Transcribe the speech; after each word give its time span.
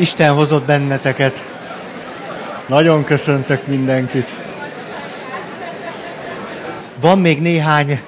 Isten 0.00 0.34
hozott 0.34 0.64
benneteket. 0.64 1.44
Nagyon 2.66 3.04
köszöntök 3.04 3.66
mindenkit. 3.66 4.34
Van 7.00 7.18
még 7.18 7.40
néhány 7.40 8.00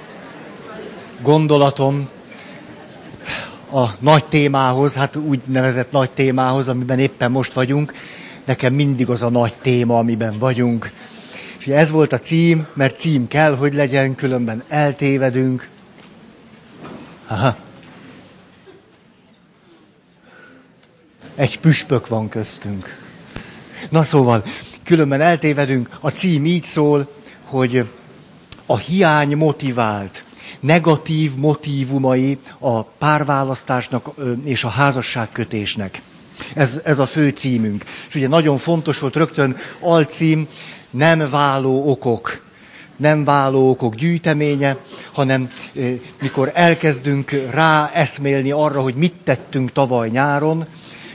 gondolatom 1.21 2.09
a 3.71 3.85
nagy 3.99 4.25
témához, 4.25 4.95
hát 4.95 5.15
úgy 5.15 5.41
nevezett 5.45 5.91
nagy 5.91 6.09
témához, 6.09 6.69
amiben 6.69 6.99
éppen 6.99 7.31
most 7.31 7.53
vagyunk. 7.53 7.93
Nekem 8.45 8.73
mindig 8.73 9.09
az 9.09 9.23
a 9.23 9.29
nagy 9.29 9.53
téma, 9.61 9.97
amiben 9.97 10.37
vagyunk. 10.37 10.91
És 11.59 11.67
ez 11.67 11.91
volt 11.91 12.13
a 12.13 12.19
cím, 12.19 12.67
mert 12.73 12.97
cím 12.97 13.27
kell, 13.27 13.55
hogy 13.55 13.73
legyen, 13.73 14.15
különben 14.15 14.63
eltévedünk. 14.67 15.69
Aha. 17.27 17.55
Egy 21.35 21.59
püspök 21.59 22.07
van 22.07 22.29
köztünk. 22.29 22.97
Na 23.89 24.03
szóval, 24.03 24.43
különben 24.83 25.21
eltévedünk. 25.21 25.89
A 25.99 26.09
cím 26.09 26.45
így 26.45 26.63
szól, 26.63 27.11
hogy 27.43 27.85
a 28.65 28.77
hiány 28.77 29.35
motivált, 29.35 30.25
negatív 30.59 31.35
motívumai 31.35 32.37
a 32.59 32.83
párválasztásnak 32.83 34.09
és 34.43 34.63
a 34.63 34.69
házasságkötésnek. 34.69 36.01
Ez, 36.53 36.81
ez 36.83 36.99
a 36.99 37.05
fő 37.05 37.29
címünk. 37.29 37.83
És 38.07 38.15
ugye 38.15 38.27
nagyon 38.27 38.57
fontos 38.57 38.99
volt 38.99 39.15
rögtön 39.15 39.57
alcím, 39.79 40.47
nem 40.89 41.29
váló 41.29 41.89
okok. 41.89 42.41
Nem 42.95 43.23
váló 43.23 43.69
okok 43.69 43.95
gyűjteménye, 43.95 44.77
hanem 45.13 45.51
mikor 46.21 46.51
elkezdünk 46.53 47.31
rá 47.51 47.91
eszmélni 47.93 48.51
arra, 48.51 48.81
hogy 48.81 48.95
mit 48.95 49.13
tettünk 49.23 49.71
tavaly 49.71 50.09
nyáron, 50.09 50.67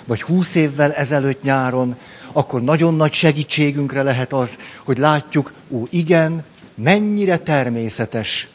vagy 0.09 0.23
húsz 0.23 0.55
évvel 0.55 0.93
ezelőtt 0.93 1.43
nyáron, 1.43 1.97
akkor 2.33 2.63
nagyon 2.63 2.95
nagy 2.95 3.13
segítségünkre 3.13 4.03
lehet 4.03 4.33
az, 4.33 4.59
hogy 4.85 4.99
látjuk, 4.99 5.53
ó 5.71 5.83
igen, 5.91 6.45
mennyire 6.75 7.39
természetes, 7.39 8.49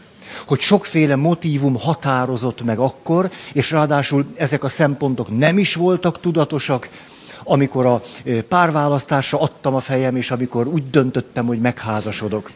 hogy 0.48 0.60
sokféle 0.60 1.16
motívum 1.16 1.76
határozott 1.80 2.64
meg 2.64 2.80
akkor, 2.80 3.32
és 3.54 3.72
ráadásul 3.72 4.26
ezek 4.38 4.64
a 4.64 4.68
szempontok 4.68 5.38
nem 5.38 5.58
is 5.58 5.76
voltak 5.76 6.20
tudatosak, 6.20 6.90
amikor 7.44 7.86
a 7.86 8.02
párválasztásra 8.48 9.40
adtam 9.40 9.76
a 9.76 9.80
fejem, 9.80 10.16
és 10.16 10.32
amikor 10.32 10.68
úgy 10.68 10.90
döntöttem, 10.90 11.46
hogy 11.46 11.60
megházasodok. 11.60 12.52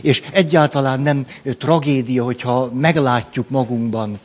És 0.00 0.22
egyáltalán 0.32 1.00
nem 1.00 1.26
tragédia, 1.58 2.24
hogyha 2.24 2.70
meglátjuk 2.74 3.48
magunkban 3.48 4.18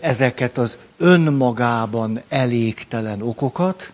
ezeket 0.00 0.58
az 0.58 0.78
önmagában 0.98 2.20
elégtelen 2.28 3.22
okokat, 3.22 3.92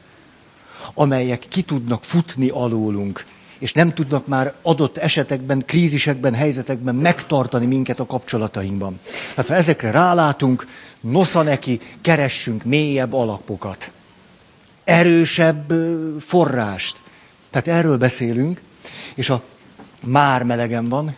amelyek 0.95 1.47
ki 1.49 1.63
tudnak 1.63 2.05
futni 2.05 2.49
alólunk, 2.49 3.25
és 3.59 3.73
nem 3.73 3.95
tudnak 3.95 4.27
már 4.27 4.55
adott 4.63 4.97
esetekben, 4.97 5.63
krízisekben, 5.67 6.35
helyzetekben 6.35 6.95
megtartani 6.95 7.67
minket 7.67 8.01
a 8.01 8.07
kapcsolatainkban. 8.07 9.01
Hát 9.37 9.49
ha 9.49 9.55
ezekre 9.55 9.91
rálátunk, 9.91 10.67
nosza 11.01 11.43
neki, 11.43 11.81
keressünk 12.01 12.65
mélyebb 12.65 13.13
alapokat, 13.13 13.93
erősebb 14.85 15.73
forrást. 16.21 17.01
Tehát 17.51 17.69
erről 17.69 17.99
beszélünk, 17.99 18.61
és 19.15 19.31
a 19.31 19.43
már 20.05 20.42
melegen 20.42 20.89
van. 20.89 21.14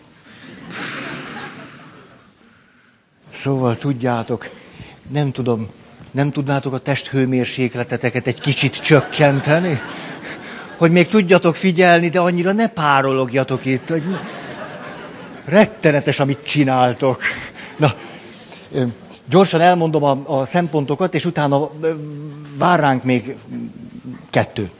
Szóval 3.32 3.76
tudjátok, 3.76 4.50
nem 5.08 5.32
tudom, 5.32 5.68
nem 6.10 6.30
tudnátok 6.30 6.72
a 6.72 6.78
testhőmérsékleteteket 6.78 8.26
egy 8.26 8.40
kicsit 8.40 8.80
csökkenteni? 8.80 9.80
Hogy 10.78 10.90
még 10.90 11.08
tudjatok 11.08 11.56
figyelni, 11.56 12.08
de 12.08 12.20
annyira 12.20 12.52
ne 12.52 12.68
párologjatok 12.68 13.64
itt, 13.64 13.88
hogy 13.88 14.02
rettenetes, 15.44 16.20
amit 16.20 16.44
csináltok. 16.44 17.22
Na, 17.76 17.94
gyorsan 19.28 19.60
elmondom 19.60 20.02
a, 20.02 20.40
a 20.40 20.44
szempontokat, 20.44 21.14
és 21.14 21.24
utána 21.24 21.70
vár 22.56 22.80
ránk 22.80 23.04
még 23.04 23.36
kettő. 24.30 24.70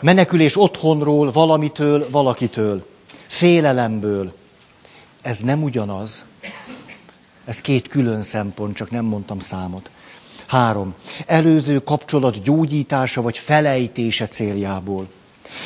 Menekülés 0.00 0.56
otthonról, 0.56 1.30
valamitől, 1.30 2.10
valakitől. 2.10 2.86
Félelemből. 3.26 4.32
Ez 5.22 5.40
nem 5.40 5.62
ugyanaz. 5.62 6.24
Ez 7.44 7.60
két 7.60 7.88
külön 7.88 8.22
szempont, 8.22 8.76
csak 8.76 8.90
nem 8.90 9.04
mondtam 9.04 9.38
számot. 9.38 9.90
Három. 10.46 10.94
Előző 11.26 11.78
kapcsolat 11.78 12.42
gyógyítása 12.42 13.22
vagy 13.22 13.38
felejtése 13.38 14.28
céljából. 14.28 15.08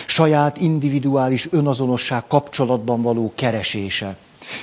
Saját 0.07 0.61
individuális 0.61 1.49
önazonosság 1.51 2.27
kapcsolatban 2.27 3.03
való 3.03 3.33
keresése. 3.35 4.17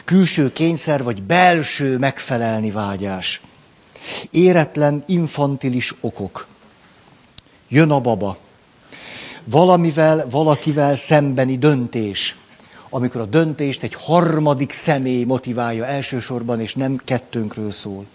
Külső 0.06 0.52
kényszer 0.52 1.04
vagy 1.04 1.24
belső 1.24 1.98
megfelelni 1.98 2.72
vágyás. 2.72 3.42
Éretlen 4.32 5.04
infantilis 5.08 5.96
okok. 6.02 6.48
Jön 7.68 7.92
a 7.92 8.00
baba. 8.00 8.38
Valamivel, 9.44 10.28
valakivel 10.30 10.96
szembeni 10.96 11.58
döntés 11.58 12.36
amikor 12.94 13.22
a 13.22 13.26
döntést 13.26 13.84
egy 13.84 13.94
harmadik 13.94 14.72
személy 14.72 15.24
motiválja 15.24 15.86
elsősorban, 15.86 16.62
és 16.62 16.76
nem 16.76 17.02
kettőnkről 17.04 17.72
szól. 17.72 18.06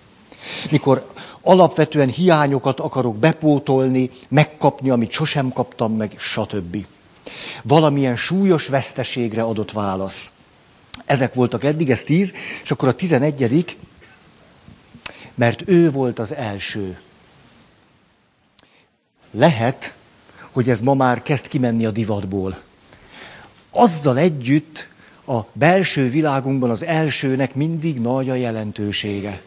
Mikor 0.70 1.10
alapvetően 1.40 2.08
hiányokat 2.08 2.80
akarok 2.80 3.16
bepótolni, 3.16 4.10
megkapni, 4.28 4.90
amit 4.90 5.10
sosem 5.10 5.52
kaptam 5.52 5.96
meg, 5.96 6.14
stb. 6.18 6.86
Valamilyen 7.62 8.16
súlyos 8.16 8.66
veszteségre 8.66 9.42
adott 9.42 9.72
válasz. 9.72 10.32
Ezek 11.04 11.34
voltak 11.34 11.64
eddig, 11.64 11.90
ez 11.90 12.02
tíz, 12.02 12.32
és 12.62 12.70
akkor 12.70 12.88
a 12.88 12.94
tizenegyedik, 12.94 13.76
mert 15.34 15.62
ő 15.66 15.90
volt 15.90 16.18
az 16.18 16.34
első. 16.34 16.98
Lehet, 19.30 19.94
hogy 20.56 20.70
ez 20.70 20.80
ma 20.80 20.94
már 20.94 21.22
kezd 21.22 21.48
kimenni 21.48 21.86
a 21.86 21.90
divatból 21.90 22.58
azzal 23.76 24.18
együtt 24.18 24.88
a 25.26 25.40
belső 25.52 26.10
világunkban 26.10 26.70
az 26.70 26.84
elsőnek 26.84 27.54
mindig 27.54 28.00
nagy 28.00 28.30
a 28.30 28.34
jelentősége. 28.34 29.42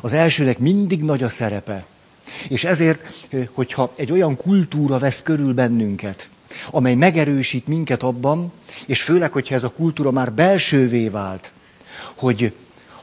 Az 0.00 0.12
elsőnek 0.12 0.58
mindig 0.58 1.02
nagy 1.02 1.22
a 1.22 1.28
szerepe. 1.28 1.86
És 2.48 2.64
ezért, 2.64 3.26
hogyha 3.52 3.92
egy 3.96 4.12
olyan 4.12 4.36
kultúra 4.36 4.98
vesz 4.98 5.22
körül 5.22 5.54
bennünket, 5.54 6.28
amely 6.70 6.94
megerősít 6.94 7.66
minket 7.66 8.02
abban, 8.02 8.52
és 8.86 9.02
főleg, 9.02 9.32
hogyha 9.32 9.54
ez 9.54 9.64
a 9.64 9.70
kultúra 9.70 10.10
már 10.10 10.32
belsővé 10.32 11.08
vált, 11.08 11.52
hogy 12.14 12.52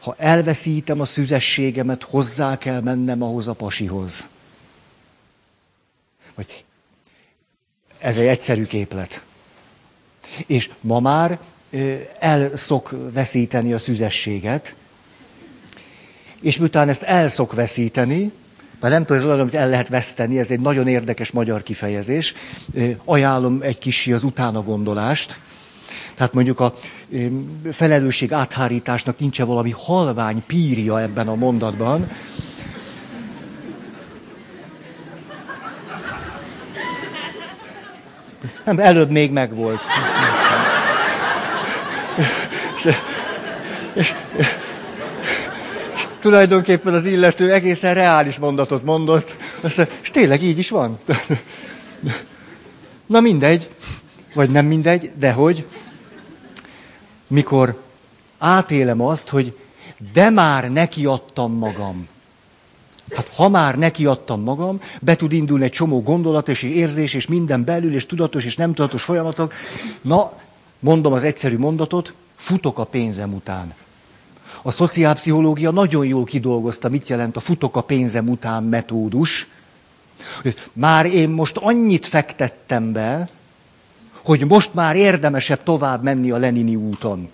ha 0.02 0.16
elveszítem 0.18 1.00
a 1.00 1.06
szüzességemet, 1.06 2.04
hozzá 2.04 2.58
kell 2.58 2.82
mennem 2.82 3.22
ahhoz 3.22 3.48
a 3.48 3.54
pasihoz. 3.54 4.28
Vagy 6.36 6.64
ez 8.04 8.18
egy 8.18 8.28
egyszerű 8.28 8.66
képlet. 8.66 9.22
És 10.46 10.70
ma 10.82 11.00
már 11.00 11.40
el 12.20 12.56
szok 12.56 12.96
veszíteni 13.14 13.74
a 13.74 13.78
szüzességet, 13.78 14.76
és 16.42 16.58
miután 16.58 16.90
ezt 16.90 17.04
el 17.04 17.28
szok 17.28 17.54
veszíteni, 17.54 18.32
mert 18.80 18.94
nem 18.94 19.06
tudom, 19.06 19.40
hogy 19.40 19.56
el 19.56 19.70
lehet 19.70 19.88
veszteni, 19.88 20.40
ez 20.40 20.52
egy 20.52 20.60
nagyon 20.60 20.88
érdekes 20.88 21.32
magyar 21.32 21.64
kifejezés, 21.64 22.34
ajánlom 23.06 23.62
egy 23.62 23.78
kicsi 23.78 24.14
az 24.14 24.24
utána 24.24 24.64
gondolást. 24.64 25.40
Tehát 26.16 26.34
mondjuk 26.34 26.60
a 26.60 26.76
felelősség 27.72 28.34
áthárításnak 28.34 29.20
nincs 29.20 29.40
valami 29.40 29.74
halvány 29.78 30.44
pírja 30.46 31.02
ebben 31.02 31.28
a 31.28 31.36
mondatban, 31.36 32.12
Nem, 38.64 38.80
előbb 38.80 39.10
még 39.10 39.32
megvolt. 39.32 39.82
És, 42.76 42.86
és, 42.86 42.96
és, 43.94 44.14
és 45.94 46.08
tulajdonképpen 46.20 46.94
az 46.94 47.06
illető 47.06 47.52
egészen 47.52 47.94
reális 47.94 48.38
mondatot 48.38 48.84
mondott, 48.84 49.38
azt 49.62 49.88
és 50.02 50.10
tényleg 50.10 50.44
így 50.44 50.58
is 50.58 50.70
van. 50.70 50.98
Na 53.06 53.20
mindegy, 53.20 53.70
vagy 54.34 54.50
nem 54.50 54.66
mindegy, 54.66 55.12
de 55.18 55.32
hogy, 55.32 55.66
mikor 57.28 57.82
átélem 58.38 59.02
azt, 59.02 59.30
hogy 59.30 59.58
de 60.14 60.30
már 60.30 60.72
nekiadtam 60.72 61.54
magam. 61.58 62.08
Hát 63.16 63.28
ha 63.36 63.50
már 63.50 63.78
nekiadtam 63.78 64.42
magam, 64.42 64.82
be 65.02 65.16
tud 65.16 65.32
indulni 65.32 65.64
egy 65.64 65.72
csomó 65.72 66.02
gondolat 66.02 66.50
és 66.50 66.64
érzés, 66.64 67.14
és 67.14 67.28
minden 67.28 67.64
belül, 67.64 67.94
és 67.94 68.06
tudatos 68.06 68.46
és 68.46 68.56
nem 68.56 68.74
tudatos 68.74 69.04
folyamatok. 69.04 69.54
Na, 70.02 70.32
mondom 70.80 71.14
az 71.14 71.24
egyszerű 71.24 71.58
mondatot, 71.58 72.14
futok 72.36 72.80
a 72.80 72.84
pénzem 72.84 73.34
után. 73.34 73.74
A 74.62 74.72
szociálpszichológia 74.72 75.72
nagyon 75.72 76.06
jól 76.06 76.24
kidolgozta, 76.24 76.90
mit 76.90 77.08
jelent 77.08 77.36
a 77.36 77.40
futok 77.40 77.76
a 77.76 77.82
pénzem 77.82 78.30
után 78.30 78.64
metódus. 78.64 79.48
Már 80.74 81.06
én 81.06 81.30
most 81.30 81.58
annyit 81.58 82.06
fektettem 82.06 82.92
be, 82.92 83.30
hogy 84.24 84.48
most 84.48 84.74
már 84.74 84.96
érdemesebb 84.96 85.64
tovább 85.64 86.04
menni 86.04 86.32
a 86.32 86.38
Lenini 86.38 86.76
úton. 86.76 87.30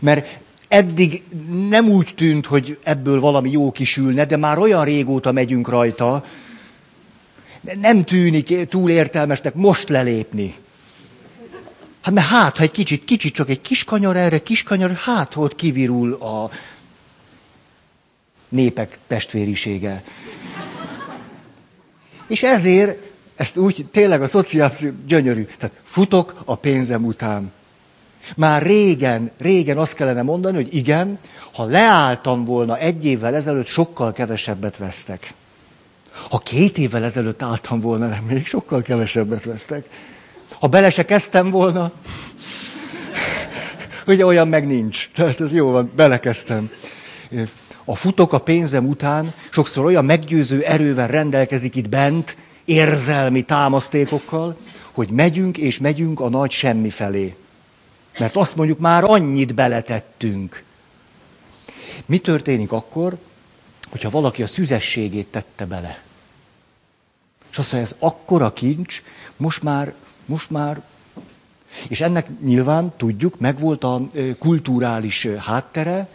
Mert 0.00 0.43
eddig 0.74 1.22
nem 1.68 1.88
úgy 1.88 2.12
tűnt, 2.14 2.46
hogy 2.46 2.78
ebből 2.82 3.20
valami 3.20 3.50
jó 3.50 3.72
kisülne, 3.72 4.24
de 4.24 4.36
már 4.36 4.58
olyan 4.58 4.84
régóta 4.84 5.32
megyünk 5.32 5.68
rajta, 5.68 6.24
nem 7.80 8.04
tűnik 8.04 8.68
túl 8.68 8.90
értelmesnek 8.90 9.54
most 9.54 9.88
lelépni. 9.88 10.54
Hát 12.00 12.14
mert 12.14 12.26
hát, 12.26 12.56
ha 12.56 12.62
egy 12.62 12.70
kicsit, 12.70 13.04
kicsit 13.04 13.34
csak 13.34 13.48
egy 13.48 13.60
kis 13.60 13.84
kanyar 13.84 14.16
erre, 14.16 14.38
kis 14.38 14.62
kanyar, 14.62 14.92
hát 14.92 15.32
hogy 15.32 15.54
kivirul 15.54 16.12
a 16.12 16.50
népek 18.48 18.98
testvérisége. 19.06 20.04
És 22.26 22.42
ezért, 22.42 22.98
ezt 23.36 23.56
úgy 23.56 23.86
tényleg 23.90 24.22
a 24.22 24.26
szociális 24.26 24.78
gyönyörű, 25.06 25.46
tehát 25.58 25.80
futok 25.84 26.42
a 26.44 26.54
pénzem 26.54 27.04
után. 27.04 27.52
Már 28.36 28.62
régen, 28.62 29.30
régen 29.38 29.78
azt 29.78 29.94
kellene 29.94 30.22
mondani, 30.22 30.56
hogy 30.56 30.74
igen, 30.74 31.18
ha 31.54 31.64
leálltam 31.64 32.44
volna 32.44 32.78
egy 32.78 33.04
évvel 33.04 33.34
ezelőtt, 33.34 33.66
sokkal 33.66 34.12
kevesebbet 34.12 34.76
vesztek. 34.76 35.34
Ha 36.30 36.38
két 36.38 36.78
évvel 36.78 37.04
ezelőtt 37.04 37.42
álltam 37.42 37.80
volna, 37.80 38.06
nem, 38.06 38.24
még 38.24 38.46
sokkal 38.46 38.82
kevesebbet 38.82 39.44
vesztek. 39.44 39.88
Ha 40.60 40.66
bele 40.66 40.90
se 40.90 41.04
kezdtem 41.04 41.50
volna, 41.50 41.92
ugye 44.06 44.26
olyan 44.26 44.48
meg 44.48 44.66
nincs. 44.66 45.08
Tehát 45.14 45.40
ez 45.40 45.52
jó 45.52 45.70
van, 45.70 45.92
belekezdtem. 45.96 46.70
A 47.84 47.96
futok 47.96 48.32
a 48.32 48.38
pénzem 48.38 48.88
után 48.88 49.34
sokszor 49.50 49.84
olyan 49.84 50.04
meggyőző 50.04 50.62
erővel 50.62 51.06
rendelkezik 51.06 51.76
itt 51.76 51.88
bent, 51.88 52.36
érzelmi 52.64 53.42
támasztékokkal, 53.42 54.56
hogy 54.92 55.10
megyünk 55.10 55.58
és 55.58 55.78
megyünk 55.78 56.20
a 56.20 56.28
nagy 56.28 56.50
semmi 56.50 56.90
felé. 56.90 57.34
Mert 58.18 58.36
azt 58.36 58.56
mondjuk, 58.56 58.78
már 58.78 59.04
annyit 59.04 59.54
beletettünk. 59.54 60.62
Mi 62.06 62.18
történik 62.18 62.72
akkor, 62.72 63.18
hogyha 63.90 64.10
valaki 64.10 64.42
a 64.42 64.46
szüzességét 64.46 65.26
tette 65.26 65.66
bele? 65.66 66.02
És 67.50 67.58
azt 67.58 67.72
mondja, 67.72 67.90
ez 67.90 67.96
akkora 67.98 68.52
kincs, 68.52 69.02
most 69.36 69.62
már, 69.62 69.94
most 70.24 70.50
már. 70.50 70.82
És 71.88 72.00
ennek 72.00 72.40
nyilván 72.40 72.92
tudjuk, 72.96 73.38
megvolt 73.38 73.84
a 73.84 74.00
kulturális 74.38 75.26
háttere, 75.26 76.08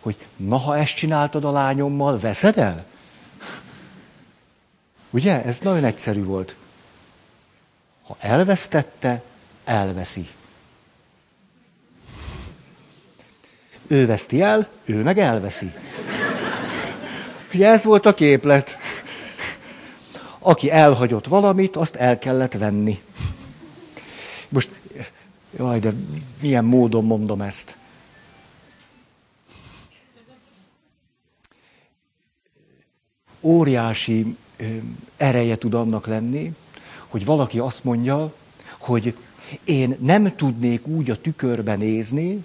hogy 0.00 0.16
na, 0.36 0.56
ha 0.56 0.76
ezt 0.76 0.94
csináltad 0.94 1.44
a 1.44 1.50
lányommal, 1.50 2.18
veszed 2.18 2.58
el? 2.58 2.84
Ugye? 5.10 5.44
Ez 5.44 5.60
nagyon 5.60 5.84
egyszerű 5.84 6.24
volt. 6.24 6.56
Ha 8.02 8.16
elvesztette, 8.20 9.22
elveszi. 9.64 10.28
Ő 13.88 14.06
veszti 14.06 14.42
el, 14.42 14.68
ő 14.84 15.02
meg 15.02 15.18
elveszi. 15.18 15.72
Ugye 17.54 17.68
ez 17.68 17.84
volt 17.84 18.06
a 18.06 18.14
képlet. 18.14 18.76
Aki 20.38 20.70
elhagyott 20.70 21.26
valamit, 21.26 21.76
azt 21.76 21.94
el 21.94 22.18
kellett 22.18 22.52
venni. 22.52 23.02
Most, 24.48 24.70
jaj, 25.58 25.78
de 25.78 25.92
milyen 26.40 26.64
módon 26.64 27.04
mondom 27.04 27.40
ezt. 27.40 27.76
Óriási 33.40 34.36
ereje 35.16 35.56
tud 35.56 35.74
annak 35.74 36.06
lenni, 36.06 36.52
hogy 37.06 37.24
valaki 37.24 37.58
azt 37.58 37.84
mondja, 37.84 38.34
hogy 38.78 39.16
én 39.64 39.96
nem 40.00 40.36
tudnék 40.36 40.86
úgy 40.86 41.10
a 41.10 41.20
tükörbe 41.20 41.76
nézni, 41.76 42.44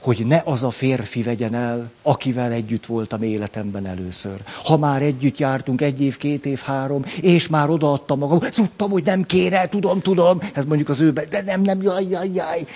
hogy 0.00 0.26
ne 0.26 0.42
az 0.44 0.64
a 0.64 0.70
férfi 0.70 1.22
vegyen 1.22 1.54
el, 1.54 1.90
akivel 2.02 2.52
együtt 2.52 2.86
voltam 2.86 3.22
életemben 3.22 3.86
először. 3.86 4.36
Ha 4.64 4.76
már 4.76 5.02
együtt 5.02 5.38
jártunk 5.38 5.80
egy 5.80 6.00
év, 6.00 6.16
két 6.16 6.46
év, 6.46 6.58
három, 6.58 7.04
és 7.20 7.48
már 7.48 7.70
odaadtam 7.70 8.18
magam, 8.18 8.38
tudtam, 8.38 8.90
hogy 8.90 9.04
nem 9.04 9.22
kéne, 9.22 9.68
tudom, 9.68 10.00
tudom, 10.00 10.40
ez 10.54 10.64
mondjuk 10.64 10.88
az 10.88 11.00
őben, 11.00 11.26
de 11.30 11.42
nem, 11.42 11.60
nem, 11.60 11.82
jaj, 11.82 12.06
jaj, 12.10 12.30
jaj. 12.34 12.66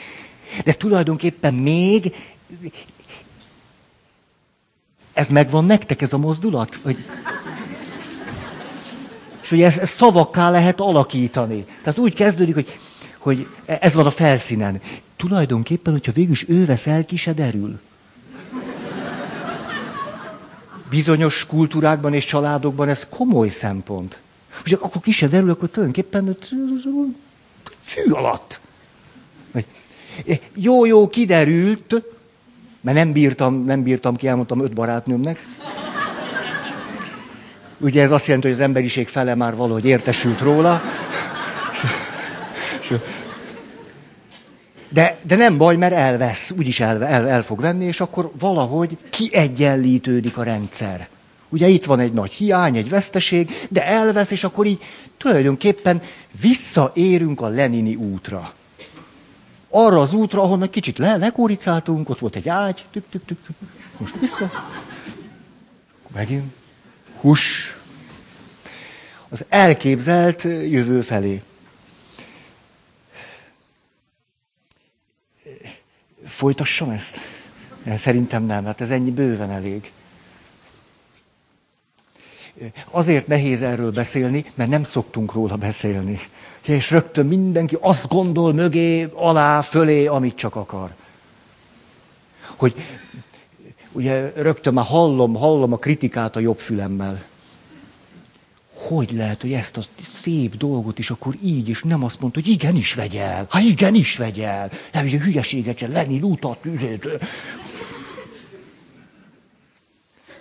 De 0.64 0.72
tulajdonképpen 0.72 1.54
még, 1.54 2.14
ez 5.12 5.28
megvan 5.28 5.64
nektek, 5.64 6.02
ez 6.02 6.12
a 6.12 6.18
mozdulat? 6.18 6.74
Hogy... 6.82 7.04
És 9.42 9.48
hogy 9.48 9.62
ezt, 9.62 9.78
ezt 9.78 9.94
szavakká 9.94 10.50
lehet 10.50 10.80
alakítani. 10.80 11.64
Tehát 11.82 11.98
úgy 11.98 12.14
kezdődik, 12.14 12.54
hogy, 12.54 12.78
hogy 13.18 13.46
ez 13.64 13.94
van 13.94 14.06
a 14.06 14.10
felszínen 14.10 14.80
tulajdonképpen, 15.28 15.92
hogyha 15.92 16.12
végül 16.12 16.32
is 16.32 16.48
ő 16.48 16.64
vesz 16.64 16.86
el, 16.86 17.04
ki 17.04 17.16
se 17.16 17.32
derül. 17.32 17.80
Bizonyos 20.90 21.46
kultúrákban 21.46 22.14
és 22.14 22.24
családokban 22.24 22.88
ez 22.88 23.06
komoly 23.10 23.48
szempont. 23.48 24.20
És 24.64 24.72
akkor 24.72 25.02
ki 25.02 25.10
se 25.10 25.28
derül, 25.28 25.50
akkor 25.50 25.68
tulajdonképpen 25.68 26.36
fű 27.80 28.10
alatt. 28.10 28.60
Jó, 30.54 30.84
jó, 30.84 31.08
kiderült, 31.08 32.02
mert 32.80 32.96
nem 32.96 33.12
bírtam, 33.12 33.64
nem 33.64 33.82
bírtam 33.82 34.16
ki, 34.16 34.26
elmondtam 34.26 34.60
öt 34.60 34.72
barátnőmnek. 34.72 35.46
Ugye 37.78 38.02
ez 38.02 38.10
azt 38.10 38.26
jelenti, 38.26 38.46
hogy 38.46 38.56
az 38.56 38.62
emberiség 38.62 39.08
fele 39.08 39.34
már 39.34 39.56
valahogy 39.56 39.84
értesült 39.84 40.40
róla. 40.40 40.82
De, 44.94 45.18
de 45.22 45.36
nem 45.36 45.58
baj, 45.58 45.76
mert 45.76 45.94
elvesz, 45.94 46.50
úgyis 46.50 46.80
el, 46.80 47.04
el, 47.04 47.28
el 47.28 47.42
fog 47.42 47.60
venni, 47.60 47.84
és 47.84 48.00
akkor 48.00 48.30
valahogy 48.38 48.98
kiegyenlítődik 49.10 50.36
a 50.36 50.42
rendszer. 50.42 51.08
Ugye 51.48 51.68
itt 51.68 51.84
van 51.84 52.00
egy 52.00 52.12
nagy 52.12 52.32
hiány, 52.32 52.76
egy 52.76 52.88
veszteség, 52.88 53.66
de 53.70 53.86
elvesz, 53.86 54.30
és 54.30 54.44
akkor 54.44 54.66
így 54.66 54.82
tulajdonképpen 55.16 56.02
visszaérünk 56.40 57.40
a 57.40 57.48
Lenini 57.48 57.94
útra. 57.94 58.52
Arra 59.70 60.00
az 60.00 60.12
útra, 60.12 60.42
ahonnan 60.42 60.70
kicsit 60.70 60.98
le, 60.98 61.16
lekóricáltunk, 61.16 62.08
ott 62.08 62.18
volt 62.18 62.36
egy 62.36 62.48
ágy, 62.48 62.84
tük, 62.90 63.04
tük, 63.10 63.24
tük, 63.24 63.38
tük. 63.46 63.56
most 63.98 64.14
vissza. 64.20 64.50
Megint. 66.14 66.52
Hus. 67.20 67.76
Az 69.28 69.44
elképzelt 69.48 70.42
jövő 70.42 71.00
felé. 71.00 71.42
Folytassam 76.34 76.90
ezt? 76.90 77.18
Szerintem 77.96 78.44
nem, 78.44 78.64
hát 78.64 78.80
ez 78.80 78.90
ennyi 78.90 79.10
bőven 79.10 79.50
elég. 79.50 79.92
Azért 82.90 83.26
nehéz 83.26 83.62
erről 83.62 83.92
beszélni, 83.92 84.44
mert 84.54 84.70
nem 84.70 84.84
szoktunk 84.84 85.32
róla 85.32 85.56
beszélni. 85.56 86.20
És 86.66 86.90
rögtön 86.90 87.26
mindenki 87.26 87.76
azt 87.80 88.08
gondol 88.08 88.52
mögé, 88.52 89.08
alá, 89.12 89.60
fölé, 89.60 90.06
amit 90.06 90.36
csak 90.36 90.56
akar. 90.56 90.94
Hogy 92.56 92.74
ugye 93.92 94.32
rögtön 94.36 94.74
már 94.74 94.84
hallom, 94.84 95.34
hallom 95.34 95.72
a 95.72 95.76
kritikát 95.76 96.36
a 96.36 96.40
jobb 96.40 96.58
fülemmel 96.58 97.22
hogy 98.74 99.10
lehet, 99.12 99.40
hogy 99.40 99.52
ezt 99.52 99.76
a 99.76 99.82
szép 100.00 100.56
dolgot 100.56 100.98
is 100.98 101.10
akkor 101.10 101.34
így 101.42 101.68
is 101.68 101.82
nem 101.82 102.04
azt 102.04 102.20
mondta, 102.20 102.40
hogy 102.40 102.50
igenis 102.50 102.94
vegy 102.94 103.16
el. 103.16 103.46
Ha 103.48 103.58
igenis 103.60 104.16
vegy 104.16 104.40
el. 104.40 104.70
Nem, 104.92 105.04
ugye 105.04 105.18
hülyeséget 105.18 105.78
se, 105.78 105.86
Lenin 105.86 106.22
utat. 106.22 106.58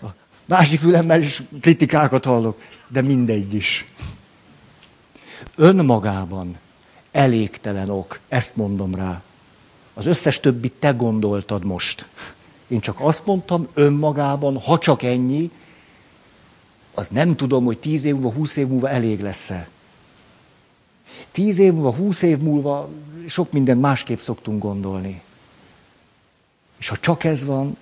A 0.02 0.08
másik 0.46 0.80
fülemmel 0.80 1.22
is 1.22 1.42
kritikákat 1.62 2.25
hallok, 2.25 2.62
de 2.88 3.02
mindegy 3.02 3.54
is. 3.54 3.86
Önmagában 5.56 6.58
elégtelen 7.12 7.90
ok, 7.90 8.20
ezt 8.28 8.56
mondom 8.56 8.96
rá. 8.96 9.22
Az 9.94 10.06
összes 10.06 10.40
többit 10.40 10.74
te 10.80 10.92
gondoltad 10.92 11.66
most. 11.66 12.08
Én 12.68 12.80
csak 12.80 13.00
azt 13.00 13.25
mondtam, 13.25 13.68
önmagában, 13.74 14.60
ha 14.60 14.78
csak 14.78 15.04
ennyi, 15.04 15.52
az 16.93 17.07
nem 17.09 17.35
tudom, 17.35 17.65
hogy 17.65 17.79
tíz 17.79 18.03
év 18.03 18.13
múlva, 18.13 18.31
húsz 18.31 18.55
év 18.55 18.67
múlva 18.67 18.89
elég 18.89 19.21
lesz-e. 19.21 19.69
Tíz 21.31 21.57
év 21.57 21.73
múlva, 21.73 21.93
húsz 21.93 22.21
év 22.21 22.38
múlva 22.38 22.89
sok 23.27 23.51
mindent 23.51 23.81
másképp 23.81 24.17
szoktunk 24.17 24.62
gondolni. 24.62 25.21
És 26.77 26.88
ha 26.88 26.97
csak 26.97 27.23
ez 27.23 27.43
van, 27.43 27.77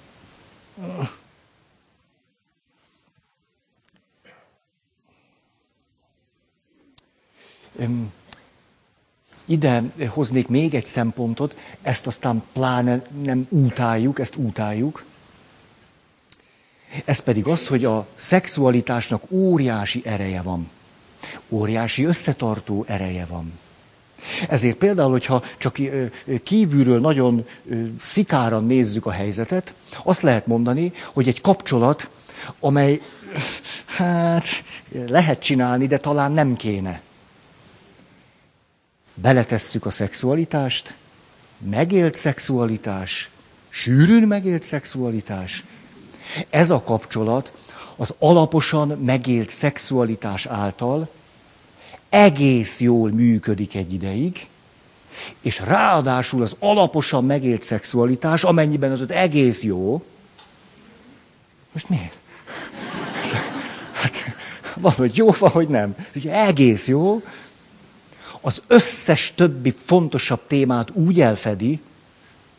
ide 9.45 9.83
hoznék 10.07 10.47
még 10.47 10.73
egy 10.73 10.85
szempontot, 10.85 11.55
ezt 11.81 12.07
aztán 12.07 12.43
pláne 12.53 13.01
nem 13.21 13.47
útáljuk, 13.49 14.19
ezt 14.19 14.35
útáljuk. 14.35 15.03
Ez 17.05 17.19
pedig 17.19 17.47
az, 17.47 17.67
hogy 17.67 17.85
a 17.85 18.07
szexualitásnak 18.15 19.23
óriási 19.29 20.01
ereje 20.05 20.41
van. 20.41 20.69
Óriási 21.49 22.03
összetartó 22.03 22.85
ereje 22.87 23.25
van. 23.25 23.59
Ezért 24.49 24.77
például, 24.77 25.11
hogyha 25.11 25.43
csak 25.57 25.77
kívülről 26.43 26.99
nagyon 26.99 27.47
szikáran 27.99 28.65
nézzük 28.65 29.05
a 29.05 29.11
helyzetet, 29.11 29.73
azt 30.03 30.21
lehet 30.21 30.47
mondani, 30.47 30.93
hogy 31.13 31.27
egy 31.27 31.41
kapcsolat, 31.41 32.09
amely 32.59 33.01
hát 33.85 34.45
lehet 35.07 35.41
csinálni, 35.41 35.87
de 35.87 35.97
talán 35.97 36.31
nem 36.31 36.55
kéne. 36.55 37.01
Beletesszük 39.13 39.85
a 39.85 39.89
szexualitást, 39.89 40.93
megélt 41.57 42.15
szexualitás, 42.15 43.29
sűrűn 43.69 44.27
megélt 44.27 44.63
szexualitás. 44.63 45.63
Ez 46.49 46.71
a 46.71 46.81
kapcsolat 46.81 47.51
az 47.95 48.13
alaposan 48.19 48.87
megélt 48.87 49.49
szexualitás 49.49 50.45
által 50.45 51.09
egész 52.09 52.79
jól 52.79 53.11
működik 53.11 53.75
egy 53.75 53.93
ideig, 53.93 54.47
és 55.41 55.59
ráadásul 55.59 56.41
az 56.41 56.55
alaposan 56.59 57.25
megélt 57.25 57.61
szexualitás, 57.61 58.43
amennyiben 58.43 58.91
az 58.91 59.01
ott 59.01 59.11
egész 59.11 59.63
jó, 59.63 60.03
most 61.71 61.89
miért? 61.89 62.17
Hát, 63.91 64.11
van, 64.75 64.93
hogy 64.93 65.17
jó, 65.17 65.29
van, 65.39 65.49
hogy 65.49 65.67
nem. 65.67 65.95
Ugye 66.15 66.45
egész 66.45 66.87
jó, 66.87 67.21
az 68.41 68.61
összes 68.67 69.33
többi 69.35 69.73
fontosabb 69.77 70.47
témát 70.47 70.89
úgy 70.91 71.21
elfedi, 71.21 71.81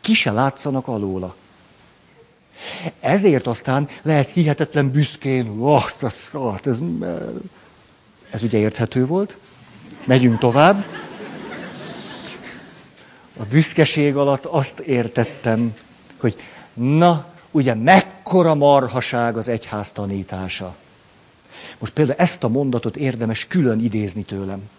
ki 0.01 0.13
se 0.13 0.31
látszanak 0.31 0.87
alóla. 0.87 1.35
Ezért 2.99 3.47
aztán 3.47 3.87
lehet 4.01 4.29
hihetetlen 4.29 4.91
büszkén, 4.91 5.47
oh, 5.59 5.83
ez, 6.01 6.29
ez, 6.63 6.79
ez 8.29 8.43
ugye 8.43 8.57
érthető 8.57 9.05
volt. 9.05 9.37
Megyünk 10.03 10.37
tovább. 10.37 10.85
A 13.37 13.43
büszkeség 13.43 14.15
alatt 14.15 14.45
azt 14.45 14.79
értettem, 14.79 15.75
hogy 16.17 16.35
na, 16.73 17.25
ugye 17.51 17.73
mekkora 17.73 18.53
marhaság 18.53 19.37
az 19.37 19.47
egyház 19.47 19.91
tanítása. 19.91 20.75
Most 21.77 21.93
például 21.93 22.19
ezt 22.19 22.43
a 22.43 22.47
mondatot 22.47 22.95
érdemes 22.95 23.47
külön 23.47 23.79
idézni 23.79 24.23
tőlem. 24.23 24.69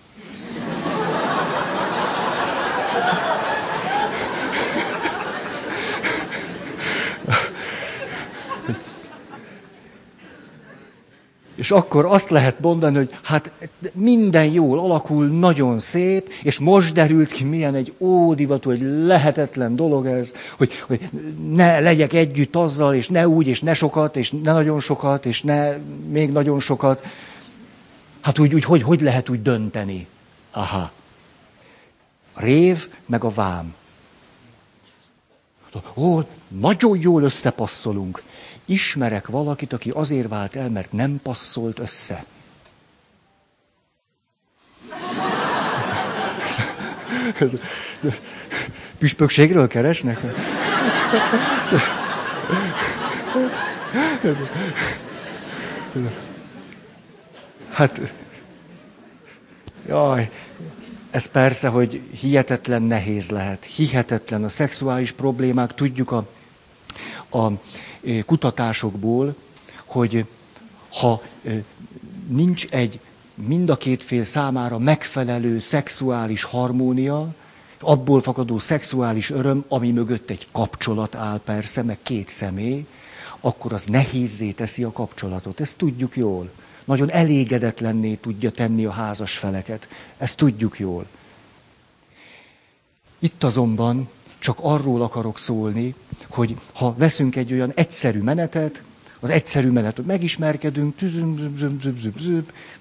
És 11.54 11.70
akkor 11.70 12.04
azt 12.04 12.30
lehet 12.30 12.60
mondani, 12.60 12.96
hogy 12.96 13.10
hát 13.22 13.50
minden 13.92 14.44
jól 14.44 14.78
alakul, 14.78 15.26
nagyon 15.26 15.78
szép, 15.78 16.32
és 16.42 16.58
most 16.58 16.94
derült 16.94 17.30
ki, 17.30 17.44
milyen 17.44 17.74
egy 17.74 17.92
ódivatú, 17.98 18.70
egy 18.70 18.80
lehetetlen 18.82 19.76
dolog 19.76 20.06
ez, 20.06 20.32
hogy, 20.56 20.72
hogy 20.86 21.08
ne 21.48 21.80
legyek 21.80 22.12
együtt 22.12 22.56
azzal, 22.56 22.94
és 22.94 23.08
ne 23.08 23.28
úgy, 23.28 23.46
és 23.46 23.60
ne 23.60 23.74
sokat, 23.74 24.16
és 24.16 24.30
ne 24.30 24.52
nagyon 24.52 24.80
sokat, 24.80 25.26
és 25.26 25.42
ne 25.42 25.76
még 26.08 26.32
nagyon 26.32 26.60
sokat. 26.60 27.04
Hát 28.20 28.38
úgy, 28.38 28.54
úgy 28.54 28.64
hogy, 28.64 28.82
hogy 28.82 29.00
lehet 29.00 29.28
úgy 29.28 29.42
dönteni? 29.42 30.06
Aha. 30.50 30.90
A 32.32 32.40
rév, 32.40 32.88
meg 33.06 33.24
a 33.24 33.30
vám. 33.30 33.74
Ó, 35.96 36.20
nagyon 36.48 36.98
jól 37.00 37.22
összepasszolunk. 37.22 38.22
Ismerek 38.64 39.28
valakit, 39.28 39.72
aki 39.72 39.90
azért 39.90 40.28
vált 40.28 40.56
el, 40.56 40.70
mert 40.70 40.92
nem 40.92 41.20
passzolt 41.22 41.78
össze. 41.78 42.24
Püspökségről 48.98 49.68
keresnek? 49.68 50.20
Hát, 57.70 58.00
jaj, 59.88 60.30
ez 61.10 61.26
persze, 61.26 61.68
hogy 61.68 62.02
hihetetlen 62.20 62.82
nehéz 62.82 63.30
lehet. 63.30 63.64
Hihetetlen 63.64 64.44
a 64.44 64.48
szexuális 64.48 65.12
problémák, 65.12 65.74
tudjuk 65.74 66.10
a, 66.10 66.26
a 67.38 67.50
kutatásokból, 68.26 69.34
hogy 69.84 70.24
ha 70.92 71.22
nincs 72.28 72.66
egy 72.66 73.00
mind 73.34 73.70
a 73.70 73.76
két 73.76 74.02
fél 74.02 74.24
számára 74.24 74.78
megfelelő 74.78 75.58
szexuális 75.58 76.42
harmónia, 76.42 77.34
abból 77.80 78.20
fakadó 78.20 78.58
szexuális 78.58 79.30
öröm, 79.30 79.64
ami 79.68 79.90
mögött 79.90 80.30
egy 80.30 80.48
kapcsolat 80.52 81.14
áll 81.14 81.40
persze, 81.44 81.82
meg 81.82 81.98
két 82.02 82.28
személy, 82.28 82.86
akkor 83.40 83.72
az 83.72 83.86
nehézzé 83.86 84.50
teszi 84.50 84.82
a 84.82 84.92
kapcsolatot. 84.92 85.60
Ezt 85.60 85.76
tudjuk 85.78 86.16
jól. 86.16 86.50
Nagyon 86.84 87.10
elégedetlenné 87.10 88.14
tudja 88.14 88.50
tenni 88.50 88.84
a 88.84 88.90
házas 88.90 89.38
feleket. 89.38 89.88
Ezt 90.18 90.36
tudjuk 90.36 90.78
jól. 90.78 91.06
Itt 93.18 93.44
azonban 93.44 94.08
csak 94.44 94.58
arról 94.60 95.02
akarok 95.02 95.38
szólni, 95.38 95.94
hogy 96.28 96.56
ha 96.74 96.94
veszünk 96.98 97.36
egy 97.36 97.52
olyan 97.52 97.72
egyszerű 97.74 98.20
menetet, 98.20 98.82
az 99.20 99.30
egyszerű 99.30 99.70
menetet 99.70 100.06
megismerkedünk, 100.06 100.94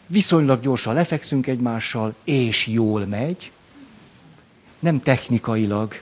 viszonylag 0.07 0.61
gyorsan 0.61 0.93
lefekszünk 0.93 1.47
egymással, 1.47 2.15
és 2.23 2.67
jól 2.67 3.05
megy, 3.05 3.51
nem 4.79 5.01
technikailag. 5.01 5.93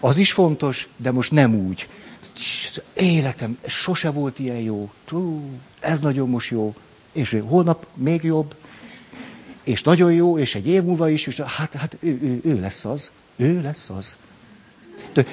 Az 0.00 0.16
is 0.16 0.32
fontos, 0.32 0.88
de 0.96 1.10
most 1.10 1.30
nem 1.30 1.54
úgy. 1.54 1.88
Életem, 2.94 3.58
sose 3.66 4.10
volt 4.10 4.38
ilyen 4.38 4.60
jó. 4.60 4.90
Ez 5.80 6.00
nagyon 6.00 6.28
most 6.28 6.50
jó. 6.50 6.74
És 7.12 7.36
holnap 7.46 7.86
még 7.94 8.22
jobb. 8.22 8.54
És 9.62 9.82
nagyon 9.82 10.12
jó, 10.12 10.38
és 10.38 10.54
egy 10.54 10.66
év 10.66 10.82
múlva 10.82 11.08
is, 11.08 11.26
és 11.26 11.40
hát, 11.40 11.74
hát 11.74 11.96
ő, 12.00 12.18
ő, 12.22 12.40
ő 12.44 12.60
lesz 12.60 12.84
az. 12.84 13.10
Ő 13.36 13.60
lesz 13.60 13.90
az. 13.90 14.16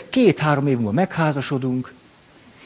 Két-három 0.09 0.67
év 0.67 0.75
múlva 0.75 0.91
megházasodunk, 0.91 1.93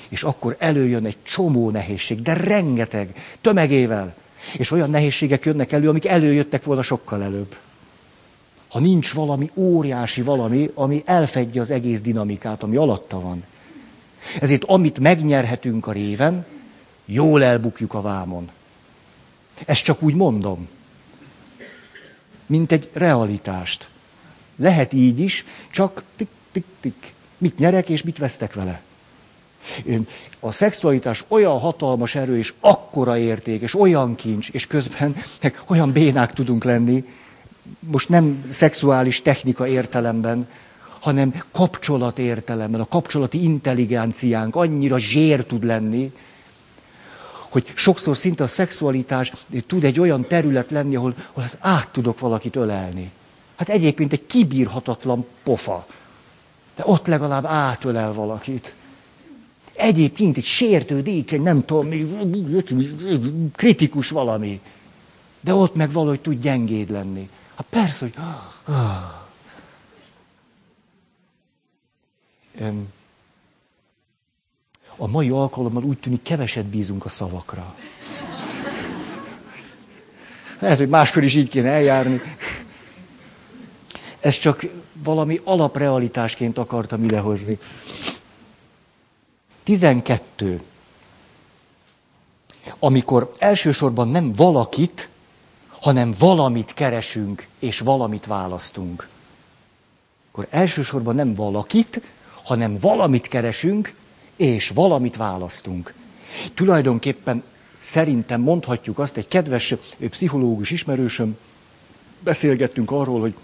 és 0.10 0.24
akkor 0.24 0.56
előjön 0.60 1.06
egy 1.06 1.18
csomó 1.24 1.70
nehézség, 1.70 2.22
de 2.22 2.34
rengeteg, 2.34 3.16
tömegével. 3.42 4.16
És 4.58 4.72
olyan 4.72 4.90
nehézségek 4.90 5.46
jönnek 5.46 5.72
elő, 5.72 5.90
amik 5.90 6.06
előjöttek 6.06 6.63
volna 6.63 6.82
sokkal 6.82 7.24
előbb. 7.24 7.56
Ha 8.68 8.80
nincs 8.80 9.13
valami 9.13 9.52
óriási 9.56 10.22
valami, 10.22 10.70
ami 10.74 11.04
elfedje 11.06 11.62
az 11.62 11.72
egész 11.72 12.02
dinamikát, 12.02 12.63
ami 12.63 12.75
alatta 12.75 13.20
van. 13.20 13.44
Ezért 14.40 14.63
amit 14.63 15.00
megnyerhetünk 15.00 15.88
a 15.88 15.92
réven, 15.92 16.46
jól 17.06 17.44
elbukjuk 17.44 17.94
a 17.94 18.02
vámon. 18.02 18.50
Ezt 19.66 19.84
csak 19.84 20.02
úgy 20.02 20.16
mondom. 20.16 20.68
Mint 22.46 22.72
egy 22.72 22.90
realitást. 22.94 23.88
Lehet 24.56 24.94
így 24.94 25.20
is, 25.20 25.46
csak 25.72 26.04
tik, 26.16 26.28
tik, 26.52 26.66
tik. 26.80 27.14
Mit 27.38 27.58
nyerek 27.58 27.90
és 27.90 28.04
mit 28.04 28.18
vesztek 28.18 28.54
vele. 28.54 28.82
A 30.40 30.52
szexualitás 30.52 31.24
olyan 31.28 31.60
hatalmas 31.60 32.16
erő, 32.16 32.38
és 32.38 32.54
akkora 32.60 33.18
érték, 33.18 33.62
és 33.62 33.76
olyan 33.76 34.16
kincs, 34.16 34.50
és 34.50 34.68
közben 34.68 35.16
olyan 35.68 35.92
bénák 35.92 36.34
tudunk 36.34 36.64
lenni, 36.64 37.04
most 37.80 38.10
nem 38.10 38.46
szexuális 38.50 39.22
technika 39.22 39.68
értelemben, 39.68 40.48
hanem 41.00 41.44
kapcsolat 41.52 42.20
értelemben, 42.20 42.82
a 42.82 42.88
kapcsolati 42.88 43.44
intelligenciánk 43.44 44.56
annyira 44.56 44.98
zsér 44.98 45.46
tud 45.46 45.64
lenni, 45.64 46.12
hogy 47.50 47.72
sokszor 47.74 48.18
szinte 48.18 48.44
a 48.44 48.48
szexualitás 48.48 49.32
tud 49.68 49.84
egy 49.84 50.00
olyan 50.00 50.28
terület 50.28 50.72
lenni, 50.72 50.96
ahol, 50.96 51.16
ahol 51.32 51.44
hát 51.44 51.58
át 51.60 51.90
tudok 51.90 52.20
valakit 52.20 52.56
ölelni. 52.56 53.12
Hát 53.63 53.75
egyébként 53.75 54.13
egy 54.13 54.25
kibírhatatlan 54.25 55.25
pofa. 55.43 55.88
De 56.75 56.84
ott 56.86 57.08
legalább 57.08 57.46
átölel 57.46 58.13
valakit. 58.13 58.75
Egyébként 59.74 60.38
egy 60.38 60.43
sértő, 60.43 61.01
dékeny, 61.01 61.41
nem 61.41 61.65
tudom, 61.65 61.89
kritikus 63.55 64.10
valami. 64.10 64.62
De 65.39 65.53
ott 65.53 65.75
meg 65.75 65.91
valahogy 65.91 66.20
tud 66.22 66.41
gyengéd 66.41 66.91
lenni. 66.91 67.29
Hát 67.55 67.65
persze, 67.70 68.05
hogy... 68.05 68.15
A 74.96 75.08
mai 75.08 75.29
alkalommal 75.29 75.84
úgy 75.84 75.98
tűnik, 75.98 76.22
keveset 76.22 76.65
bízunk 76.65 77.05
a 77.05 77.10
szavakra. 77.10 77.75
Lehet, 80.60 80.77
hogy 80.77 80.89
máskor 80.89 81.24
is 81.24 81.36
így 81.36 81.50
kéne 81.50 81.70
eljárni. 81.70 82.22
Ezt 84.24 84.42
csak 84.42 84.65
valami 84.94 85.39
alaprealitásként 85.44 86.58
akartam 86.58 87.03
idehozni. 87.03 87.60
12. 89.63 90.62
amikor 92.80 93.34
elsősorban 93.38 94.08
nem 94.08 94.34
valakit, 94.34 95.10
hanem 95.68 96.13
valamit 96.20 96.74
keresünk, 96.74 97.48
és 97.60 97.80
valamit 97.80 98.25
választunk. 98.25 99.08
Akkor 100.32 100.48
elsősorban 100.50 101.15
nem 101.15 101.34
valakit, 101.34 102.01
hanem 102.44 102.77
valamit 102.80 103.27
keresünk, 103.27 103.94
és 104.36 104.70
valamit 104.70 105.15
választunk. 105.15 105.94
Tulajdonképpen 106.53 107.44
szerintem 107.77 108.42
mondhatjuk 108.42 109.00
azt, 109.00 109.18
egy 109.18 109.27
kedves 109.27 109.75
pszichológus 110.10 110.72
ismerősöm, 110.72 111.38
beszélgettünk 112.20 112.92
arról, 112.92 113.20
hogy 113.20 113.36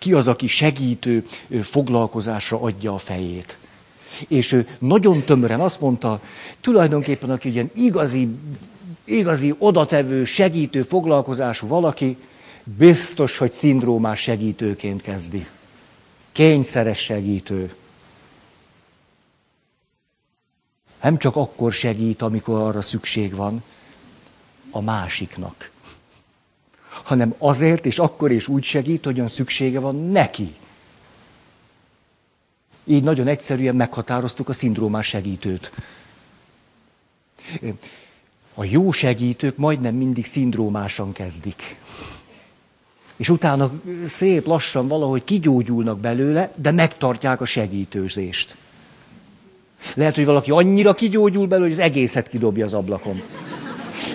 ki 0.00 0.12
az, 0.12 0.28
aki 0.28 0.46
segítő 0.46 1.26
foglalkozásra 1.62 2.60
adja 2.60 2.94
a 2.94 2.98
fejét. 2.98 3.58
És 4.28 4.52
ő 4.52 4.68
nagyon 4.78 5.22
tömören 5.22 5.60
azt 5.60 5.80
mondta, 5.80 6.20
tulajdonképpen 6.60 7.30
aki 7.30 7.50
ilyen 7.50 7.70
igazi, 7.74 8.28
igazi 9.04 9.54
odatevő, 9.58 10.24
segítő 10.24 10.82
foglalkozású 10.82 11.66
valaki, 11.66 12.16
biztos, 12.64 13.38
hogy 13.38 13.52
szindrómás 13.52 14.20
segítőként 14.20 15.02
kezdi. 15.02 15.46
Kényszeres 16.32 16.98
segítő. 16.98 17.74
Nem 21.02 21.18
csak 21.18 21.36
akkor 21.36 21.72
segít, 21.72 22.22
amikor 22.22 22.60
arra 22.60 22.80
szükség 22.80 23.34
van 23.34 23.62
a 24.70 24.80
másiknak, 24.80 25.70
hanem 26.90 27.34
azért 27.38 27.86
és 27.86 27.98
akkor 27.98 28.30
is 28.30 28.48
úgy 28.48 28.64
segít, 28.64 29.04
hogyan 29.04 29.28
szüksége 29.28 29.80
van 29.80 30.10
neki. 30.10 30.54
Így 32.84 33.02
nagyon 33.02 33.26
egyszerűen 33.26 33.76
meghatároztuk 33.76 34.48
a 34.48 34.52
szindrómás 34.52 35.06
segítőt. 35.06 35.72
A 38.54 38.64
jó 38.64 38.92
segítők 38.92 39.56
majdnem 39.56 39.94
mindig 39.94 40.24
szindrómásan 40.24 41.12
kezdik. 41.12 41.76
És 43.16 43.28
utána 43.28 43.72
szép 44.08 44.46
lassan 44.46 44.88
valahogy 44.88 45.24
kigyógyulnak 45.24 45.98
belőle, 45.98 46.52
de 46.56 46.70
megtartják 46.70 47.40
a 47.40 47.44
segítőzést. 47.44 48.56
Lehet, 49.94 50.14
hogy 50.14 50.24
valaki 50.24 50.50
annyira 50.50 50.94
kigyógyul 50.94 51.46
belőle, 51.46 51.68
hogy 51.68 51.78
az 51.78 51.84
egészet 51.84 52.28
kidobja 52.28 52.64
az 52.64 52.74
ablakon. 52.74 53.22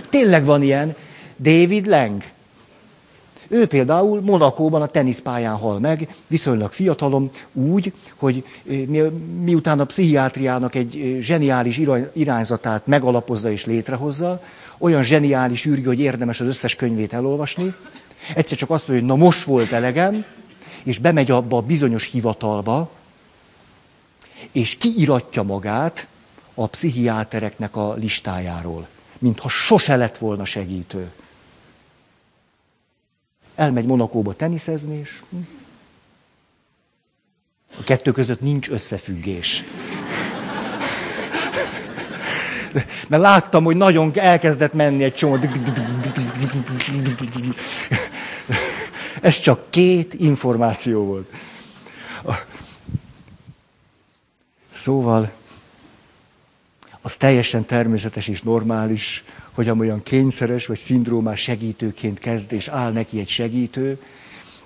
Tényleg 0.10 0.46
van 0.46 0.62
ilyen. 0.62 0.96
David 1.39 1.86
Lang. 1.86 2.24
Ő 3.47 3.65
például 3.65 4.21
Monakóban 4.21 4.81
a 4.81 4.87
teniszpályán 4.87 5.55
hal 5.55 5.79
meg, 5.79 6.15
viszonylag 6.27 6.71
fiatalom, 6.71 7.29
úgy, 7.53 7.93
hogy 8.17 8.43
mi, 8.63 9.01
miután 9.43 9.79
a 9.79 9.85
pszichiátriának 9.85 10.75
egy 10.75 11.17
zseniális 11.19 11.81
irányzatát 12.13 12.87
megalapozza 12.87 13.51
és 13.51 13.65
létrehozza, 13.65 14.41
olyan 14.77 15.03
zseniális 15.03 15.65
űrgi, 15.65 15.85
hogy 15.85 15.99
érdemes 15.99 16.39
az 16.39 16.47
összes 16.47 16.75
könyvét 16.75 17.13
elolvasni, 17.13 17.73
egyszer 18.35 18.57
csak 18.57 18.69
azt 18.69 18.87
mondja, 18.87 19.07
hogy 19.07 19.17
na 19.17 19.25
most 19.25 19.43
volt 19.43 19.71
elegem, 19.71 20.25
és 20.83 20.99
bemegy 20.99 21.31
abba 21.31 21.57
a 21.57 21.61
bizonyos 21.61 22.11
hivatalba, 22.11 22.89
és 24.51 24.77
kiiratja 24.77 25.43
magát 25.43 26.07
a 26.53 26.67
pszichiátereknek 26.67 27.75
a 27.75 27.93
listájáról, 27.93 28.87
mintha 29.17 29.49
sose 29.49 29.95
lett 29.95 30.17
volna 30.17 30.45
segítő. 30.45 31.11
Elmegy 33.55 33.85
Monakóba 33.85 34.33
teniszezni, 34.33 34.97
és 34.97 35.21
a 37.79 37.83
kettő 37.83 38.12
között 38.12 38.41
nincs 38.41 38.69
összefüggés. 38.69 39.63
Mert 43.07 43.21
láttam, 43.21 43.63
hogy 43.63 43.75
nagyon 43.75 44.12
elkezdett 44.15 44.74
menni 44.74 45.03
egy 45.03 45.13
csomó. 45.13 45.39
Ez 49.22 49.39
csak 49.39 49.70
két 49.70 50.13
információ 50.13 51.03
volt. 51.03 51.31
Szóval 54.72 55.31
az 57.05 57.18
teljesen 57.18 57.65
természetes 57.65 58.27
és 58.27 58.41
normális, 58.41 59.24
hogy 59.51 59.70
amolyan 59.70 60.03
kényszeres 60.03 60.65
vagy 60.65 60.77
szindrómás 60.77 61.39
segítőként 61.39 62.20
kezd, 62.20 62.51
és 62.51 62.68
áll 62.68 62.91
neki 62.91 63.20
egy 63.20 63.27
segítő, 63.27 64.01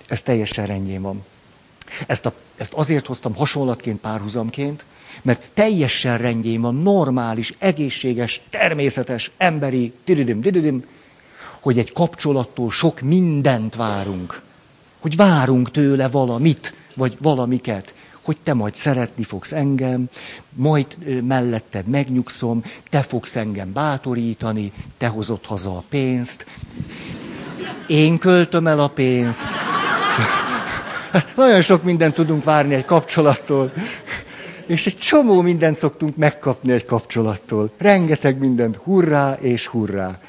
ez 0.08 0.22
teljesen 0.22 0.66
rendjén 0.66 1.02
van. 1.02 1.24
Ezt, 2.08 2.26
a, 2.26 2.34
ezt 2.56 2.74
azért 2.74 3.06
hoztam 3.06 3.36
hasonlatként, 3.36 4.00
párhuzamként, 4.00 4.86
mert 5.22 5.44
teljesen 5.54 6.18
rendjén 6.18 6.62
van, 6.62 6.76
normális, 6.76 7.52
egészséges, 7.58 8.42
természetes, 8.50 9.32
emberi, 9.38 9.94
dididim, 10.06 10.42
dididim, 10.42 10.86
hogy 11.60 11.80
egy 11.80 11.92
kapcsolattól 11.92 12.72
sok 12.72 13.02
mindent 13.02 13.76
várunk. 13.76 14.42
Hogy 15.00 15.16
várunk 15.16 15.72
tőle 15.72 16.08
valamit, 16.08 16.74
vagy 16.96 17.18
valamiket 17.22 17.94
hogy 18.30 18.38
te 18.44 18.54
majd 18.54 18.76
szeretni 18.76 19.24
fogsz 19.24 19.54
engem, 19.54 20.10
majd 20.50 20.86
melletted 21.24 21.88
megnyugszom, 21.88 22.64
te 22.90 23.02
fogsz 23.02 23.36
engem 23.36 23.74
bátorítani, 23.74 24.72
te 24.98 25.08
hozod 25.08 25.46
haza 25.46 25.70
a 25.78 25.84
pénzt, 25.90 26.46
én 27.88 28.18
költöm 28.18 28.68
el 28.68 28.80
a 28.80 28.88
pénzt. 28.88 29.48
Nagyon 31.36 31.62
sok 31.62 31.84
mindent 31.84 32.14
tudunk 32.14 32.44
várni 32.44 32.74
egy 32.74 32.86
kapcsolattól. 32.86 33.72
És 34.66 34.86
egy 34.86 34.98
csomó 34.98 35.42
mindent 35.42 35.76
szoktunk 35.76 36.16
megkapni 36.16 36.72
egy 36.72 36.86
kapcsolattól. 36.86 37.72
Rengeteg 37.78 38.38
mindent, 38.38 38.76
hurrá 38.76 39.38
és 39.42 39.68
hurrá. 39.68 40.20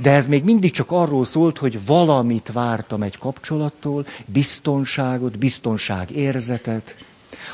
De 0.00 0.10
ez 0.10 0.26
még 0.26 0.44
mindig 0.44 0.70
csak 0.70 0.90
arról 0.90 1.24
szólt, 1.24 1.58
hogy 1.58 1.86
valamit 1.86 2.50
vártam 2.52 3.02
egy 3.02 3.18
kapcsolattól, 3.18 4.06
biztonságot, 4.26 5.38
biztonság 5.38 6.10
érzetet, 6.10 6.96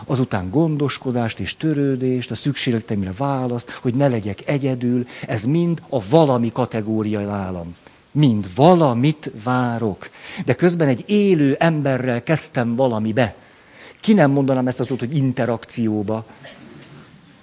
azután 0.05 0.51
gondoskodást 0.51 1.41
és 1.41 1.57
törődést, 1.57 2.31
a 2.31 2.35
szükségletemre 2.35 3.13
választ, 3.17 3.71
hogy 3.71 3.95
ne 3.95 4.09
legyek 4.09 4.49
egyedül, 4.49 5.07
ez 5.27 5.45
mind 5.45 5.83
a 5.89 6.09
valami 6.09 6.53
kategória 6.53 7.21
nálam. 7.21 7.77
Mind 8.11 8.55
valamit 8.55 9.31
várok. 9.45 10.11
De 10.45 10.55
közben 10.55 10.89
egy 10.89 11.05
élő 11.07 11.57
emberrel 11.59 12.23
kezdtem 12.23 12.77
valamibe. 12.77 13.35
Ki 14.01 14.13
nem 14.13 14.31
mondanám 14.31 14.67
ezt 14.67 14.81
az 14.81 14.87
szót, 14.87 14.99
hogy 14.99 15.17
interakcióba. 15.17 16.27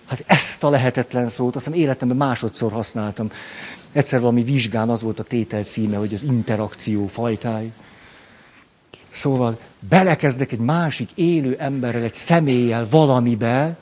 Hát 0.05 0.23
ezt 0.27 0.63
a 0.63 0.69
lehetetlen 0.69 1.27
szót, 1.27 1.55
azt 1.55 1.65
hiszem 1.65 1.79
életemben 1.79 2.17
másodszor 2.17 2.71
használtam. 2.71 3.31
Egyszer 3.95 4.19
valami 4.19 4.43
vizsgán 4.43 4.89
az 4.89 5.01
volt 5.01 5.19
a 5.19 5.23
tétel 5.23 5.63
címe, 5.63 5.97
hogy 5.97 6.13
az 6.13 6.23
interakció 6.23 7.07
fajtáj. 7.07 7.71
Szóval 9.09 9.59
belekezdek 9.79 10.51
egy 10.51 10.59
másik 10.59 11.09
élő 11.13 11.55
emberrel, 11.59 12.03
egy 12.03 12.13
személlyel 12.13 12.87
valamibe, 12.89 13.77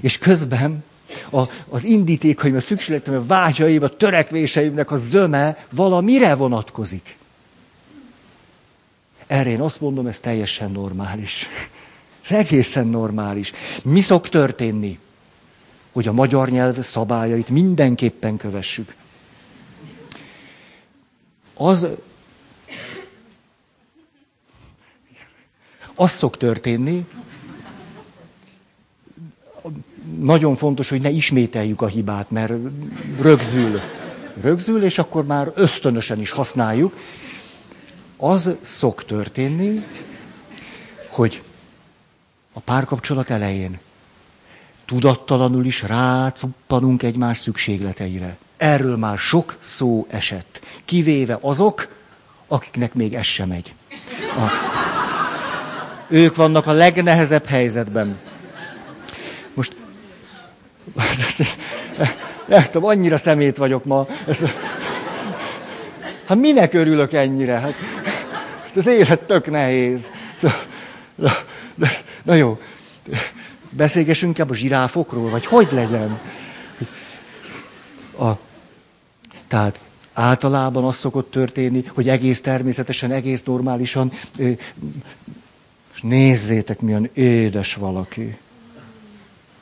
és 0.00 0.18
közben 0.18 0.84
a, 1.30 1.42
az 1.68 1.84
indítékaim, 1.84 2.56
a 2.56 2.60
szükségletem, 2.60 3.14
a 3.14 3.26
vágyaim, 3.26 3.82
a 3.82 3.88
törekvéseimnek 3.88 4.90
a 4.90 4.96
zöme 4.96 5.66
valamire 5.70 6.34
vonatkozik. 6.34 7.16
Erre 9.26 9.50
én 9.50 9.60
azt 9.60 9.80
mondom, 9.80 10.06
ez 10.06 10.20
teljesen 10.20 10.70
normális. 10.70 11.48
Ez 12.24 12.36
egészen 12.36 12.86
normális. 12.86 13.52
Mi 13.82 14.00
szok 14.00 14.28
történni? 14.28 14.98
Hogy 15.92 16.08
a 16.08 16.12
magyar 16.12 16.48
nyelv 16.48 16.80
szabályait 16.80 17.50
mindenképpen 17.50 18.36
kövessük 18.36 18.94
az, 21.66 21.86
az 25.94 26.10
szok 26.10 26.36
történni, 26.36 27.06
nagyon 30.18 30.54
fontos, 30.54 30.88
hogy 30.88 31.00
ne 31.00 31.10
ismételjük 31.10 31.82
a 31.82 31.86
hibát, 31.86 32.30
mert 32.30 32.52
rögzül. 33.20 33.80
Rögzül, 34.40 34.84
és 34.84 34.98
akkor 34.98 35.24
már 35.26 35.52
ösztönösen 35.54 36.20
is 36.20 36.30
használjuk. 36.30 36.96
Az 38.16 38.54
szok 38.62 39.04
történni, 39.04 39.84
hogy 41.08 41.42
a 42.52 42.60
párkapcsolat 42.60 43.30
elején 43.30 43.78
tudattalanul 44.84 45.64
is 45.64 45.82
rácuppanunk 45.82 47.02
egymás 47.02 47.38
szükségleteire. 47.38 48.36
Erről 48.62 48.96
már 48.96 49.18
sok 49.18 49.56
szó 49.60 50.06
esett. 50.10 50.60
Kivéve 50.84 51.38
azok, 51.40 51.88
akiknek 52.48 52.94
még 52.94 53.14
ez 53.14 53.24
sem 53.24 53.48
megy. 53.48 53.74
A... 54.20 54.50
Ők 56.08 56.36
vannak 56.36 56.66
a 56.66 56.72
legnehezebb 56.72 57.46
helyzetben. 57.46 58.18
Most... 59.54 59.76
Nem 62.46 62.62
tudom, 62.64 62.84
annyira 62.84 63.16
szemét 63.16 63.56
vagyok 63.56 63.84
ma. 63.84 64.06
Ez... 64.26 64.44
Hát 66.26 66.38
minek 66.38 66.74
örülök 66.74 67.12
ennyire? 67.12 67.58
Hát, 67.58 67.74
hát 68.62 68.76
az 68.76 68.86
élet 68.86 69.20
tök 69.20 69.50
nehéz. 69.50 70.12
Na, 71.14 71.32
na 72.22 72.34
jó, 72.34 72.60
beszélgessünk 73.70 74.38
inkább 74.38 74.50
a 74.50 74.54
zsiráfokról, 74.54 75.30
vagy 75.30 75.46
hogy 75.46 75.68
legyen? 75.72 76.20
A, 78.18 78.30
Tehát 79.52 79.80
általában 80.12 80.84
az 80.84 80.96
szokott 80.96 81.30
történni, 81.30 81.84
hogy 81.86 82.08
egész 82.08 82.40
természetesen, 82.40 83.10
egész 83.10 83.42
normálisan, 83.42 84.12
és 85.94 86.00
nézzétek, 86.00 86.80
milyen 86.80 87.10
édes 87.12 87.74
valaki. 87.74 88.38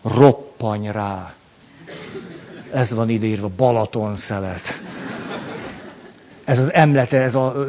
Roppany 0.03 0.90
rá. 0.90 1.35
Ez 2.72 2.92
van 2.92 3.09
idérve, 3.09 3.46
Balaton 3.46 4.16
szelet. 4.16 4.83
Ez 6.44 6.59
az 6.59 6.72
emlete, 6.72 7.20
ez 7.20 7.35
a... 7.35 7.66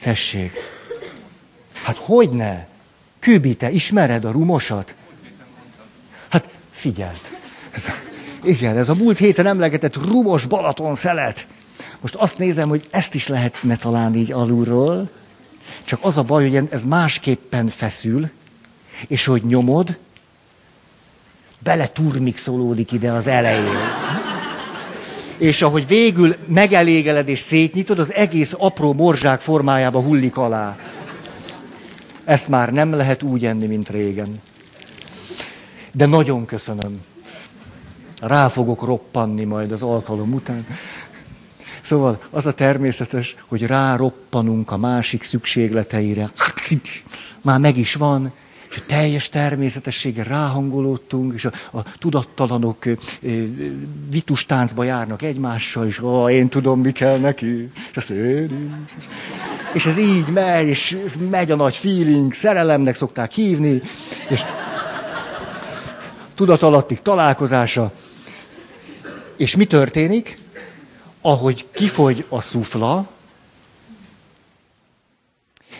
Tessék. 0.00 0.52
Hát 1.82 1.96
hogy 1.96 2.30
ne? 2.30 2.66
Kübite, 3.18 3.70
ismered 3.70 4.24
a 4.24 4.30
rumosat? 4.30 4.94
Hát 6.28 6.48
figyelt. 6.70 7.32
Ez 7.70 7.84
a, 7.84 8.15
igen, 8.42 8.76
ez 8.76 8.88
a 8.88 8.94
múlt 8.94 9.18
héten 9.18 9.46
emlegetett 9.46 10.04
rumos 10.04 10.46
Balaton 10.46 10.94
szelet. 10.94 11.46
Most 12.00 12.14
azt 12.14 12.38
nézem, 12.38 12.68
hogy 12.68 12.86
ezt 12.90 13.14
is 13.14 13.28
lehetne 13.28 13.76
talán 13.76 14.14
így 14.14 14.32
alulról, 14.32 15.10
csak 15.84 15.98
az 16.02 16.18
a 16.18 16.22
baj, 16.22 16.50
hogy 16.50 16.68
ez 16.70 16.84
másképpen 16.84 17.68
feszül, 17.68 18.30
és 19.08 19.26
hogy 19.26 19.44
nyomod, 19.44 19.98
bele 21.58 21.88
turmixolódik 21.88 22.92
ide 22.92 23.12
az 23.12 23.26
elején. 23.26 23.74
És 25.38 25.62
ahogy 25.62 25.86
végül 25.86 26.34
megelégeled 26.46 27.28
és 27.28 27.38
szétnyitod, 27.38 27.98
az 27.98 28.14
egész 28.14 28.54
apró 28.58 28.92
morzsák 28.92 29.40
formájába 29.40 30.00
hullik 30.00 30.36
alá. 30.36 30.76
Ezt 32.24 32.48
már 32.48 32.72
nem 32.72 32.92
lehet 32.94 33.22
úgy 33.22 33.46
enni, 33.46 33.66
mint 33.66 33.88
régen. 33.88 34.42
De 35.92 36.06
nagyon 36.06 36.44
köszönöm. 36.44 37.00
Rá 38.20 38.48
fogok 38.48 38.84
roppanni 38.84 39.44
majd 39.44 39.72
az 39.72 39.82
alkalom 39.82 40.32
után. 40.32 40.66
Szóval 41.80 42.22
az 42.30 42.46
a 42.46 42.52
természetes, 42.52 43.36
hogy 43.46 43.62
rároppanunk 43.62 44.70
a 44.70 44.76
másik 44.76 45.22
szükségleteire. 45.22 46.30
Már 47.42 47.60
meg 47.60 47.76
is 47.76 47.94
van, 47.94 48.32
és 48.70 48.76
a 48.76 48.86
teljes 48.86 49.28
természetességgel 49.28 50.24
ráhangolódtunk, 50.24 51.34
és 51.34 51.44
a, 51.44 51.52
a 51.72 51.82
tudattalanok 51.98 52.84
vitustáncba 54.10 54.84
járnak 54.84 55.22
egymással, 55.22 55.86
és 55.86 56.02
ó, 56.02 56.28
én 56.28 56.48
tudom, 56.48 56.80
mi 56.80 56.92
kell 56.92 57.18
neki, 57.18 57.70
és 57.90 57.96
azt 57.96 58.10
én 58.10 58.78
is. 58.86 59.04
És 59.72 59.86
ez 59.86 59.98
így 59.98 60.28
megy, 60.28 60.66
és 60.66 60.96
megy 61.30 61.50
a 61.50 61.56
nagy 61.56 61.76
feeling, 61.76 62.32
szerelemnek 62.32 62.94
szokták 62.94 63.32
hívni, 63.32 63.82
és 64.28 64.44
tudatalattik 66.36 67.02
találkozása. 67.02 67.92
És 69.36 69.56
mi 69.56 69.64
történik? 69.64 70.38
Ahogy 71.20 71.66
kifogy 71.72 72.24
a 72.28 72.40
szufla, 72.40 73.08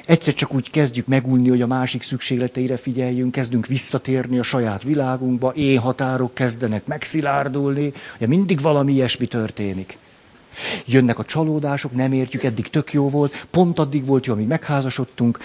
egyszer 0.07 0.35
csak 0.35 0.55
úgy 0.55 0.71
kezdjük 0.71 1.07
megulni, 1.07 1.49
hogy 1.49 1.62
a 1.62 1.66
másik 1.66 2.03
szükségleteire 2.03 2.77
figyeljünk, 2.77 3.33
kezdünk 3.33 3.66
visszatérni 3.66 4.38
a 4.38 4.42
saját 4.42 4.83
világunkba, 4.83 5.51
én 5.51 5.79
határok 5.79 6.35
kezdenek 6.35 6.87
megszilárdulni, 6.87 7.92
ugye 8.16 8.27
mindig 8.27 8.61
valami 8.61 8.92
ilyesmi 8.92 9.27
történik. 9.27 9.99
Jönnek 10.87 11.19
a 11.19 11.25
csalódások, 11.25 11.95
nem 11.95 12.12
értjük, 12.12 12.42
eddig 12.42 12.71
tök 12.71 12.92
jó 12.92 13.09
volt, 13.09 13.47
pont 13.51 13.79
addig 13.79 14.05
volt 14.07 14.27
jó, 14.27 14.33
amíg 14.33 14.47
megházasodtunk. 14.47 15.38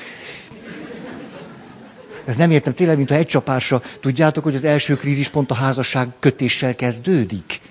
Ez 2.25 2.35
nem 2.35 2.51
értem, 2.51 2.73
tényleg, 2.73 2.97
mint 2.97 3.11
a 3.11 3.13
egy 3.13 3.27
csapásra. 3.27 3.81
Tudjátok, 3.99 4.43
hogy 4.43 4.55
az 4.55 4.63
első 4.63 4.95
krízis 4.95 5.29
pont 5.29 5.51
a 5.51 5.53
házasság 5.53 6.09
kötéssel 6.19 6.75
kezdődik? 6.75 7.61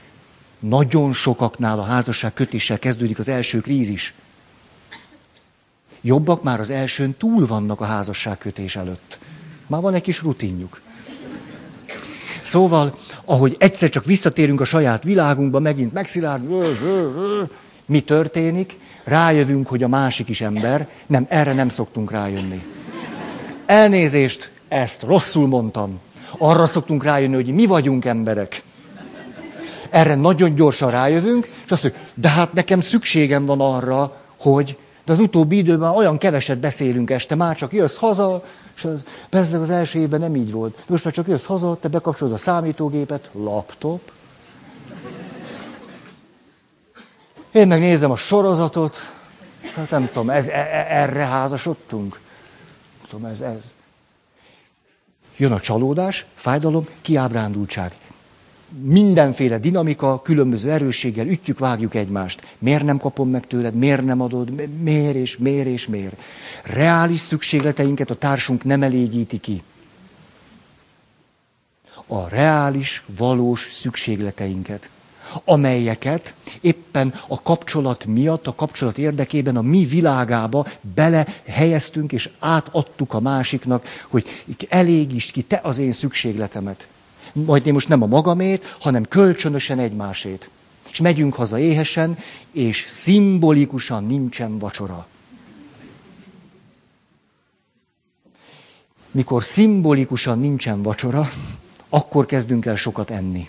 Nagyon 0.59 1.13
sokaknál 1.13 1.79
a 1.79 1.83
házasság 1.83 2.33
kötéssel 2.33 2.79
kezdődik 2.79 3.19
az 3.19 3.29
első 3.29 3.61
krízis. 3.61 4.15
Jobbak 6.01 6.43
már 6.43 6.61
az 6.61 6.71
elsőn 6.71 7.15
túl 7.19 7.47
vannak 7.47 7.81
a 7.81 7.85
házasságkötés 7.85 8.77
előtt. 8.77 9.19
Már 9.67 9.81
van 9.81 9.95
egy 9.95 10.03
kis 10.03 10.23
rutinjuk. 10.23 10.81
Szóval, 12.43 12.99
ahogy 13.25 13.57
egyszer 13.59 13.89
csak 13.89 14.05
visszatérünk 14.05 14.61
a 14.61 14.65
saját 14.65 15.03
világunkba, 15.03 15.59
megint 15.59 15.93
megszilárd, 15.93 16.43
mi 17.87 18.01
történik? 18.01 18.79
Rájövünk, 19.05 19.67
hogy 19.67 19.83
a 19.83 19.89
másik 19.89 20.29
is 20.29 20.41
ember. 20.41 20.89
Nem, 21.07 21.27
erre 21.29 21.53
nem 21.53 21.69
szoktunk 21.69 22.11
rájönni. 22.11 22.63
Elnézést, 23.71 24.51
ezt 24.69 25.03
rosszul 25.03 25.47
mondtam. 25.47 26.01
Arra 26.39 26.67
szoktunk 26.67 27.05
rájönni, 27.05 27.35
hogy 27.35 27.55
mi 27.55 27.67
vagyunk 27.67 28.05
emberek. 28.05 28.63
Erre 29.91 30.15
nagyon 30.15 30.55
gyorsan 30.55 30.91
rájövünk, 30.91 31.47
és 31.65 31.71
azt 31.71 31.83
mondjuk, 31.83 32.05
de 32.15 32.29
hát 32.29 32.53
nekem 32.53 32.81
szükségem 32.81 33.45
van 33.45 33.61
arra, 33.61 34.17
hogy 34.39 34.77
de 35.05 35.13
az 35.13 35.19
utóbbi 35.19 35.57
időben 35.57 35.91
olyan 35.91 36.19
keveset 36.19 36.59
beszélünk 36.59 37.11
este, 37.11 37.35
már 37.35 37.57
csak 37.57 37.73
jössz 37.73 37.97
haza, 37.97 38.45
és 38.77 38.85
az, 38.85 39.03
persze 39.29 39.59
az 39.59 39.71
első 39.71 39.99
évben 39.99 40.21
nem 40.21 40.37
így 40.37 40.53
volt. 40.53 40.79
Most 40.87 41.05
már 41.05 41.13
csak 41.13 41.29
jössz 41.29 41.45
haza, 41.45 41.79
te 41.81 41.89
bekapcsolod 41.89 42.35
a 42.35 42.37
számítógépet, 42.37 43.31
laptop. 43.33 44.13
Én 47.53 47.67
megnézem 47.69 48.11
a 48.11 48.17
sorozatot, 48.17 48.97
hát 49.75 49.91
nem 49.91 50.07
tudom, 50.07 50.31
ez, 50.31 50.47
e, 50.47 50.51
e, 50.51 50.87
erre 50.89 51.25
házasodtunk. 51.25 52.19
Tudom, 53.11 53.25
ez, 53.25 53.41
ez. 53.41 53.63
Jön 55.37 55.53
a 55.53 55.61
csalódás, 55.61 56.27
fájdalom, 56.35 56.89
kiábrándultság 57.01 57.93
mindenféle 58.83 59.59
dinamika, 59.59 60.23
különböző 60.23 60.71
erősséggel 60.71 61.27
ütjük, 61.27 61.59
vágjuk 61.59 61.95
egymást. 61.95 62.55
Miért 62.59 62.85
nem 62.85 62.99
kapom 62.99 63.29
meg 63.29 63.47
tőled, 63.47 63.75
miért 63.75 64.05
nem 64.05 64.21
adod, 64.21 64.51
miért 64.81 65.15
és 65.15 65.37
miért 65.37 65.67
és 65.67 65.87
miért. 65.87 66.17
Reális 66.65 67.21
szükségleteinket 67.21 68.11
a 68.11 68.15
társunk 68.15 68.65
nem 68.65 68.83
elégíti 68.83 69.39
ki. 69.39 69.63
A 72.07 72.29
reális, 72.29 73.03
valós 73.17 73.69
szükségleteinket, 73.73 74.89
amelyeket 75.45 76.35
éppen 76.61 77.15
a 77.29 77.43
kapcsolat 77.43 78.05
miatt, 78.05 78.47
a 78.47 78.55
kapcsolat 78.55 78.99
érdekében 78.99 79.57
a 79.57 79.63
mi 79.63 79.85
világába 79.85 80.67
bele 80.95 81.27
helyeztünk 81.47 82.13
és 82.13 82.31
átadtuk 82.39 83.15
a 83.15 83.21
másiknak, 83.21 83.87
hogy 84.09 84.27
elégítsd 84.69 85.33
ki 85.33 85.43
te 85.43 85.61
az 85.63 85.79
én 85.79 85.93
szükségletemet 85.93 86.87
majd 87.33 87.67
én 87.67 87.73
most 87.73 87.89
nem 87.89 88.03
a 88.03 88.07
magamét, 88.07 88.77
hanem 88.81 89.05
kölcsönösen 89.05 89.79
egymásét. 89.79 90.51
És 90.91 91.01
megyünk 91.01 91.35
haza 91.35 91.59
éhesen, 91.59 92.19
és 92.53 92.85
szimbolikusan 92.89 94.05
nincsen 94.05 94.59
vacsora. 94.59 95.07
Mikor 99.11 99.45
szimbolikusan 99.45 100.39
nincsen 100.39 100.83
vacsora, 100.83 101.31
akkor 101.89 102.27
kezdünk 102.27 102.67
el 102.67 102.77
sokat 102.77 103.11
enni. 103.11 103.49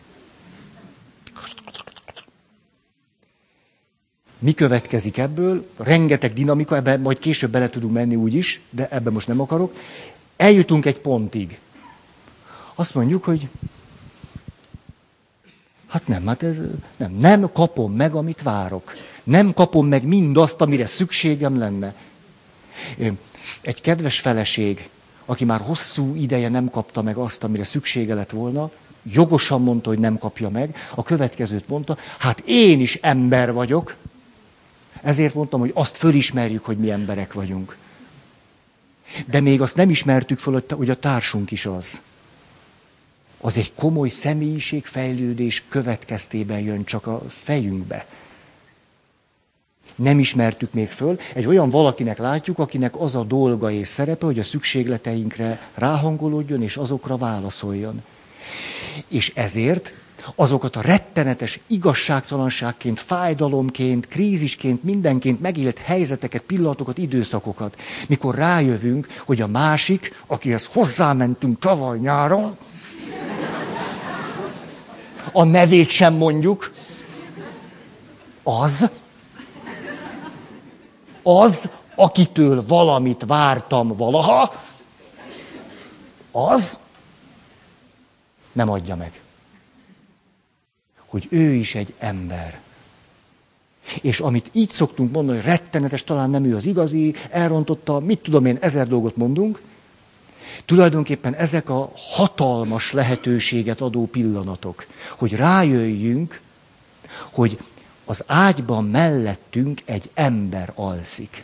Mi 4.43 4.53
következik 4.53 5.17
ebből? 5.17 5.67
Rengeteg 5.77 6.33
dinamika, 6.33 6.75
ebben 6.75 6.99
majd 6.99 7.19
később 7.19 7.51
bele 7.51 7.69
tudunk 7.69 7.93
menni 7.93 8.15
úgy 8.15 8.33
is, 8.33 8.61
de 8.69 8.87
ebben 8.91 9.13
most 9.13 9.27
nem 9.27 9.41
akarok. 9.41 9.75
Eljutunk 10.37 10.85
egy 10.85 10.99
pontig. 10.99 11.59
Azt 12.75 12.95
mondjuk, 12.95 13.23
hogy 13.23 13.47
hát 15.87 16.07
nem, 16.07 16.27
hát 16.27 16.43
ez 16.43 16.57
nem, 16.97 17.11
nem 17.11 17.51
kapom 17.51 17.93
meg, 17.93 18.15
amit 18.15 18.41
várok. 18.41 18.93
Nem 19.23 19.53
kapom 19.53 19.87
meg 19.87 20.03
mindazt, 20.03 20.61
amire 20.61 20.85
szükségem 20.85 21.57
lenne. 21.57 21.95
Egy 23.61 23.81
kedves 23.81 24.19
feleség, 24.19 24.89
aki 25.25 25.45
már 25.45 25.59
hosszú 25.61 26.15
ideje 26.15 26.49
nem 26.49 26.69
kapta 26.69 27.01
meg 27.01 27.17
azt, 27.17 27.43
amire 27.43 27.63
szüksége 27.63 28.13
lett 28.13 28.29
volna, 28.29 28.71
jogosan 29.03 29.61
mondta, 29.61 29.89
hogy 29.89 29.99
nem 29.99 30.17
kapja 30.17 30.49
meg, 30.49 30.75
a 30.95 31.03
következőt 31.03 31.67
mondta, 31.67 31.97
hát 32.17 32.43
én 32.45 32.79
is 32.79 32.95
ember 32.95 33.53
vagyok, 33.53 33.95
ezért 35.01 35.33
mondtam, 35.33 35.59
hogy 35.59 35.71
azt 35.73 35.97
fölismerjük, 35.97 36.65
hogy 36.65 36.77
mi 36.77 36.91
emberek 36.91 37.33
vagyunk. 37.33 37.77
De 39.25 39.39
még 39.39 39.61
azt 39.61 39.75
nem 39.75 39.89
ismertük 39.89 40.39
föl, 40.39 40.63
hogy 40.69 40.89
a 40.89 40.95
társunk 40.95 41.51
is 41.51 41.65
az 41.65 42.01
az 43.41 43.57
egy 43.57 43.73
komoly 43.75 44.09
személyiségfejlődés 44.09 45.63
következtében 45.67 46.59
jön 46.59 46.83
csak 46.83 47.07
a 47.07 47.21
fejünkbe. 47.27 48.05
Nem 49.95 50.19
ismertük 50.19 50.73
még 50.73 50.89
föl. 50.89 51.19
Egy 51.33 51.45
olyan 51.45 51.69
valakinek 51.69 52.17
látjuk, 52.17 52.59
akinek 52.59 52.99
az 52.99 53.15
a 53.15 53.23
dolga 53.23 53.71
és 53.71 53.87
szerepe, 53.87 54.25
hogy 54.25 54.39
a 54.39 54.43
szükségleteinkre 54.43 55.69
ráhangolódjon 55.73 56.63
és 56.63 56.77
azokra 56.77 57.17
válaszoljon. 57.17 58.03
És 59.07 59.31
ezért 59.35 59.93
azokat 60.35 60.75
a 60.75 60.81
rettenetes 60.81 61.59
igazságtalanságként, 61.67 62.99
fájdalomként, 62.99 64.07
krízisként, 64.07 64.83
mindenként 64.83 65.41
megélt 65.41 65.77
helyzeteket, 65.77 66.41
pillanatokat, 66.41 66.97
időszakokat, 66.97 67.79
mikor 68.07 68.35
rájövünk, 68.35 69.07
hogy 69.25 69.41
a 69.41 69.47
másik, 69.47 70.23
akihez 70.27 70.69
hozzámentünk 70.73 71.59
tavaly 71.59 71.97
nyáron, 71.97 72.57
a 75.31 75.43
nevét 75.43 75.89
sem 75.89 76.13
mondjuk, 76.13 76.71
Az, 78.43 78.89
az, 81.23 81.69
akitől 81.95 82.63
valamit 82.67 83.23
vártam 83.27 83.87
valaha, 83.87 84.53
az 86.31 86.79
nem 88.51 88.69
adja 88.69 88.95
meg. 88.95 89.20
Hogy 91.11 91.27
ő 91.29 91.51
is 91.51 91.75
egy 91.75 91.93
ember. 91.97 92.59
És 94.01 94.19
amit 94.19 94.49
így 94.51 94.69
szoktunk 94.69 95.11
mondani, 95.11 95.37
hogy 95.37 95.47
rettenetes, 95.47 96.03
talán 96.03 96.29
nem 96.29 96.45
ő 96.45 96.55
az 96.55 96.65
igazi, 96.65 97.15
elrontotta, 97.29 97.99
mit 97.99 98.19
tudom 98.19 98.45
én, 98.45 98.57
ezer 98.61 98.87
dolgot 98.87 99.15
mondunk, 99.15 99.61
tulajdonképpen 100.65 101.33
ezek 101.33 101.69
a 101.69 101.91
hatalmas 101.95 102.91
lehetőséget 102.91 103.81
adó 103.81 104.05
pillanatok, 104.05 104.85
hogy 105.09 105.35
rájöjjünk, 105.35 106.41
hogy 107.31 107.57
az 108.05 108.23
ágyban 108.27 108.85
mellettünk 108.85 109.81
egy 109.85 110.09
ember 110.13 110.71
alszik. 110.75 111.43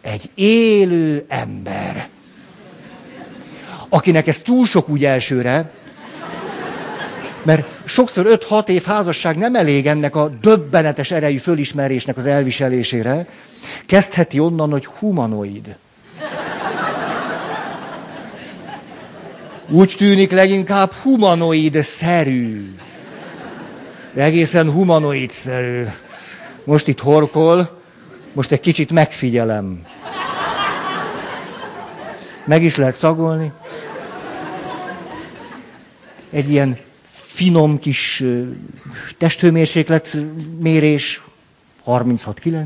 Egy 0.00 0.30
élő 0.34 1.24
ember. 1.28 2.08
Akinek 3.88 4.26
ez 4.26 4.42
túl 4.42 4.66
sok 4.66 4.88
úgy 4.88 5.04
elsőre, 5.04 5.82
mert 7.44 7.66
sokszor 7.84 8.26
5-6 8.48 8.68
év 8.68 8.84
házasság 8.84 9.36
nem 9.36 9.54
elég 9.54 9.86
ennek 9.86 10.16
a 10.16 10.28
döbbenetes 10.40 11.10
erejű 11.10 11.36
fölismerésnek 11.36 12.16
az 12.16 12.26
elviselésére. 12.26 13.26
Kezdheti 13.86 14.38
onnan, 14.38 14.70
hogy 14.70 14.86
humanoid. 14.86 15.76
Úgy 19.68 19.94
tűnik 19.96 20.30
leginkább 20.30 20.92
humanoid-szerű. 20.92 22.74
Egészen 24.14 24.70
humanoid-szerű. 24.70 25.84
Most 26.64 26.88
itt 26.88 27.00
horkol, 27.00 27.80
most 28.32 28.52
egy 28.52 28.60
kicsit 28.60 28.92
megfigyelem. 28.92 29.82
Meg 32.44 32.62
is 32.62 32.76
lehet 32.76 32.94
szagolni. 32.94 33.52
Egy 36.30 36.50
ilyen 36.50 36.78
finom 37.34 37.78
kis 37.78 38.24
testhőmérséklet 39.18 40.16
mérés, 40.60 41.22
36,9. 41.86 42.64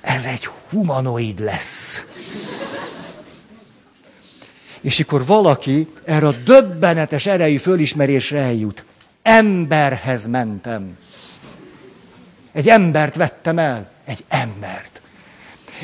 Ez 0.00 0.24
egy 0.24 0.48
humanoid 0.68 1.40
lesz. 1.40 2.04
És 4.80 5.00
akkor 5.00 5.26
valaki 5.26 5.88
erre 6.04 6.26
a 6.26 6.32
döbbenetes 6.44 7.26
erejű 7.26 7.56
fölismerésre 7.56 8.38
eljut. 8.38 8.84
Emberhez 9.22 10.26
mentem. 10.26 10.98
Egy 12.52 12.68
embert 12.68 13.16
vettem 13.16 13.58
el. 13.58 13.90
Egy 14.04 14.24
embert. 14.28 15.00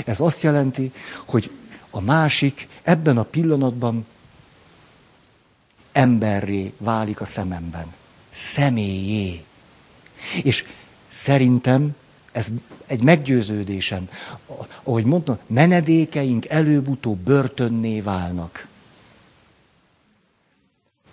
Ez 0.04 0.20
azt 0.20 0.42
jelenti, 0.42 0.92
hogy 1.26 1.50
a 1.90 2.00
másik 2.00 2.68
ebben 2.82 3.18
a 3.18 3.22
pillanatban 3.22 4.06
emberré 5.92 6.72
válik 6.78 7.20
a 7.20 7.24
szememben. 7.24 7.86
Személyé. 8.30 9.44
És 10.42 10.64
szerintem 11.08 11.94
ez 12.32 12.48
egy 12.86 13.02
meggyőződésem. 13.02 14.08
Ahogy 14.82 15.04
mondtam, 15.04 15.38
menedékeink 15.46 16.48
előbb-utóbb 16.48 17.18
börtönné 17.18 18.00
válnak. 18.00 18.68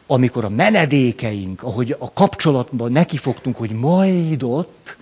Amikor 0.08 0.46
a 0.46 0.50
menedékeink, 0.50 1.64
ahogy 1.64 1.96
a 2.00 2.14
kapcsolatban 2.14 2.92
nekifogtunk, 2.92 3.56
hogy 3.58 3.72
majd 3.72 4.44
ott, 4.44 4.98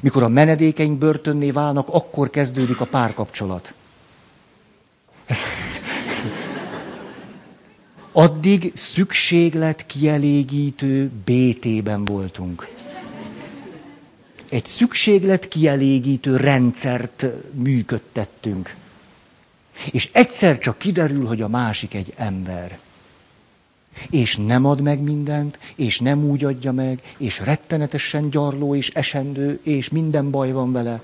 mikor 0.00 0.22
a 0.22 0.28
menedékeink 0.28 0.98
börtönné 0.98 1.50
válnak, 1.50 1.88
akkor 1.88 2.30
kezdődik 2.30 2.80
a 2.80 2.86
párkapcsolat. 2.86 3.74
Addig 8.12 8.72
szükséglet 8.74 9.86
kielégítő 9.86 11.10
BT-ben 11.24 12.04
voltunk. 12.04 12.68
Egy 14.48 14.66
szükséglet 14.66 15.48
kielégítő 15.48 16.36
rendszert 16.36 17.26
működtettünk. 17.52 18.76
És 19.92 20.08
egyszer 20.12 20.58
csak 20.58 20.78
kiderül, 20.78 21.26
hogy 21.26 21.40
a 21.40 21.48
másik 21.48 21.94
egy 21.94 22.12
ember. 22.16 22.78
És 24.10 24.36
nem 24.36 24.64
ad 24.64 24.80
meg 24.80 25.00
mindent, 25.00 25.58
és 25.76 26.00
nem 26.00 26.24
úgy 26.24 26.44
adja 26.44 26.72
meg, 26.72 27.14
és 27.16 27.38
rettenetesen 27.38 28.30
gyarló 28.30 28.74
és 28.74 28.88
esendő, 28.88 29.60
és 29.62 29.88
minden 29.88 30.30
baj 30.30 30.52
van 30.52 30.72
vele. 30.72 31.02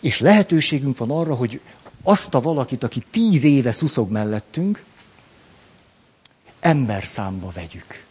És 0.00 0.20
lehetőségünk 0.20 0.96
van 0.98 1.10
arra, 1.10 1.34
hogy 1.34 1.60
azt 2.02 2.34
a 2.34 2.40
valakit, 2.40 2.82
aki 2.82 3.02
tíz 3.10 3.44
éve 3.44 3.72
szuszog 3.72 4.10
mellettünk, 4.10 4.84
ember 6.60 7.06
számba 7.06 7.50
vegyük. 7.54 8.04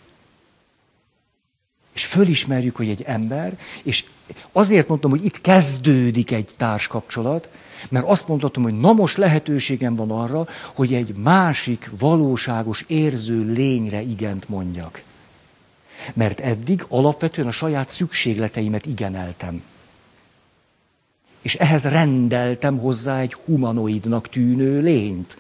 És 1.94 2.06
fölismerjük, 2.06 2.76
hogy 2.76 2.90
egy 2.90 3.02
ember, 3.02 3.60
és 3.84 4.06
azért 4.52 4.88
mondtam, 4.88 5.10
hogy 5.10 5.26
itt 5.26 5.42
kezdődik 5.42 6.32
egy 6.32 6.54
társkapcsolat, 6.58 7.50
mert 7.90 8.08
azt 8.08 8.28
mondhatom, 8.28 8.64
hogy 8.64 8.80
na 8.80 8.94
most 8.94 9.18
lehetőségem 9.18 9.96
van 9.96 10.12
arra, 10.12 10.48
hogy 10.76 10.94
egy 10.94 11.16
másik 11.16 11.90
valóságos 12.00 12.84
érző 12.88 13.52
lényre 13.52 14.02
igent 14.02 14.50
mondjak. 14.50 15.04
Mert 16.14 16.40
eddig 16.40 16.86
alapvetően 16.88 17.48
a 17.48 17.52
saját 17.52 17.90
szükségleteimet 17.90 18.86
igeneltem 18.86 19.62
és 21.42 21.56
ehhez 21.56 21.84
rendeltem 21.84 22.78
hozzá 22.78 23.20
egy 23.20 23.34
humanoidnak 23.34 24.30
tűnő 24.30 24.82
lényt. 24.82 25.38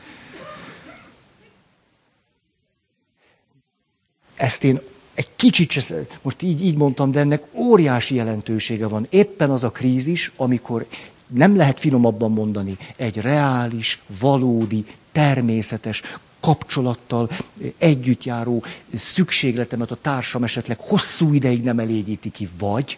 Ezt 4.35 4.63
én 4.63 4.79
egy 5.13 5.29
kicsit, 5.35 5.93
most 6.21 6.41
így, 6.41 6.65
így 6.65 6.77
mondtam, 6.77 7.11
de 7.11 7.19
ennek 7.19 7.43
óriási 7.53 8.15
jelentősége 8.15 8.87
van. 8.87 9.07
Éppen 9.09 9.49
az 9.49 9.63
a 9.63 9.69
krízis, 9.69 10.31
amikor 10.35 10.85
nem 11.27 11.55
lehet 11.55 11.79
finomabban 11.79 12.31
mondani, 12.31 12.77
egy 12.95 13.17
reális, 13.17 14.01
valódi, 14.19 14.85
természetes, 15.11 16.01
kapcsolattal 16.39 17.29
együttjáró 17.77 18.63
szükségletemet 18.95 19.91
a 19.91 19.95
társam 19.95 20.43
esetleg 20.43 20.77
hosszú 20.79 21.33
ideig 21.33 21.63
nem 21.63 21.79
elégíti 21.79 22.31
ki, 22.31 22.49
vagy 22.59 22.97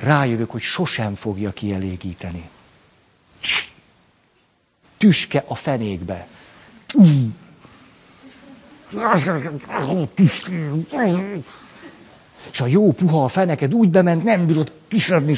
rájövök, 0.00 0.50
hogy 0.50 0.60
sosem 0.60 1.14
fogja 1.14 1.52
kielégíteni. 1.52 2.48
Tüske 4.98 5.44
a 5.46 5.54
fenékbe. 5.54 6.26
És 12.50 12.60
a 12.60 12.66
jó 12.66 12.92
puha 12.92 13.24
a 13.24 13.28
feneked 13.28 13.74
úgy 13.74 13.88
bement, 13.88 14.22
nem 14.22 14.46
bírod 14.46 14.72
kiszedni, 14.88 15.32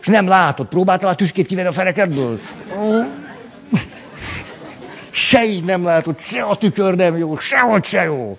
és 0.00 0.06
nem 0.06 0.26
látod. 0.26 0.66
Próbáltál 0.66 1.10
a 1.10 1.14
tüskét 1.14 1.46
kivenni 1.46 1.68
a 1.68 1.72
fenekedből? 1.72 2.40
Se 5.10 5.44
így 5.44 5.64
nem 5.64 5.84
látod, 5.84 6.20
se 6.20 6.42
a 6.42 6.56
tükör 6.56 6.94
nem 6.94 7.16
jó, 7.16 7.38
sehogy 7.38 7.84
se 7.84 8.02
jó. 8.02 8.38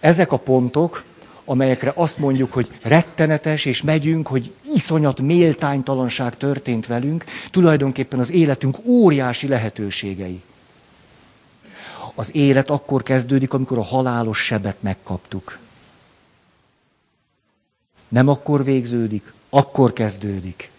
Ezek 0.00 0.32
a 0.32 0.36
pontok 0.36 1.04
amelyekre 1.44 1.92
azt 1.94 2.18
mondjuk, 2.18 2.52
hogy 2.52 2.70
rettenetes, 2.82 3.64
és 3.64 3.82
megyünk, 3.82 4.26
hogy 4.26 4.52
iszonyat 4.74 5.20
méltánytalanság 5.20 6.36
történt 6.36 6.86
velünk, 6.86 7.24
tulajdonképpen 7.50 8.18
az 8.18 8.30
életünk 8.30 8.76
óriási 8.84 9.48
lehetőségei. 9.48 10.42
Az 12.14 12.34
élet 12.34 12.70
akkor 12.70 13.02
kezdődik, 13.02 13.52
amikor 13.52 13.78
a 13.78 13.82
halálos 13.82 14.38
sebet 14.38 14.76
megkaptuk. 14.80 15.58
Nem 18.08 18.28
akkor 18.28 18.64
végződik, 18.64 19.32
akkor 19.50 19.92
kezdődik. 19.92 20.70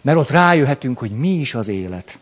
Mert 0.00 0.18
ott 0.18 0.30
rájöhetünk, 0.30 0.98
hogy 0.98 1.10
mi 1.10 1.28
is 1.28 1.54
az 1.54 1.68
élet. 1.68 2.18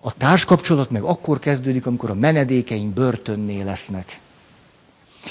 A 0.00 0.16
társkapcsolat 0.16 0.90
meg 0.90 1.02
akkor 1.02 1.38
kezdődik, 1.38 1.86
amikor 1.86 2.10
a 2.10 2.14
menedékeink 2.14 2.94
börtönné 2.94 3.62
lesznek. 3.62 4.20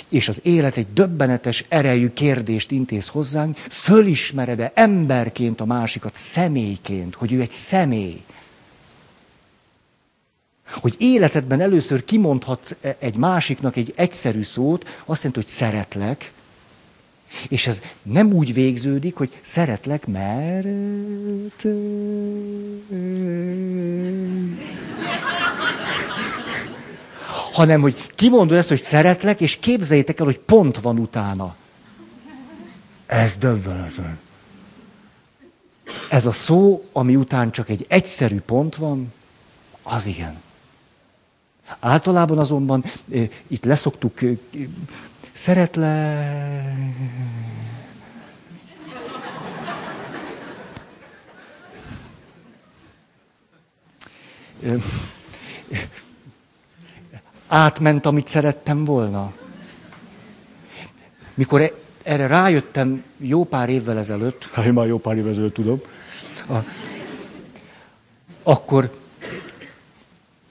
És 0.10 0.27
az 0.27 0.39
élet 0.43 0.77
egy 0.77 0.93
döbbenetes 0.93 1.65
erejű 1.67 2.10
kérdést 2.10 2.71
intéz 2.71 3.08
hozzánk, 3.08 3.58
fölismered-e 3.58 4.71
emberként 4.75 5.62
a 5.62 5.65
másikat, 5.65 6.15
személyként, 6.15 7.15
hogy 7.15 7.34
ő 7.34 7.41
egy 7.41 7.51
személy. 7.51 8.23
Hogy 10.71 10.95
életedben 10.97 11.62
először 11.62 12.05
kimondhatsz 12.05 12.75
egy 12.99 13.15
másiknak 13.15 13.75
egy 13.75 13.93
egyszerű 13.95 14.43
szót, 14.43 14.84
azt 15.05 15.23
jelenti, 15.23 15.39
hogy 15.39 15.47
szeretlek, 15.47 16.32
és 17.48 17.68
ez 17.68 17.82
nem 18.02 18.34
úgy 18.34 18.54
végződik, 18.54 19.15
hogy 19.15 19.39
szeretlek, 19.42 20.08
mert... 20.08 20.68
hanem 27.52 27.82
hogy 27.82 28.12
kimondod 28.15 28.58
ezt, 28.58 28.70
hogy 28.70 28.80
szeretlek, 28.80 29.42
és 29.42 29.58
képzeljétek 29.60 30.20
el, 30.20 30.26
hogy 30.26 30.39
pont 30.39 30.80
van 30.80 31.00
utána. 31.00 31.56
Ez 33.06 33.38
döbbenetes. 33.38 34.06
Ez 36.10 36.26
a 36.26 36.32
szó, 36.32 36.86
ami 36.92 37.15
után 37.15 37.52
csak 37.52 37.70
egy 37.70 37.86
egyszerű 37.88 38.39
pont 38.39 38.76
van, 38.76 39.13
az 39.84 40.06
igen. 40.06 40.42
Általában 41.80 42.38
azonban 42.38 42.84
itt 43.48 43.65
leszoktuk, 43.65 44.20
szeretle... 45.32 45.98
Átment, 57.48 58.06
amit 58.06 58.28
szerettem 58.28 58.84
volna. 58.84 59.34
Mikor 61.34 61.62
e- 61.62 61.72
erre 62.04 62.28
rájöttem 62.28 63.04
jó 63.18 63.44
pár 63.44 63.70
évvel 63.70 63.98
ezelőtt, 63.98 64.46
ha 64.46 64.65
én 64.65 64.74
már 64.74 64.88
jó 64.88 64.98
pár 64.98 65.18
évvel 65.18 65.30
ezelőtt 65.30 65.54
tudom, 65.54 65.82
a, 66.50 66.58
akkor 68.44 68.98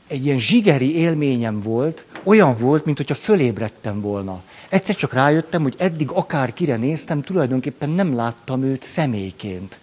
egy 0.07 0.25
ilyen 0.25 0.39
zsigeri 0.39 0.97
élményem 0.97 1.61
volt, 1.61 2.05
olyan 2.23 2.57
volt, 2.59 2.85
mint 2.85 2.97
hogyha 2.97 3.15
fölébredtem 3.15 4.01
volna. 4.01 4.43
Egyszer 4.69 4.95
csak 4.97 5.13
rájöttem, 5.13 5.63
hogy 5.63 5.75
eddig 5.79 6.11
akárkire 6.11 6.77
néztem, 6.77 7.23
tulajdonképpen 7.23 7.91
nem 7.91 8.15
láttam 8.15 8.63
őt 8.63 8.83
személyként. 8.83 9.79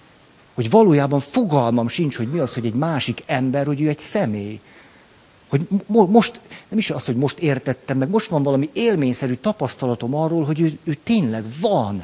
Hogy 0.53 0.69
valójában 0.69 1.19
fogalmam 1.19 1.87
sincs, 1.87 2.15
hogy 2.17 2.31
mi 2.31 2.39
az, 2.39 2.53
hogy 2.53 2.65
egy 2.65 2.73
másik 2.73 3.23
ember, 3.25 3.65
hogy 3.65 3.81
ő 3.81 3.87
egy 3.87 3.99
személy. 3.99 4.59
Hogy 5.49 5.67
mo- 5.85 6.09
most, 6.09 6.39
nem 6.67 6.79
is 6.79 6.89
az, 6.89 7.05
hogy 7.05 7.15
most 7.15 7.39
értettem 7.39 7.97
meg, 7.97 8.09
most 8.09 8.29
van 8.29 8.43
valami 8.43 8.69
élményszerű 8.73 9.33
tapasztalatom 9.33 10.15
arról, 10.15 10.43
hogy 10.43 10.59
ő, 10.59 10.77
ő 10.83 10.97
tényleg 11.03 11.43
van. 11.61 12.03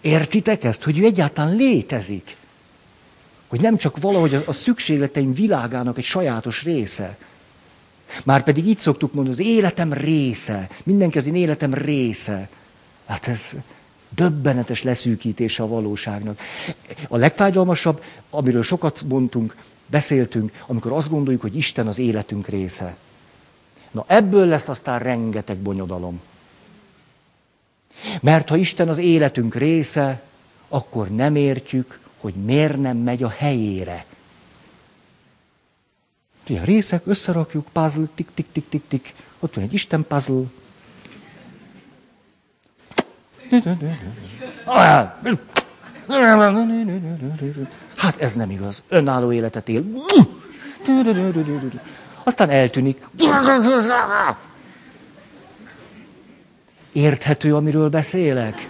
Értitek 0.00 0.64
ezt? 0.64 0.82
Hogy 0.82 0.98
ő 0.98 1.04
egyáltalán 1.04 1.56
létezik. 1.56 2.36
Hogy 3.48 3.60
nem 3.60 3.76
csak 3.76 3.98
valahogy 4.00 4.34
a, 4.34 4.42
a 4.46 4.52
szükségleteim 4.52 5.34
világának 5.34 5.98
egy 5.98 6.04
sajátos 6.04 6.62
része. 6.62 7.16
Már 8.24 8.42
pedig 8.42 8.66
így 8.66 8.78
szoktuk 8.78 9.12
mondani, 9.12 9.36
az 9.36 9.46
életem 9.46 9.92
része. 9.92 10.68
Mindenki 10.82 11.18
az 11.18 11.26
én 11.26 11.34
életem 11.34 11.74
része. 11.74 12.48
Hát 13.06 13.28
ez 13.28 13.52
döbbenetes 14.08 14.82
leszűkítése 14.82 15.62
a 15.62 15.66
valóságnak. 15.66 16.40
A 17.08 17.16
legfájdalmasabb, 17.16 18.02
amiről 18.30 18.62
sokat 18.62 19.02
mondtunk, 19.08 19.56
beszéltünk, 19.86 20.52
amikor 20.66 20.92
azt 20.92 21.10
gondoljuk, 21.10 21.42
hogy 21.42 21.56
Isten 21.56 21.86
az 21.86 21.98
életünk 21.98 22.46
része. 22.46 22.96
Na 23.90 24.04
ebből 24.06 24.46
lesz 24.46 24.68
aztán 24.68 24.98
rengeteg 24.98 25.56
bonyodalom. 25.56 26.20
Mert 28.20 28.48
ha 28.48 28.56
Isten 28.56 28.88
az 28.88 28.98
életünk 28.98 29.54
része, 29.54 30.22
akkor 30.68 31.08
nem 31.08 31.36
értjük, 31.36 32.00
hogy 32.20 32.34
miért 32.34 32.80
nem 32.80 32.96
megy 32.96 33.22
a 33.22 33.28
helyére. 33.28 34.04
Ugye 36.48 36.64
részek, 36.64 37.02
összerakjuk, 37.06 37.66
puzzle, 37.72 38.06
tik, 38.14 38.28
tik, 38.34 38.46
tik, 38.52 38.68
tik, 38.68 38.82
tik. 38.88 39.14
Ott 39.38 39.54
van 39.54 39.64
egy 39.64 39.72
Isten 39.72 40.06
puzzle. 40.06 40.42
Hát 47.96 48.20
ez 48.20 48.34
nem 48.34 48.50
igaz. 48.50 48.82
Önálló 48.88 49.32
életet 49.32 49.68
él. 49.68 49.84
Aztán 52.24 52.50
eltűnik. 52.50 53.06
Érthető, 56.92 57.54
amiről 57.54 57.88
beszélek? 57.88 58.68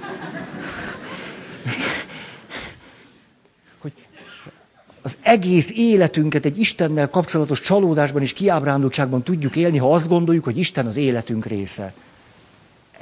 Az 5.09 5.19
egész 5.23 5.73
életünket 5.75 6.45
egy 6.45 6.59
Istennel 6.59 7.11
kapcsolatos 7.11 7.61
csalódásban 7.61 8.23
és 8.23 8.33
kiábrándultságban 8.33 9.23
tudjuk 9.23 9.57
élni, 9.57 9.79
ha 9.79 9.93
azt 9.95 10.09
gondoljuk, 10.09 10.45
hogy 10.45 10.59
Isten 10.59 10.87
az 10.87 10.97
életünk 10.97 11.47
része. 11.47 11.93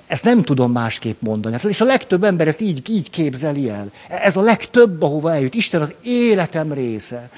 Ezt 0.07 0.25
nem 0.25 0.43
tudom 0.43 0.73
másképp 0.73 1.21
mondani. 1.21 1.55
Hát, 1.55 1.65
és 1.65 1.81
a 1.81 1.85
legtöbb 1.85 2.25
ember 2.25 2.49
ezt 2.49 2.61
így, 2.61 2.91
így 2.91 3.11
képzeli 3.11 3.69
el. 3.69 3.93
Ez 4.09 4.37
a 4.37 4.41
legtöbb, 4.41 5.03
ahova 5.03 5.33
eljut. 5.33 5.55
Isten 5.55 5.81
az 5.81 5.95
életem 6.03 6.73
része. 6.73 7.31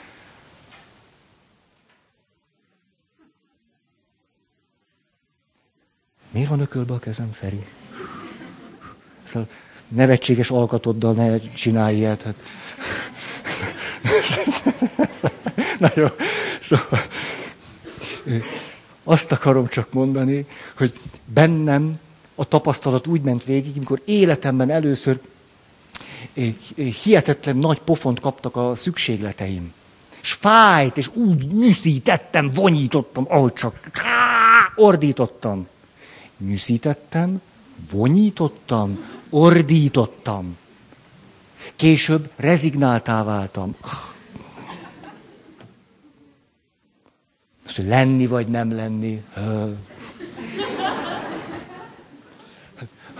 Miért 6.30 6.48
van 6.48 6.60
ökölbe 6.60 6.94
a 6.94 6.98
kezem, 6.98 7.32
Feri? 7.32 7.66
Szóval 9.22 9.48
nevetséges 9.88 10.50
alkatoddal 10.50 11.12
ne 11.12 11.38
csinálj 11.38 11.96
ilyet. 11.96 12.22
Hát. 12.22 12.34
Na 15.78 15.90
jó, 15.94 16.06
szóval 16.60 17.02
azt 19.04 19.32
akarom 19.32 19.68
csak 19.68 19.92
mondani, 19.92 20.46
hogy 20.76 20.92
bennem 21.24 21.98
a 22.34 22.44
tapasztalat 22.44 23.06
úgy 23.06 23.20
ment 23.20 23.44
végig, 23.44 23.72
amikor 23.76 24.02
életemben 24.04 24.70
először 24.70 25.20
hihetetlen 27.02 27.56
nagy 27.56 27.78
pofont 27.78 28.20
kaptak 28.20 28.56
a 28.56 28.74
szükségleteim. 28.74 29.72
És 30.22 30.32
fájt, 30.32 30.96
és 30.96 31.10
úgy 31.14 31.46
nyűszítettem, 31.46 32.50
vonyítottam, 32.54 33.24
ahogy 33.28 33.52
csak 33.52 33.90
ordítottam. 34.74 35.66
Nyűszítettem, 36.38 37.40
vonyítottam, 37.90 39.04
ordítottam. 39.30 40.56
Később 41.78 42.30
rezignáltá 42.36 43.22
váltam. 43.22 43.76
Azt, 47.66 47.76
hogy 47.76 47.86
lenni 47.86 48.26
vagy 48.26 48.46
nem 48.46 48.74
lenni 48.74 49.24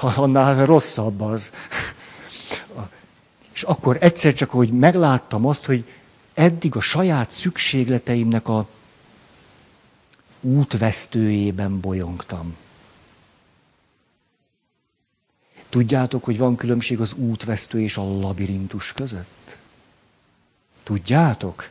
annál 0.01 0.67
rosszabb 0.67 1.21
az. 1.21 1.53
És 3.53 3.63
akkor 3.63 3.97
egyszer 4.01 4.35
csak, 4.35 4.51
hogy 4.51 4.71
megláttam 4.71 5.47
azt, 5.47 5.65
hogy 5.65 5.85
eddig 6.35 6.77
a 6.77 6.81
saját 6.81 7.31
szükségleteimnek 7.31 8.49
a 8.49 8.69
útvesztőjében 10.41 11.81
bolyongtam. 11.81 12.57
Tudjátok, 15.69 16.25
hogy 16.25 16.39
van 16.39 16.57
különbség 16.57 17.01
az 17.01 17.13
útvesztő 17.13 17.81
és 17.81 17.97
a 17.97 18.03
labirintus 18.03 18.93
között? 18.93 19.57
Tudjátok? 20.83 21.71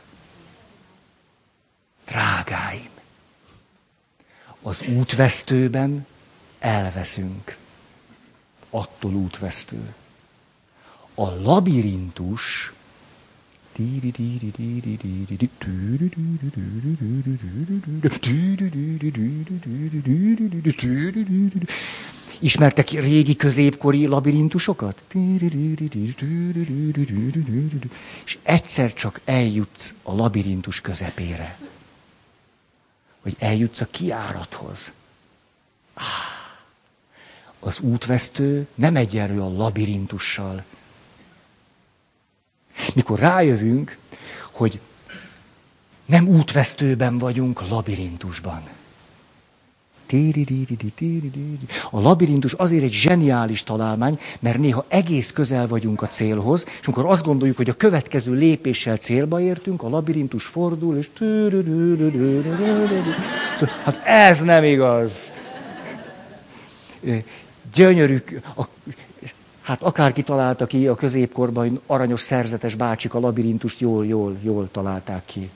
Drágáim, 2.06 2.90
az 4.62 4.82
útvesztőben 4.82 6.06
elveszünk 6.58 7.56
attól 8.70 9.14
útvesztő. 9.14 9.94
A 11.14 11.24
labirintus 11.24 12.72
Ismertek 22.38 22.90
régi 22.90 23.36
középkori 23.36 24.06
labirintusokat? 24.06 25.04
És 28.24 28.38
egyszer 28.42 28.92
csak 28.92 29.20
eljutsz 29.24 29.94
a 30.02 30.14
labirintus 30.14 30.80
közepére. 30.80 31.58
Hogy 33.20 33.36
eljutsz 33.38 33.80
a 33.80 33.86
kiárathoz. 33.90 34.92
Ah 35.94 36.36
az 37.58 37.80
útvesztő 37.80 38.66
nem 38.74 38.96
egyenlő 38.96 39.40
a 39.40 39.48
labirintussal. 39.48 40.64
Mikor 42.94 43.18
rájövünk, 43.18 43.98
hogy 44.50 44.80
nem 46.04 46.28
útvesztőben 46.28 47.18
vagyunk, 47.18 47.68
labirintusban. 47.68 48.68
A 51.90 52.00
labirintus 52.00 52.52
azért 52.52 52.82
egy 52.82 52.92
zseniális 52.92 53.62
találmány, 53.62 54.18
mert 54.40 54.58
néha 54.58 54.84
egész 54.88 55.32
közel 55.32 55.66
vagyunk 55.66 56.02
a 56.02 56.06
célhoz, 56.06 56.66
és 56.80 56.86
amikor 56.86 57.10
azt 57.10 57.24
gondoljuk, 57.24 57.56
hogy 57.56 57.68
a 57.68 57.76
következő 57.76 58.32
lépéssel 58.32 58.96
célba 58.96 59.40
értünk, 59.40 59.82
a 59.82 59.88
labirintus 59.88 60.44
fordul, 60.44 60.96
és... 60.96 61.08
Hát 63.84 64.00
ez 64.04 64.40
nem 64.40 64.64
igaz 64.64 65.32
gyönyörű, 67.74 68.22
a, 68.56 68.64
hát 69.60 69.82
akárki 69.82 70.22
találta 70.22 70.66
ki 70.66 70.86
a 70.86 70.94
középkorban, 70.94 71.80
aranyos 71.86 72.20
szerzetes 72.20 72.74
bácsik 72.74 73.14
a 73.14 73.20
labirintust 73.20 73.80
jól, 73.80 74.06
jól, 74.06 74.36
jól 74.42 74.68
találták 74.70 75.24
ki. 75.24 75.50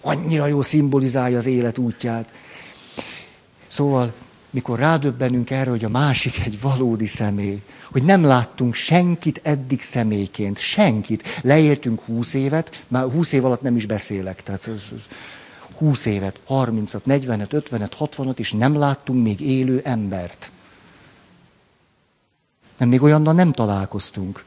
Annyira 0.00 0.46
jó 0.46 0.62
szimbolizálja 0.62 1.36
az 1.36 1.46
élet 1.46 1.78
útját. 1.78 2.32
Szóval, 3.66 4.12
mikor 4.50 4.78
rádöbbenünk 4.78 5.50
erre, 5.50 5.70
hogy 5.70 5.84
a 5.84 5.88
másik 5.88 6.44
egy 6.44 6.60
valódi 6.60 7.06
személy, 7.06 7.62
hogy 7.92 8.02
nem 8.02 8.24
láttunk 8.24 8.74
senkit 8.74 9.40
eddig 9.42 9.82
személyként, 9.82 10.58
senkit. 10.58 11.40
Leéltünk 11.42 12.00
húsz 12.00 12.34
évet, 12.34 12.84
már 12.88 13.10
húsz 13.10 13.32
év 13.32 13.44
alatt 13.44 13.62
nem 13.62 13.76
is 13.76 13.86
beszélek, 13.86 14.42
tehát 14.42 14.70
20 15.76 16.06
évet, 16.06 16.40
30-at, 16.48 17.00
40-et, 17.06 17.62
50-et, 17.70 17.90
60-at, 17.98 18.38
és 18.38 18.52
nem 18.52 18.78
láttunk 18.78 19.22
még 19.22 19.40
élő 19.40 19.80
embert. 19.84 20.50
Nem, 22.76 22.88
még 22.88 23.02
olyannal 23.02 23.34
nem 23.34 23.52
találkoztunk. 23.52 24.44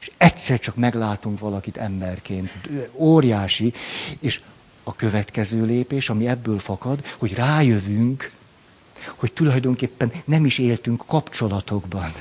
És 0.00 0.10
egyszer 0.16 0.58
csak 0.58 0.76
meglátunk 0.76 1.38
valakit 1.38 1.76
emberként. 1.76 2.50
Óriási. 2.92 3.72
És 4.18 4.40
a 4.84 4.94
következő 4.96 5.64
lépés, 5.64 6.08
ami 6.08 6.28
ebből 6.28 6.58
fakad, 6.58 7.04
hogy 7.18 7.34
rájövünk, 7.34 8.30
hogy 9.16 9.32
tulajdonképpen 9.32 10.12
nem 10.24 10.44
is 10.44 10.58
éltünk 10.58 11.02
kapcsolatokban. 11.06 12.12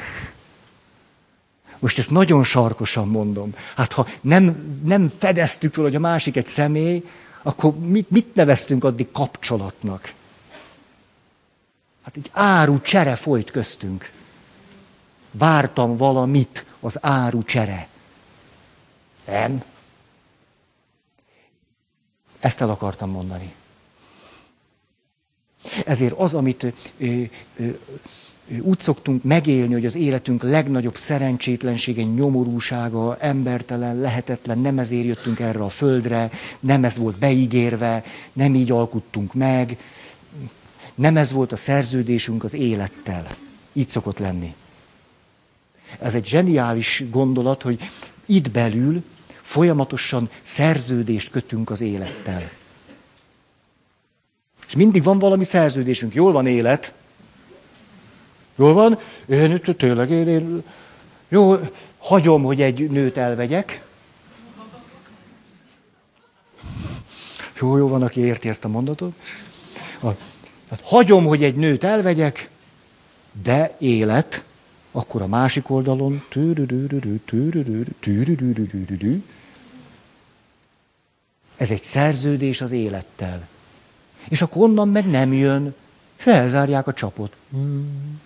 Most 1.80 1.98
ezt 1.98 2.12
nagyon 2.12 2.44
sarkosan 2.44 3.08
mondom. 3.08 3.56
Hát 3.76 3.92
ha 3.94 4.08
nem, 4.22 4.78
nem 4.84 5.12
fedeztük 5.18 5.74
fel, 5.74 5.84
hogy 5.84 5.96
a 5.96 6.00
másik 6.00 6.36
egy 6.36 6.46
személy, 6.46 7.04
akkor 7.42 7.80
mit, 7.80 8.10
mit 8.10 8.36
neveztünk 8.36 8.84
addig 8.84 9.12
kapcsolatnak? 9.12 10.14
Hát 12.04 12.18
egy 12.18 12.30
áru 12.34 12.82
csere 12.82 13.16
folyt 13.16 13.52
köztünk. 13.52 14.12
Vártam 15.32 15.98
valamit 15.98 16.66
az 16.80 16.98
áru 17.02 17.44
csere. 17.44 17.88
Nem. 19.26 19.64
Ezt 22.44 22.62
el 22.62 22.70
akartam 22.70 23.10
mondani. 23.10 23.54
Ezért 25.86 26.14
az, 26.18 26.34
amit 26.34 26.64
ö, 26.98 27.22
ö, 27.58 27.68
úgy 28.62 28.80
szoktunk 28.80 29.24
megélni, 29.24 29.74
hogy 29.74 29.86
az 29.86 29.96
életünk 29.96 30.44
legnagyobb 30.44 30.96
szerencsétlensége, 30.96 32.04
nyomorúsága, 32.04 33.18
embertelen, 33.18 33.98
lehetetlen, 33.98 34.60
nem 34.60 34.80
ezért 34.80 35.06
jöttünk 35.06 35.40
erre 35.40 35.64
a 35.64 35.70
földre, 35.70 36.32
nem 36.60 36.84
ez 36.84 36.98
volt 36.98 37.18
beígérve, 37.18 38.04
nem 38.34 38.56
így 38.56 38.72
alkuttunk 38.72 39.34
meg, 39.34 39.78
nem 40.96 41.18
ez 41.18 41.32
volt 41.32 41.52
a 41.52 41.56
szerződésünk 41.56 42.44
az 42.44 42.54
élettel. 42.54 43.28
Így 43.74 43.90
szokott 43.90 44.20
lenni. 44.20 44.54
Ez 46.00 46.16
egy 46.16 46.26
zseniális 46.26 47.04
gondolat, 47.10 47.62
hogy 47.62 47.80
itt 48.26 48.52
belül 48.52 49.04
folyamatosan 49.54 50.30
szerződést 50.42 51.30
kötünk 51.30 51.70
az 51.70 51.82
élettel. 51.82 52.50
És 54.68 54.76
mindig 54.76 55.04
van 55.04 55.20
valami 55.20 55.44
szerződésünk. 55.44 56.14
Jól 56.14 56.32
van 56.32 56.48
élet, 56.48 56.94
Jól 58.56 58.74
van? 58.74 59.00
Én 59.26 59.62
tényleg, 59.78 60.10
én, 60.10 60.28
én, 60.28 60.64
jó, 61.28 61.56
hagyom, 61.98 62.44
hogy 62.44 62.62
egy 62.62 62.90
nőt 62.90 63.18
elvegyek. 63.18 63.86
Jó, 67.60 67.78
jó 67.78 67.88
van, 67.88 68.04
aki 68.04 68.20
érti 68.20 68.50
ezt 68.50 68.66
a 68.66 68.68
mondatot. 68.68 69.14
Hát 70.70 70.82
hagyom, 70.84 71.26
hogy 71.26 71.44
egy 71.44 71.56
nőt 71.56 71.84
elvegyek, 71.84 72.50
de 73.44 73.76
élet, 73.80 74.44
akkor 74.92 75.22
a 75.22 75.28
másik 75.28 75.70
oldalon 75.70 76.24
ez 81.58 81.72
egy 81.72 81.82
szerződés 81.82 82.62
az 82.62 82.72
élettel. 82.72 83.48
És 84.30 84.42
akkor 84.42 84.64
onnan 84.64 84.90
meg 84.90 85.10
nem 85.10 85.34
jön, 85.34 85.76
és 86.18 86.26
elzárják 86.26 86.88
a 86.88 86.94
csapot. 86.94 87.36
Hmm. 87.50 88.22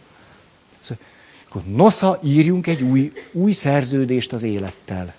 Akkor 1.49 1.63
nosza, 1.63 2.19
írjunk 2.23 2.67
egy 2.67 2.82
új, 2.82 3.11
új 3.32 3.51
szerződést 3.51 4.34
az 4.34 4.43
élettel. 4.43 5.13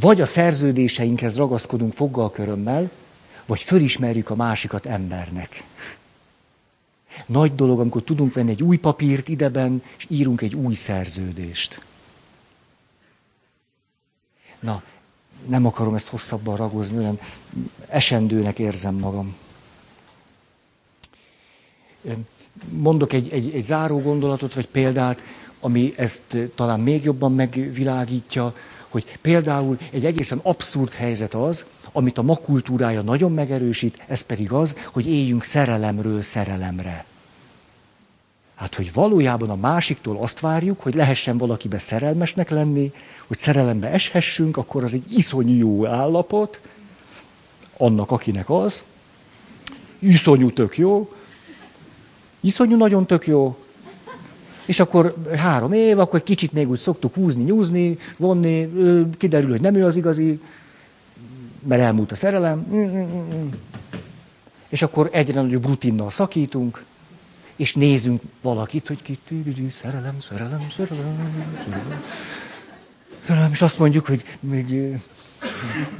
Vagy 0.00 0.20
a 0.20 0.26
szerződéseinkhez 0.26 1.36
ragaszkodunk 1.36 1.92
foggal 1.92 2.30
körömmel, 2.30 2.90
vagy 3.46 3.60
fölismerjük 3.60 4.30
a 4.30 4.34
másikat 4.34 4.86
embernek. 4.86 5.62
Nagy 7.26 7.54
dolog, 7.54 7.80
amikor 7.80 8.02
tudunk 8.02 8.34
venni 8.34 8.50
egy 8.50 8.62
új 8.62 8.76
papírt 8.76 9.28
ideben, 9.28 9.82
és 9.96 10.06
írunk 10.08 10.40
egy 10.40 10.54
új 10.54 10.74
szerződést. 10.74 11.80
Na, 14.60 14.82
nem 15.48 15.66
akarom 15.66 15.94
ezt 15.94 16.08
hosszabban 16.08 16.56
ragozni, 16.56 16.98
olyan 16.98 17.18
esendőnek 17.88 18.58
érzem 18.58 18.94
magam 18.94 19.34
mondok 22.70 23.12
egy, 23.12 23.28
egy, 23.32 23.54
egy 23.54 23.62
záró 23.62 24.00
gondolatot, 24.00 24.54
vagy 24.54 24.66
példát, 24.68 25.22
ami 25.60 25.92
ezt 25.96 26.36
talán 26.54 26.80
még 26.80 27.04
jobban 27.04 27.32
megvilágítja, 27.32 28.54
hogy 28.88 29.18
például 29.20 29.78
egy 29.90 30.04
egészen 30.04 30.40
abszurd 30.42 30.92
helyzet 30.92 31.34
az, 31.34 31.66
amit 31.92 32.18
a 32.18 32.22
ma 32.22 32.36
kultúrája 32.36 33.02
nagyon 33.02 33.32
megerősít, 33.32 34.04
ez 34.06 34.20
pedig 34.20 34.52
az, 34.52 34.76
hogy 34.92 35.06
éljünk 35.06 35.42
szerelemről 35.44 36.22
szerelemre. 36.22 37.04
Hát, 38.54 38.74
hogy 38.74 38.92
valójában 38.92 39.50
a 39.50 39.56
másiktól 39.56 40.16
azt 40.16 40.40
várjuk, 40.40 40.80
hogy 40.80 40.94
lehessen 40.94 41.38
valakibe 41.38 41.78
szerelmesnek 41.78 42.50
lenni, 42.50 42.92
hogy 43.26 43.38
szerelembe 43.38 43.90
eshessünk, 43.90 44.56
akkor 44.56 44.82
az 44.82 44.94
egy 44.94 45.04
iszonyú 45.16 45.56
jó 45.56 45.86
állapot, 45.86 46.60
annak, 47.76 48.10
akinek 48.10 48.50
az, 48.50 48.82
iszonyú 49.98 50.52
tök 50.52 50.78
jó, 50.78 51.12
iszonyú 52.40 52.76
nagyon 52.76 53.06
tök 53.06 53.26
jó. 53.26 53.56
És 54.66 54.80
akkor 54.80 55.14
három 55.36 55.72
év, 55.72 55.98
akkor 55.98 56.22
kicsit 56.22 56.52
még 56.52 56.68
úgy 56.70 56.78
szoktuk 56.78 57.14
húzni, 57.14 57.42
nyúzni, 57.42 57.98
vonni, 58.16 58.68
kiderül, 59.18 59.50
hogy 59.50 59.60
nem 59.60 59.74
ő 59.74 59.84
az 59.84 59.96
igazi, 59.96 60.40
mert 61.62 61.82
elmúlt 61.82 62.12
a 62.12 62.14
szerelem. 62.14 62.66
Mm, 62.72 62.82
mm, 62.82 63.34
mm, 63.34 63.48
és 64.68 64.82
akkor 64.82 65.08
egyre 65.12 65.40
nagyobb 65.40 65.66
rutinnal 65.66 66.10
szakítunk, 66.10 66.84
és 67.56 67.74
nézünk 67.74 68.22
valakit, 68.42 68.86
hogy 68.86 69.02
ki 69.02 69.18
szerelem, 69.70 70.20
szerelem, 70.20 70.66
szerelem, 70.76 71.20
szerelem. 71.64 72.02
Szerelem. 73.26 73.50
És 73.52 73.62
azt 73.62 73.78
mondjuk, 73.78 74.06
hogy 74.06 74.24
még 74.40 74.98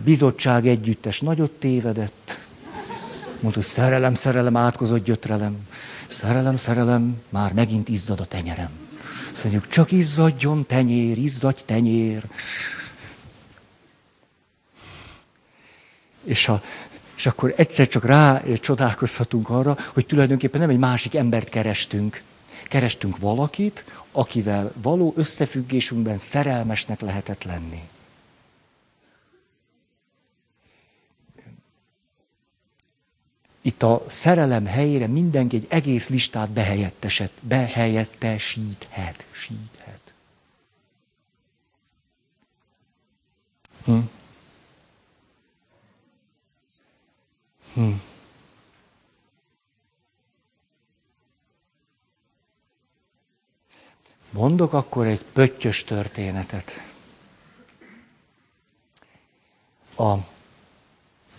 bizottság 0.04 0.66
együttes 0.66 1.20
nagyot 1.20 1.50
tévedett. 1.50 2.38
Mondta, 3.40 3.62
szerelem, 3.62 4.14
szerelem, 4.14 4.56
átkozott 4.56 5.04
gyötrelem. 5.04 5.56
Szerelem, 6.06 6.56
szerelem, 6.56 7.22
már 7.28 7.52
megint 7.52 7.88
izzad 7.88 8.20
a 8.20 8.24
tenyerem. 8.24 8.70
Mondjuk, 9.42 9.68
csak 9.68 9.92
izzadjon 9.92 10.66
tenyér, 10.66 11.18
izzadj 11.18 11.60
tenyér. 11.64 12.24
És, 16.24 16.48
a, 16.48 16.62
és 17.16 17.26
akkor 17.26 17.54
egyszer 17.56 17.88
csak 17.88 18.04
rá 18.04 18.42
csodálkozhatunk 18.60 19.50
arra, 19.50 19.76
hogy 19.92 20.06
tulajdonképpen 20.06 20.60
nem 20.60 20.70
egy 20.70 20.78
másik 20.78 21.14
embert 21.14 21.48
kerestünk. 21.48 22.22
Kerestünk 22.68 23.18
valakit, 23.18 23.84
akivel 24.16 24.72
való 24.82 25.12
összefüggésünkben 25.16 26.18
szerelmesnek 26.18 27.00
lehetett 27.00 27.42
lenni. 27.42 27.82
Itt 33.60 33.82
a 33.82 34.04
szerelem 34.08 34.66
helyére 34.66 35.06
mindenki 35.06 35.56
egy 35.56 35.66
egész 35.68 36.08
listát 36.08 36.50
behelyetteset, 36.50 37.32
behelyettesíthet. 37.40 39.26
Síthet. 39.30 40.14
Hm. 43.84 43.98
Hm. 47.74 47.90
Mondok 54.36 54.72
akkor 54.72 55.06
egy 55.06 55.24
pöttyös 55.32 55.84
történetet. 55.84 56.82
A 59.98 60.14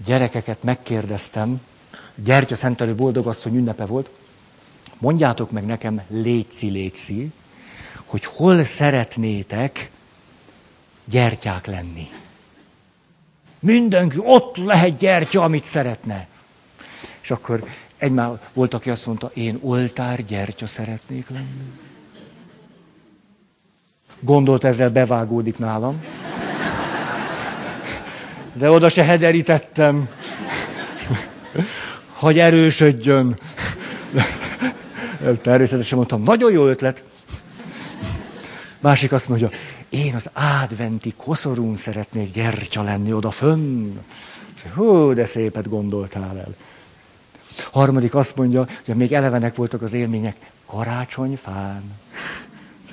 gyerekeket 0.06 0.64
megkérdeztem, 0.64 1.62
gyertya 2.16 2.56
szentelő 2.56 2.96
boldogasszony 2.96 3.56
ünnepe 3.56 3.86
volt, 3.86 4.10
mondjátok 4.98 5.52
meg 5.52 5.66
nekem, 5.66 6.02
létszi, 6.08 6.70
létszi, 6.70 7.32
hogy 8.06 8.26
hol 8.26 8.64
szeretnétek 8.64 9.92
gyertyák 11.06 11.66
lenni. 11.66 12.10
Mindenki 13.60 14.18
ott 14.20 14.56
lehet 14.56 14.98
gyertya, 14.98 15.44
amit 15.44 15.66
szeretne. 15.66 16.28
És 17.22 17.32
akkor 17.32 17.68
egymár 17.98 18.50
volt, 18.54 18.74
aki 18.74 18.90
azt 18.90 19.06
mondta, 19.06 19.32
én 19.34 19.58
oltár 19.62 20.26
gyertya 20.26 20.68
szeretnék 20.68 21.30
lenni. 21.30 21.87
Gondolt 24.20 24.64
ezzel 24.64 24.90
bevágódik 24.90 25.58
nálam. 25.58 26.04
De 28.54 28.70
oda 28.70 28.90
se 28.90 29.04
hederítettem. 29.04 30.10
hogy 32.14 32.40
erősödjön. 32.40 33.40
Természetesen 35.42 35.98
mondtam, 35.98 36.24
nagyon 36.24 36.52
jó 36.52 36.68
ötlet. 36.68 37.04
Másik 38.80 39.12
azt 39.12 39.30
mondja, 39.30 39.50
én 39.90 40.16
az 40.16 40.30
adventi 40.64 41.14
koszorún 41.18 41.76
szeretnék 41.76 42.34
gyertya 42.34 42.84
lenni 42.84 43.14
oda 43.14 43.32
fönn. 43.32 43.98
Hú, 44.76 45.14
de 45.14 45.26
szépet 45.26 45.70
gondoltál 45.70 46.38
el. 46.38 46.56
Harmadik 47.72 48.16
azt 48.16 48.36
mondja, 48.36 48.68
hogy 48.86 48.96
még 48.96 49.14
elevenek 49.14 49.56
voltak 49.56 49.82
az 49.82 49.94
élmények, 49.94 50.36
karácsonyfán. 50.66 51.84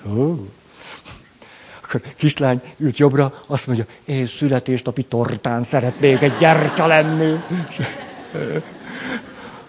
Hú. 0.02 0.48
Kislány 2.16 2.60
ült 2.76 2.98
jobbra, 2.98 3.42
azt 3.46 3.66
mondja, 3.66 3.86
én 4.04 4.26
születésnapi 4.26 5.02
tortán 5.02 5.62
szeretnék 5.62 6.22
egy 6.22 6.36
gyertya 6.38 6.86
lenni. 6.86 7.34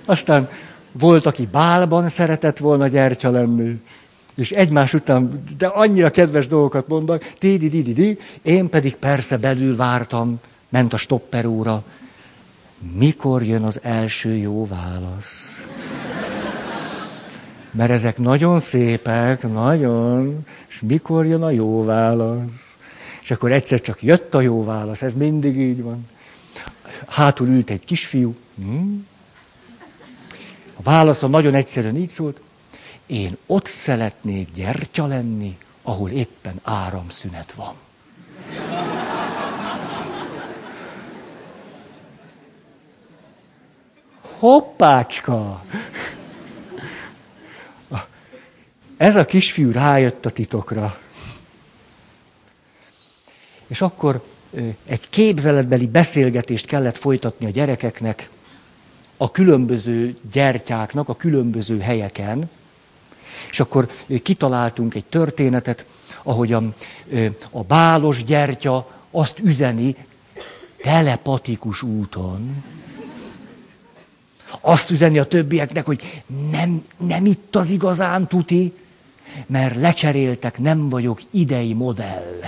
Aztán 0.05 0.49
volt, 0.91 1.25
aki 1.25 1.45
bálban 1.51 2.09
szeretett 2.09 2.57
volna 2.57 2.87
gyertya 2.87 3.29
lenni. 3.29 3.81
És 4.35 4.51
egymás 4.51 4.93
után, 4.93 5.43
de 5.57 5.67
annyira 5.67 6.09
kedves 6.09 6.47
dolgokat 6.47 6.87
mondak, 6.87 7.33
di 7.39 7.57
di 7.57 7.69
di 7.69 7.93
di 7.93 8.19
én 8.41 8.69
pedig 8.69 8.95
persze 8.95 9.37
belül 9.37 9.75
vártam, 9.75 10.39
ment 10.69 10.93
a 10.93 10.97
stopperóra. 10.97 11.83
Mikor 12.93 13.43
jön 13.43 13.63
az 13.63 13.79
első 13.83 14.35
jó 14.35 14.67
válasz? 14.67 15.63
Mert 17.75 17.91
ezek 17.91 18.17
nagyon 18.17 18.59
szépek, 18.59 19.51
nagyon, 19.51 20.45
és 20.67 20.81
mikor 20.81 21.25
jön 21.25 21.43
a 21.43 21.49
jó 21.49 21.83
válasz? 21.83 22.75
És 23.21 23.31
akkor 23.31 23.51
egyszer 23.51 23.81
csak 23.81 24.03
jött 24.03 24.33
a 24.33 24.41
jó 24.41 24.63
válasz, 24.63 25.01
ez 25.01 25.13
mindig 25.13 25.57
így 25.57 25.83
van. 25.83 26.07
Hátul 27.07 27.47
ült 27.47 27.69
egy 27.69 27.85
kisfiú. 27.85 28.35
Hm? 28.55 28.93
A 30.75 30.81
válasza 30.81 31.27
nagyon 31.27 31.53
egyszerűen 31.53 31.95
így 31.95 32.09
szólt. 32.09 32.41
Én 33.05 33.37
ott 33.45 33.65
szeretnék 33.65 34.51
gyertya 34.53 35.05
lenni, 35.05 35.57
ahol 35.81 36.09
éppen 36.09 36.59
áramszünet 36.63 37.53
van. 37.53 37.73
Hoppácska! 44.21 45.63
Ez 48.97 49.15
a 49.15 49.25
kisfiú 49.25 49.71
rájött 49.71 50.25
a 50.25 50.29
titokra. 50.29 50.97
És 53.67 53.81
akkor 53.81 54.23
egy 54.85 55.09
képzeletbeli 55.09 55.87
beszélgetést 55.87 56.65
kellett 56.65 56.97
folytatni 56.97 57.45
a 57.45 57.49
gyerekeknek, 57.49 58.29
a 59.17 59.31
különböző 59.31 60.17
gyertyáknak, 60.31 61.09
a 61.09 61.15
különböző 61.15 61.79
helyeken, 61.79 62.49
és 63.49 63.59
akkor 63.59 63.89
kitaláltunk 64.23 64.95
egy 64.95 65.05
történetet, 65.05 65.85
ahogy 66.23 66.53
a, 66.53 66.63
a 67.51 67.63
bálos 67.63 68.23
gyertya 68.23 68.91
azt 69.11 69.39
üzeni 69.39 69.95
telepatikus 70.81 71.81
úton, 71.81 72.63
azt 74.61 74.91
üzeni 74.91 75.19
a 75.19 75.25
többieknek, 75.25 75.85
hogy 75.85 76.23
nem, 76.51 76.85
nem 76.97 77.25
itt 77.25 77.55
az 77.55 77.69
igazán 77.69 78.27
tuti, 78.27 78.73
mert 79.45 79.75
lecseréltek, 79.75 80.59
nem 80.59 80.89
vagyok 80.89 81.21
idei 81.31 81.73
modell. 81.73 82.39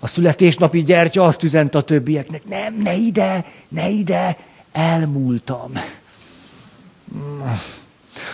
A 0.00 0.06
születésnapi 0.06 0.82
gyertya 0.82 1.24
azt 1.24 1.42
üzent 1.42 1.74
a 1.74 1.82
többieknek, 1.82 2.44
nem, 2.44 2.74
ne 2.74 2.94
ide, 2.94 3.44
ne 3.68 3.88
ide, 3.88 4.36
elmúltam. 4.72 5.72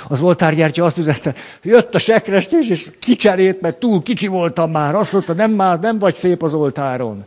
Az 0.09 0.21
oltárgyertya 0.21 0.85
azt 0.85 0.99
üzente, 0.99 1.35
jött 1.63 1.95
a 1.95 1.99
sekrestés, 1.99 2.69
és 2.69 2.91
kicserélt, 2.99 3.61
mert 3.61 3.77
túl 3.77 4.03
kicsi 4.03 4.27
voltam 4.27 4.71
már. 4.71 4.95
Azt 4.95 5.13
mondta, 5.13 5.33
nem, 5.33 5.51
már, 5.51 5.79
nem 5.79 5.99
vagy 5.99 6.15
szép 6.15 6.43
az 6.43 6.55
oltáron. 6.55 7.25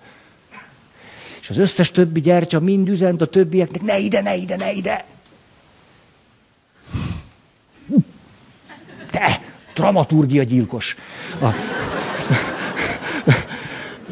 És 1.41 1.49
az 1.49 1.57
összes 1.57 1.91
többi 1.91 2.21
gyertya 2.21 2.59
mind 2.59 2.89
üzent 2.89 3.21
a 3.21 3.25
többieknek, 3.25 3.81
ne 3.81 3.97
ide, 3.97 4.21
ne 4.21 4.35
ide, 4.35 4.55
ne 4.55 4.71
ide. 4.71 5.05
Te, 9.13 9.41
dramaturgia 9.73 10.43
gyilkos. 10.43 10.95
A, 11.41 11.47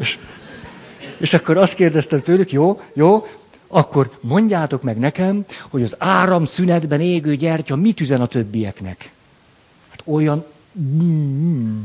és, 0.00 0.18
és 1.18 1.34
akkor 1.34 1.56
azt 1.56 1.74
kérdeztem 1.74 2.20
tőlük, 2.20 2.52
jó, 2.52 2.80
jó, 2.92 3.26
akkor 3.68 4.18
mondjátok 4.20 4.82
meg 4.82 4.98
nekem, 4.98 5.44
hogy 5.70 5.82
az 5.82 5.96
áramszünetben 5.98 7.00
égő 7.00 7.36
gyertya 7.36 7.76
mit 7.76 8.00
üzen 8.00 8.20
a 8.20 8.26
többieknek. 8.26 9.10
Hát 9.90 10.02
olyan... 10.04 10.44
Mm, 10.78 11.78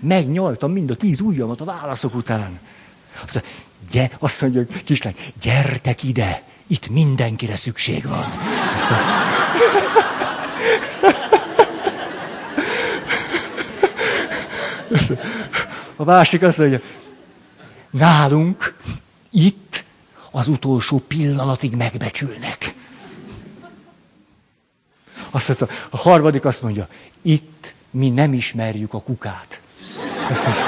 megnyaltam 0.00 0.72
mind 0.72 0.90
a 0.90 0.94
tíz 0.94 1.20
ujjamat 1.20 1.60
a 1.60 1.64
válaszok 1.64 2.14
után. 2.14 2.58
Azt 3.22 3.34
mondja, 3.34 3.52
gy- 3.90 4.16
azt 4.18 4.40
mondja, 4.40 4.66
kislány, 4.84 5.16
gyertek 5.42 6.02
ide, 6.02 6.42
itt 6.66 6.88
mindenkire 6.88 7.56
szükség 7.56 8.06
van. 8.06 8.24
Azt 8.76 8.90
mondja, 8.90 10.07
a 15.96 16.04
másik 16.04 16.42
azt 16.42 16.58
mondja, 16.58 16.80
nálunk, 17.90 18.76
itt 19.30 19.84
az 20.30 20.48
utolsó 20.48 20.98
pillanatig 20.98 21.76
megbecsülnek. 21.76 22.74
Azt 25.30 25.48
mondta, 25.48 25.68
a 25.90 25.96
harmadik 25.96 26.44
azt 26.44 26.62
mondja, 26.62 26.88
itt 27.22 27.74
mi 27.90 28.10
nem 28.10 28.32
ismerjük 28.32 28.94
a 28.94 29.00
kukát. 29.00 29.60
Azt 30.30 30.44
mondja, 30.44 30.64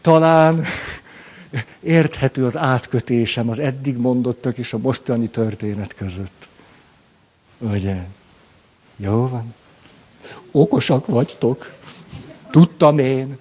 talán 0.00 0.64
érthető 1.80 2.44
az 2.44 2.56
átkötésem 2.56 3.48
az 3.48 3.58
eddig 3.58 3.96
mondottak 3.96 4.58
és 4.58 4.72
a 4.72 4.78
mostani 4.78 5.28
történet 5.28 5.94
között. 5.94 6.48
Ugye? 7.58 8.04
Jó 8.96 9.28
van. 9.28 9.54
Okosak 10.50 11.06
vagytok. 11.06 11.72
Tudtam 12.50 12.98
én. 12.98 13.38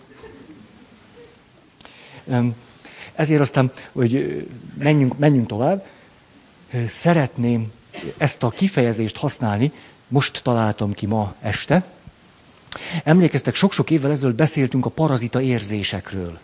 Ezért 3.16 3.41
aztán, 3.41 3.72
hogy 3.91 4.45
menjünk, 4.78 5.18
menjünk 5.18 5.47
tovább, 5.47 5.86
szeretném 6.88 7.72
ezt 8.18 8.43
a 8.43 8.49
kifejezést 8.49 9.18
használni, 9.18 9.72
most 10.08 10.43
találtam 10.43 10.93
ki 10.93 11.05
ma 11.05 11.34
este. 11.41 11.86
Emlékeztek, 13.03 13.55
sok-sok 13.55 13.89
évvel 13.89 14.12
ezelőtt 14.12 14.36
beszéltünk 14.36 14.86
a 14.86 14.89
parazita 14.89 15.41
érzésekről. 15.41 16.39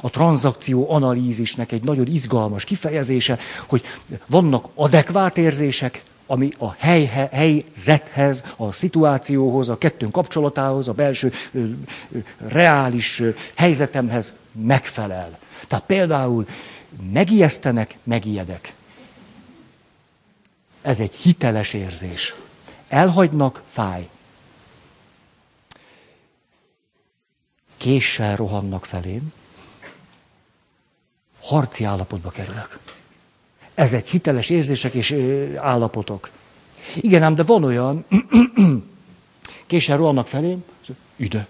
A 0.00 0.10
tranzakció 0.10 0.90
analízisnek 0.90 1.72
egy 1.72 1.82
nagyon 1.82 2.06
izgalmas 2.06 2.64
kifejezése, 2.64 3.38
hogy 3.66 3.82
vannak 4.26 4.68
adekvát 4.74 5.38
érzések, 5.38 6.04
ami 6.26 6.48
a 6.58 6.72
hely, 6.78 7.04
helyzethez, 7.32 8.44
a 8.56 8.72
szituációhoz, 8.72 9.68
a 9.68 9.78
kettőnk 9.78 10.12
kapcsolatához, 10.12 10.88
a 10.88 10.92
belső 10.92 11.32
ö, 11.52 11.64
ö, 12.10 12.18
reális 12.38 13.20
ö, 13.20 13.30
helyzetemhez 13.54 14.34
megfelel. 14.52 15.38
Tehát 15.68 15.84
például 15.84 16.46
megijesztenek, 17.12 17.98
megijedek. 18.02 18.74
Ez 20.82 21.00
egy 21.00 21.14
hiteles 21.14 21.72
érzés. 21.72 22.34
Elhagynak, 22.88 23.62
fáj. 23.68 24.08
Késsel 27.76 28.36
rohannak 28.36 28.84
felém, 28.84 29.32
harci 31.40 31.84
állapotba 31.84 32.30
kerülök. 32.30 32.78
Ezek 33.76 34.06
hiteles 34.06 34.50
érzések 34.50 34.94
és 34.94 35.16
állapotok. 35.56 36.30
Igen, 36.94 37.22
ám, 37.22 37.34
de 37.34 37.42
van 37.42 37.64
olyan, 37.64 38.04
késsel 39.66 39.96
rohannak 39.96 40.26
felém, 40.26 40.64
ide. 41.16 41.46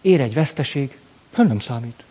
Ér 0.00 0.20
egy 0.20 0.34
veszteség, 0.34 0.98
hát 1.32 1.46
nem 1.46 1.58
számít. 1.58 2.04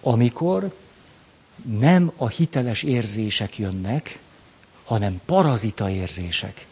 Amikor 0.00 0.74
nem 1.62 2.12
a 2.16 2.28
hiteles 2.28 2.82
érzések 2.82 3.58
jönnek, 3.58 4.18
hanem 4.84 5.20
parazita 5.24 5.90
érzések. 5.90 6.66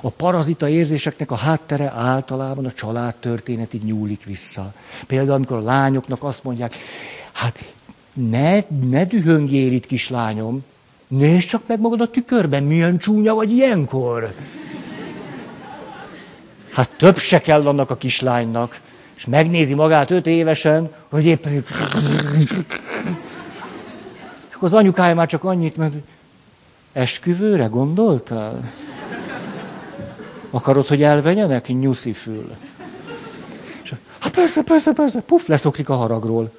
A 0.00 0.10
parazita 0.10 0.68
érzéseknek 0.68 1.30
a 1.30 1.36
háttere 1.36 1.92
általában 1.96 2.64
a 2.64 2.72
családtörténetig 2.72 3.84
nyúlik 3.84 4.24
vissza. 4.24 4.72
Például, 5.06 5.32
amikor 5.32 5.56
a 5.56 5.62
lányoknak 5.62 6.24
azt 6.24 6.44
mondják, 6.44 6.74
hát 7.32 7.72
ne, 8.12 8.60
ne 8.88 9.04
dühöngél 9.04 9.72
itt, 9.72 9.86
kislányom, 9.86 10.64
Nézd 11.18 11.48
csak 11.48 11.62
meg 11.66 11.80
magad 11.80 12.00
a 12.00 12.10
tükörben, 12.10 12.62
milyen 12.62 12.98
csúnya 12.98 13.34
vagy 13.34 13.50
ilyenkor. 13.50 14.34
Hát 16.72 16.90
több 16.96 17.18
se 17.18 17.40
kell 17.40 17.66
annak 17.66 17.90
a 17.90 17.96
kislánynak. 17.96 18.80
És 19.16 19.26
megnézi 19.26 19.74
magát 19.74 20.10
öt 20.10 20.26
évesen, 20.26 20.92
hogy 21.08 21.24
éppen... 21.24 21.52
És 24.48 24.54
akkor 24.54 24.68
az 24.68 24.72
anyukája 24.72 25.14
már 25.14 25.26
csak 25.26 25.44
annyit, 25.44 25.76
mert 25.76 25.94
esküvőre 26.92 27.66
gondoltál? 27.66 28.70
Akarod, 30.54 30.86
hogy 30.86 31.02
elvenjenek? 31.02 31.66
Nyuszi 31.66 32.12
fül. 32.12 32.56
És, 33.82 33.94
hát 34.18 34.32
persze, 34.32 34.62
persze, 34.62 34.92
persze, 34.92 35.20
puf, 35.20 35.46
leszoklik 35.46 35.88
a 35.88 35.94
haragról. 35.94 36.52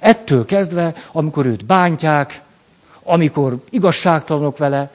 Ettől 0.00 0.44
kezdve, 0.44 0.94
amikor 1.12 1.46
őt 1.46 1.64
bántják, 1.64 2.42
amikor 3.02 3.64
igazságtalanok 3.70 4.58
vele, 4.58 4.90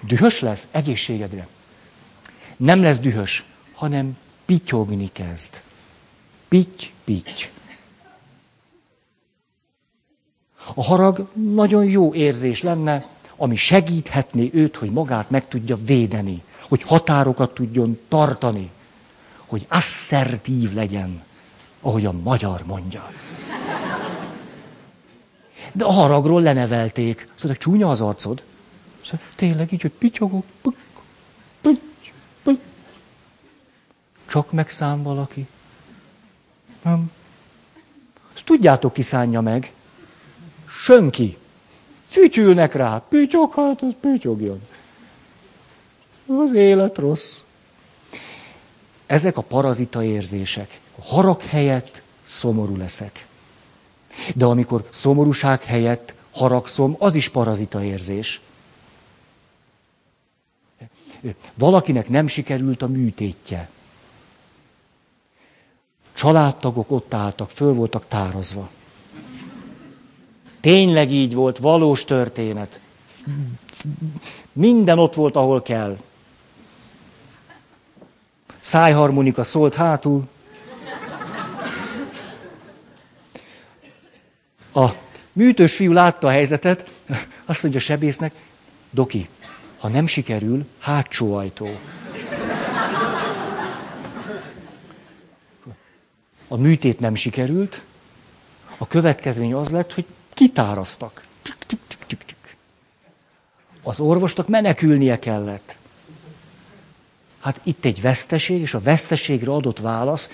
dühös 0.00 0.40
lesz 0.40 0.68
egészségedre. 0.70 1.46
Nem 2.56 2.82
lesz 2.82 3.00
dühös, 3.00 3.44
hanem 3.74 4.18
pityogni 4.44 5.10
kezd. 5.12 5.60
Pitty, 6.48 6.84
pitty. 7.04 7.48
A 10.74 10.82
harag 10.82 11.28
nagyon 11.32 11.84
jó 11.84 12.14
érzés 12.14 12.62
lenne, 12.62 13.06
ami 13.36 13.56
segíthetné 13.56 14.50
őt, 14.52 14.76
hogy 14.76 14.90
magát 14.90 15.30
meg 15.30 15.48
tudja 15.48 15.76
védeni, 15.76 16.42
hogy 16.72 16.82
határokat 16.82 17.54
tudjon 17.54 17.98
tartani, 18.08 18.70
hogy 19.46 19.66
asszertív 19.68 20.74
legyen, 20.74 21.22
ahogy 21.80 22.06
a 22.06 22.12
magyar 22.12 22.62
mondja. 22.64 23.12
De 25.72 25.84
a 25.84 25.90
haragról 25.90 26.42
lenevelték. 26.42 27.28
Szóval 27.34 27.56
csúnya 27.56 27.90
az 27.90 28.00
arcod. 28.00 28.42
Szóval, 29.04 29.26
tényleg 29.34 29.72
így, 29.72 29.80
hogy 29.80 29.90
pityogok. 29.90 30.44
Csak 34.26 34.52
megszám 34.52 35.02
valaki. 35.02 35.46
Nem. 36.82 37.10
Azt 38.34 38.44
tudjátok, 38.44 38.92
ki 38.92 39.02
szánja 39.02 39.40
meg. 39.40 39.72
Sönki. 40.66 41.38
Fütyülnek 42.04 42.74
rá. 42.74 43.02
Pityog, 43.08 43.52
hát 43.54 43.82
az 43.82 43.94
pityogjon. 44.00 44.62
Az 46.40 46.52
élet 46.52 46.98
rossz. 46.98 47.38
Ezek 49.06 49.36
a 49.36 49.42
parazita 49.42 50.02
érzések. 50.02 50.80
A 50.98 51.02
harag 51.02 51.40
helyett 51.40 52.02
szomorú 52.22 52.76
leszek. 52.76 53.26
De 54.34 54.44
amikor 54.44 54.88
szomorúság 54.90 55.62
helyett 55.62 56.14
haragszom, 56.30 56.96
az 56.98 57.14
is 57.14 57.28
parazita 57.28 57.84
érzés. 57.84 58.40
Valakinek 61.54 62.08
nem 62.08 62.26
sikerült 62.26 62.82
a 62.82 62.86
műtétje. 62.86 63.68
Családtagok 66.12 66.90
ott 66.90 67.14
álltak, 67.14 67.50
föl 67.50 67.72
voltak 67.72 68.04
tárazva. 68.08 68.70
Tényleg 70.60 71.12
így 71.12 71.34
volt, 71.34 71.58
valós 71.58 72.04
történet. 72.04 72.80
Minden 74.52 74.98
ott 74.98 75.14
volt, 75.14 75.36
ahol 75.36 75.62
kell. 75.62 75.98
Szájharmonika 78.62 79.42
szólt 79.42 79.74
hátul. 79.74 80.28
A 84.72 84.88
műtős 85.32 85.76
fiú 85.76 85.92
látta 85.92 86.26
a 86.26 86.30
helyzetet, 86.30 86.90
azt 87.44 87.62
mondja 87.62 87.80
a 87.80 87.82
sebésznek, 87.82 88.32
Doki, 88.90 89.28
ha 89.78 89.88
nem 89.88 90.06
sikerül, 90.06 90.66
hátsó 90.78 91.34
ajtó. 91.34 91.68
A 96.48 96.56
műtét 96.56 97.00
nem 97.00 97.14
sikerült, 97.14 97.82
a 98.78 98.86
következmény 98.86 99.54
az 99.54 99.68
lett, 99.68 99.92
hogy 99.92 100.06
kitárasztak. 100.34 101.22
Az 103.82 104.00
orvosnak 104.00 104.48
menekülnie 104.48 105.18
kellett. 105.18 105.76
Hát 107.42 107.60
itt 107.62 107.84
egy 107.84 108.00
veszteség, 108.00 108.60
és 108.60 108.74
a 108.74 108.80
veszteségre 108.80 109.52
adott 109.52 109.78
válasz, 109.78 110.30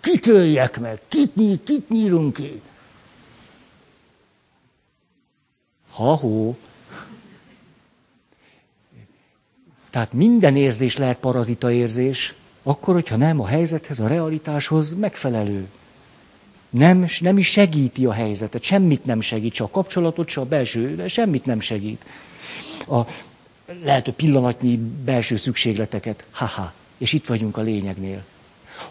kitöljek 0.00 0.80
meg, 0.80 1.00
kit, 1.08 1.36
nyíl, 1.36 1.62
kit 1.62 1.88
nyílunk 1.88 2.34
ki. 2.34 2.60
Ha-hó. 5.90 6.56
Tehát 9.90 10.12
minden 10.12 10.56
érzés 10.56 10.96
lehet 10.96 11.18
parazita 11.18 11.70
érzés, 11.70 12.34
akkor, 12.62 12.94
hogyha 12.94 13.16
nem 13.16 13.40
a 13.40 13.46
helyzethez, 13.46 14.00
a 14.00 14.06
realitáshoz 14.06 14.94
megfelelő. 14.94 15.68
Nem, 16.70 17.06
nem 17.20 17.38
is 17.38 17.48
segíti 17.48 18.06
a 18.06 18.12
helyzetet, 18.12 18.62
semmit 18.62 19.04
nem 19.04 19.20
segít, 19.20 19.54
se 19.54 19.64
a 19.64 19.70
kapcsolatot, 19.70 20.28
se 20.28 20.40
a 20.40 20.44
belső, 20.44 20.96
de 20.96 21.08
semmit 21.08 21.44
nem 21.44 21.60
segít. 21.60 22.04
A, 22.88 23.00
lehet, 23.82 24.04
hogy 24.04 24.14
pillanatnyi 24.14 24.76
belső 25.04 25.36
szükségleteket, 25.36 26.24
haha, 26.30 26.72
és 26.98 27.12
itt 27.12 27.26
vagyunk 27.26 27.56
a 27.56 27.60
lényegnél. 27.60 28.24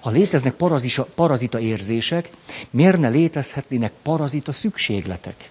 Ha 0.02 0.10
léteznek 0.10 0.54
parazisa, 0.54 1.08
parazita 1.16 1.60
érzések, 1.60 2.30
miért 2.70 3.00
ne 3.00 3.10
létezhetnének 3.10 3.92
parazita 4.02 4.52
szükségletek? 4.52 5.50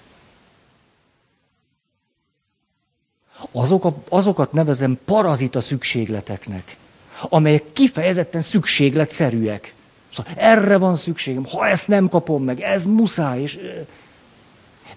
Azok 3.53 3.85
a, 3.85 3.95
azokat 4.09 4.53
nevezem 4.53 4.99
parazita 5.05 5.61
szükségleteknek, 5.61 6.77
amelyek 7.21 7.73
kifejezetten 7.73 8.43
szükségletszerűek. 8.43 9.75
Szóval 10.13 10.33
erre 10.37 10.77
van 10.77 10.95
szükségem, 10.95 11.45
ha 11.45 11.67
ezt 11.67 11.89
nem 11.89 12.09
kapom 12.09 12.45
meg, 12.45 12.61
ez 12.61 12.85
muszáj, 12.85 13.41
és... 13.43 13.59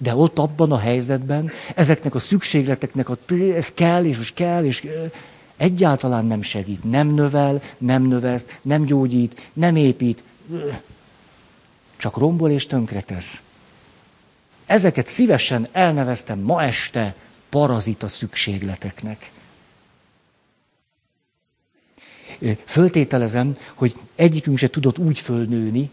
De 0.01 0.15
ott 0.15 0.39
abban 0.39 0.71
a 0.71 0.77
helyzetben, 0.77 1.51
ezeknek 1.75 2.15
a 2.15 2.19
szükségleteknek 2.19 3.09
a 3.09 3.17
ez 3.55 3.71
kell, 3.73 4.05
és 4.05 4.17
most 4.17 4.33
kell, 4.33 4.63
és 4.65 4.87
egyáltalán 5.57 6.25
nem 6.25 6.41
segít. 6.41 6.83
Nem 6.83 7.07
növel, 7.13 7.61
nem 7.77 8.03
növeszt, 8.03 8.59
nem 8.61 8.85
gyógyít, 8.85 9.49
nem 9.53 9.75
épít, 9.75 10.23
csak 11.97 12.17
rombol 12.17 12.51
és 12.51 12.67
tönkretesz. 12.67 13.41
Ezeket 14.65 15.07
szívesen 15.07 15.67
elneveztem 15.71 16.39
ma 16.39 16.63
este 16.63 17.15
parazita 17.49 18.07
szükségleteknek. 18.07 19.31
Föltételezem, 22.65 23.55
hogy 23.73 23.95
egyikünk 24.15 24.57
se 24.57 24.69
tudott 24.69 24.97
úgy 24.97 25.19
fölnőni, 25.19 25.89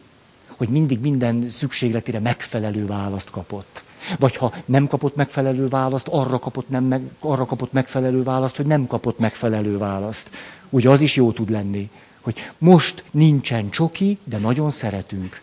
hogy 0.56 0.68
mindig 0.68 1.00
minden 1.00 1.48
szükségletére 1.48 2.18
megfelelő 2.18 2.86
választ 2.86 3.30
kapott. 3.30 3.86
Vagy 4.18 4.36
ha 4.36 4.52
nem 4.64 4.86
kapott 4.86 5.16
megfelelő 5.16 5.68
választ, 5.68 6.08
arra 6.10 6.38
kapott, 6.38 6.68
nem 6.68 6.84
meg, 6.84 7.02
arra 7.20 7.44
kapott 7.44 7.72
megfelelő 7.72 8.22
választ, 8.22 8.56
hogy 8.56 8.66
nem 8.66 8.86
kapott 8.86 9.18
megfelelő 9.18 9.78
választ. 9.78 10.30
Ugye 10.70 10.90
az 10.90 11.00
is 11.00 11.16
jó 11.16 11.32
tud 11.32 11.50
lenni, 11.50 11.90
hogy 12.20 12.50
most 12.58 13.04
nincsen 13.10 13.70
csoki, 13.70 14.18
de 14.24 14.38
nagyon 14.38 14.70
szeretünk. 14.70 15.40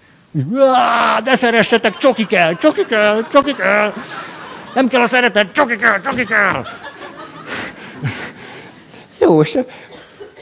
De 1.24 1.36
szeressetek, 1.36 1.96
csoki 1.98 2.26
kell, 2.26 2.58
csoki 2.58 2.86
kell, 2.86 3.28
csoki 3.32 3.54
kell. 3.54 3.94
Nem 4.74 4.88
kell 4.88 5.02
a 5.02 5.06
szeretet, 5.06 5.52
csoki 5.52 5.76
kell, 5.76 6.02
csoki 6.02 6.26
kell. 6.26 6.66
Jó, 9.20 9.42
és 9.42 9.58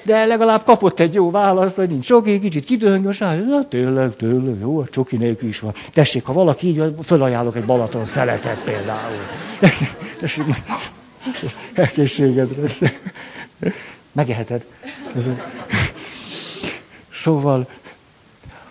de 0.04 0.26
legalább 0.26 0.64
kapott 0.64 1.00
egy 1.00 1.14
jó 1.14 1.32
választ, 1.32 1.76
hogy 1.76 1.90
nincs 1.90 2.06
csoki, 2.06 2.40
kicsit 2.40 2.66
kidőhöng, 2.66 3.06
most 3.06 3.20
na 3.20 3.68
tényleg, 3.68 4.16
tényleg, 4.16 4.60
jó, 4.60 4.80
a 4.80 4.88
csoki 4.88 5.18
nélkül 5.18 5.50
is 5.50 5.60
van. 5.60 5.74
Tessék, 5.94 6.26
ha 6.26 6.34
valaki 6.34 6.68
így, 6.68 6.96
fölajánlok 7.04 7.56
egy 7.56 7.66
Balaton 7.66 8.06
szeletet 8.06 8.64
például. 8.64 9.16
Tessék, 10.20 10.46
egészségedre. 11.74 12.94
Megeheted. 14.12 14.66
Szóval, 17.12 17.68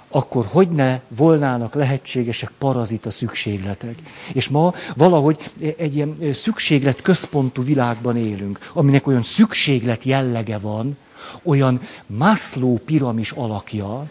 akkor 0.09 0.47
hogy 0.49 0.69
ne 0.69 1.01
volnának 1.09 1.75
lehetségesek 1.75 2.51
parazita 2.59 3.11
szükségletek. 3.11 3.95
És 4.33 4.49
ma 4.49 4.75
valahogy 4.97 5.51
egy 5.77 5.95
ilyen 5.95 6.15
szükséglet 6.33 7.03
központú 7.03 7.63
világban 7.63 8.17
élünk, 8.17 8.59
aminek 8.73 9.07
olyan 9.07 9.23
szükséglet 9.23 10.05
jellege 10.05 10.59
van, 10.59 10.97
olyan 11.43 11.81
Maslow 12.07 12.79
piramis 12.79 13.31
alakja, 13.31 14.07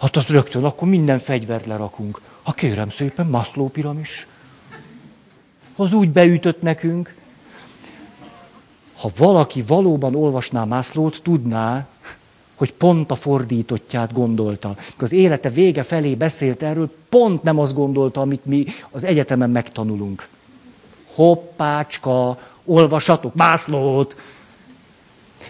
hát 0.00 0.16
azt 0.16 0.28
rögtön 0.28 0.64
akkor 0.64 0.88
minden 0.88 1.18
fegyvert 1.18 1.66
lerakunk. 1.66 2.20
Ha 2.42 2.52
kérem 2.52 2.90
szépen, 2.90 3.26
Maslow 3.26 3.68
piramis. 3.68 4.26
Az 5.76 5.92
úgy 5.92 6.10
beütött 6.10 6.62
nekünk. 6.62 7.14
Ha 8.96 9.10
valaki 9.16 9.62
valóban 9.62 10.14
olvasná 10.14 10.64
Maslowt, 10.64 11.20
tudná, 11.22 11.86
hogy 12.54 12.72
pont 12.72 13.10
a 13.10 13.14
fordítottját 13.14 14.12
gondolta. 14.12 14.76
Az 14.98 15.12
élete 15.12 15.50
vége 15.50 15.82
felé 15.82 16.14
beszélt 16.14 16.62
erről, 16.62 16.92
pont 17.08 17.42
nem 17.42 17.58
azt 17.58 17.74
gondolta, 17.74 18.20
amit 18.20 18.44
mi 18.44 18.64
az 18.90 19.04
egyetemen 19.04 19.50
megtanulunk. 19.50 20.28
hoppácska, 21.14 22.38
olvasatok 22.64 23.34
Mászlót. 23.34 24.16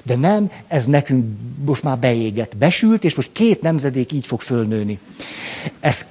De 0.06 0.16
nem, 0.16 0.50
ez 0.66 0.86
nekünk 0.86 1.24
most 1.64 1.82
már 1.82 1.98
beégett, 1.98 2.56
besült, 2.56 3.04
és 3.04 3.14
most 3.14 3.30
két 3.32 3.62
nemzedék 3.62 4.12
így 4.12 4.26
fog 4.26 4.40
fölnőni. 4.40 4.98
Ez, 5.80 6.06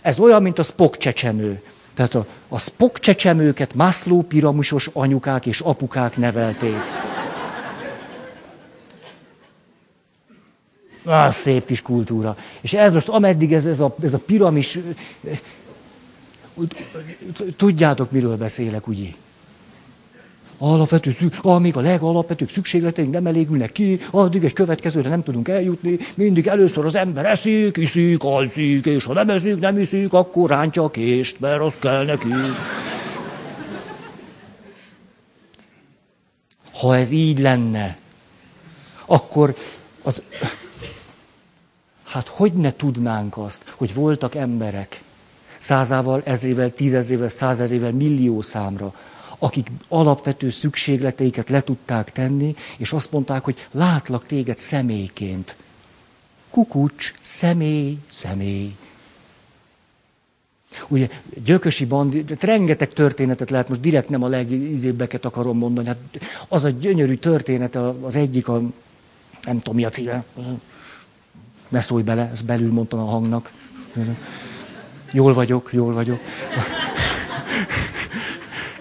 ez 0.00 0.18
olyan, 0.18 0.42
mint 0.42 0.58
a 0.58 0.62
Spock 0.62 0.96
csecsemő. 0.96 1.62
Tehát 1.94 2.14
a, 2.14 2.26
a 2.48 2.58
Spock 2.58 2.98
csecsemőket 2.98 3.74
Mászló 3.74 4.22
piramisos 4.22 4.90
anyukák 4.92 5.46
és 5.46 5.60
apukák 5.60 6.16
nevelték. 6.16 6.76
Ah, 11.04 11.30
szép 11.30 11.66
kis 11.66 11.82
kultúra. 11.82 12.36
És 12.60 12.72
ez 12.72 12.92
most, 12.92 13.08
ameddig 13.08 13.52
ez, 13.52 13.64
ez, 13.64 13.80
a, 13.80 13.96
ez 14.02 14.14
a 14.14 14.18
piramis, 14.18 14.78
tudjátok, 17.56 18.10
miről 18.10 18.36
beszélek, 18.36 18.86
ugye? 18.86 19.08
Alapvető 20.58 21.10
szükség, 21.10 21.44
amíg 21.44 21.76
a 21.76 21.80
legalapvetőbb 21.80 22.50
szükségleteink 22.50 23.12
nem 23.12 23.26
elégülnek 23.26 23.72
ki, 23.72 24.00
addig 24.10 24.44
egy 24.44 24.52
következőre 24.52 25.08
nem 25.08 25.22
tudunk 25.22 25.48
eljutni, 25.48 25.98
mindig 26.14 26.46
először 26.46 26.84
az 26.84 26.94
ember 26.94 27.24
eszik, 27.24 27.76
iszik, 27.76 28.22
alszik, 28.22 28.86
és 28.86 29.04
ha 29.04 29.12
nem 29.12 29.30
eszik, 29.30 29.58
nem 29.58 29.78
iszik, 29.78 30.12
akkor 30.12 30.50
rántja 30.50 30.82
a 30.82 30.90
kést, 30.90 31.40
mert 31.40 31.60
az 31.60 31.74
kell 31.78 32.04
neki. 32.04 32.28
Ha 36.72 36.96
ez 36.96 37.10
így 37.10 37.38
lenne, 37.38 37.96
akkor 39.06 39.54
az 40.02 40.22
Hát 42.14 42.28
hogy 42.28 42.52
ne 42.52 42.72
tudnánk 42.72 43.36
azt, 43.36 43.64
hogy 43.76 43.94
voltak 43.94 44.34
emberek, 44.34 45.02
százával, 45.58 46.22
ezrével, 46.24 46.70
tízezrével, 46.70 47.28
százezrével, 47.28 47.92
millió 47.92 48.42
számra, 48.42 48.94
akik 49.44 49.70
alapvető 49.88 50.50
szükségleteiket 50.50 51.48
le 51.48 51.60
tudták 51.60 52.12
tenni, 52.12 52.54
és 52.76 52.92
azt 52.92 53.12
mondták, 53.12 53.44
hogy 53.44 53.66
látlak 53.70 54.26
téged 54.26 54.58
személyként. 54.58 55.56
Kukucs, 56.50 57.14
személy, 57.20 57.98
személy. 58.06 58.76
Ugye 60.88 61.08
Gyökösi 61.44 61.84
bandi, 61.84 62.24
rengeteg 62.40 62.92
történetet 62.92 63.50
lehet, 63.50 63.68
most 63.68 63.80
direkt 63.80 64.08
nem 64.08 64.22
a 64.22 64.28
legizébbeket 64.28 65.24
akarom 65.24 65.58
mondani. 65.58 65.86
Hát 65.86 65.98
az 66.48 66.64
a 66.64 66.68
gyönyörű 66.68 67.14
történet, 67.14 67.74
az 68.02 68.14
egyik, 68.14 68.48
a, 68.48 68.60
nem 69.44 69.58
tudom 69.58 69.74
mi 69.74 69.84
a 69.84 69.88
címe, 69.88 70.24
ne 71.68 71.80
szólj 71.80 72.02
bele, 72.02 72.28
ezt 72.32 72.44
belül 72.44 72.72
mondtam 72.72 72.98
a 72.98 73.04
hangnak. 73.04 73.52
Jól 75.12 75.32
vagyok, 75.32 75.70
jól 75.72 75.92
vagyok. 75.92 76.20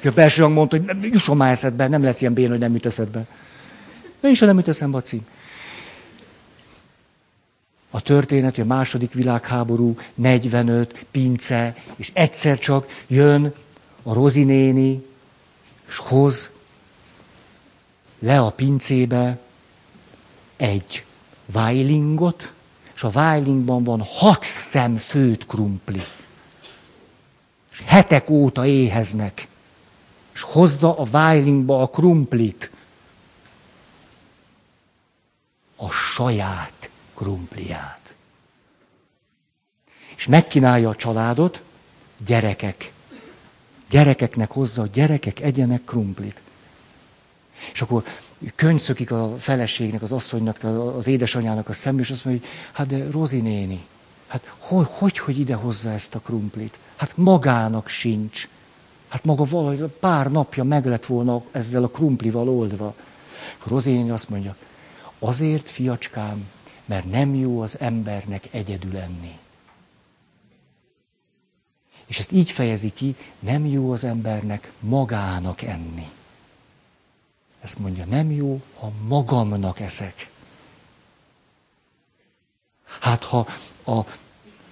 A 0.03 0.11
belső 0.11 0.41
hang 0.41 0.53
mondta, 0.53 0.77
hogy 0.77 1.03
jusson 1.13 1.37
már 1.37 1.51
eszedbe, 1.51 1.87
nem 1.87 2.03
lesz 2.03 2.21
ilyen 2.21 2.33
béna, 2.33 2.49
hogy 2.49 2.59
nem 2.59 2.73
jut 2.73 2.85
eszedbe. 2.85 3.25
De 4.19 4.29
is 4.29 4.39
nem 4.39 4.57
jut 4.57 4.67
eszembe 4.67 4.97
a 4.97 5.01
cím. 5.01 5.25
A 7.89 8.01
történet, 8.01 8.57
a 8.57 8.65
második 8.65 9.13
világháború, 9.13 9.97
45, 10.13 11.05
pince, 11.11 11.75
és 11.95 12.11
egyszer 12.13 12.57
csak 12.57 13.03
jön 13.07 13.53
a 14.03 14.13
Rozi 14.13 14.43
néni, 14.43 15.05
és 15.87 15.97
hoz 15.97 16.49
le 18.19 18.39
a 18.39 18.49
pincébe 18.49 19.39
egy 20.55 21.05
vájlingot, 21.45 22.51
és 22.95 23.03
a 23.03 23.09
vájlingban 23.09 23.83
van 23.83 24.01
hat 24.01 24.43
szem 24.43 24.97
főt 24.97 25.45
krumpli. 25.45 26.03
És 27.71 27.81
hetek 27.85 28.29
óta 28.29 28.65
éheznek. 28.65 29.47
És 30.33 30.41
hozza 30.41 30.97
a 30.97 31.03
vájlingba 31.03 31.81
a 31.81 31.87
krumplit. 31.87 32.71
A 35.75 35.89
saját 35.89 36.89
krumpliát. 37.13 38.15
És 40.15 40.27
megkínálja 40.27 40.89
a 40.89 40.95
családot, 40.95 41.61
gyerekek. 42.25 42.91
Gyerekeknek 43.89 44.51
hozza, 44.51 44.81
a 44.81 44.87
gyerekek 44.87 45.39
egyenek 45.39 45.83
krumplit. 45.83 46.41
És 47.73 47.81
akkor 47.81 48.03
könyszökik 48.55 49.11
a 49.11 49.35
feleségnek, 49.39 50.01
az 50.01 50.11
asszonynak, 50.11 50.63
az 50.97 51.07
édesanyának 51.07 51.69
a 51.69 51.73
szembe, 51.73 52.01
és 52.01 52.11
azt 52.11 52.25
mondja, 52.25 52.47
hogy 52.47 52.57
hát 52.71 52.87
de 52.87 53.11
Rozi 53.11 53.41
néni, 53.41 53.85
hát 54.27 54.53
hogy, 54.57 54.87
hogy, 54.89 55.17
hogy 55.17 55.39
ide 55.39 55.55
hozza 55.55 55.91
ezt 55.91 56.15
a 56.15 56.19
krumplit? 56.19 56.77
Hát 56.95 57.17
magának 57.17 57.87
sincs. 57.87 58.47
Hát 59.13 59.23
maga 59.23 59.43
valahogy 59.43 59.91
pár 59.99 60.31
napja 60.31 60.63
meg 60.63 60.85
lett 60.85 61.05
volna 61.05 61.43
ezzel 61.51 61.83
a 61.83 61.87
krumplival 61.87 62.49
oldva. 62.49 62.95
Rozi 63.63 63.91
néni 63.91 64.09
azt 64.09 64.29
mondja, 64.29 64.55
azért, 65.19 65.69
fiacskám, 65.69 66.47
mert 66.85 67.11
nem 67.11 67.35
jó 67.35 67.61
az 67.61 67.79
embernek 67.79 68.47
egyedül 68.51 68.97
enni. 68.97 69.37
És 72.05 72.19
ezt 72.19 72.31
így 72.31 72.51
fejezi 72.51 72.93
ki, 72.93 73.15
nem 73.39 73.65
jó 73.65 73.91
az 73.91 74.03
embernek 74.03 74.71
magának 74.79 75.61
enni. 75.61 76.09
Ezt 77.61 77.79
mondja, 77.79 78.05
nem 78.05 78.31
jó, 78.31 78.61
ha 78.79 78.91
magamnak 79.07 79.79
eszek. 79.79 80.29
Hát 82.99 83.23
ha 83.23 83.47
a, 83.83 83.97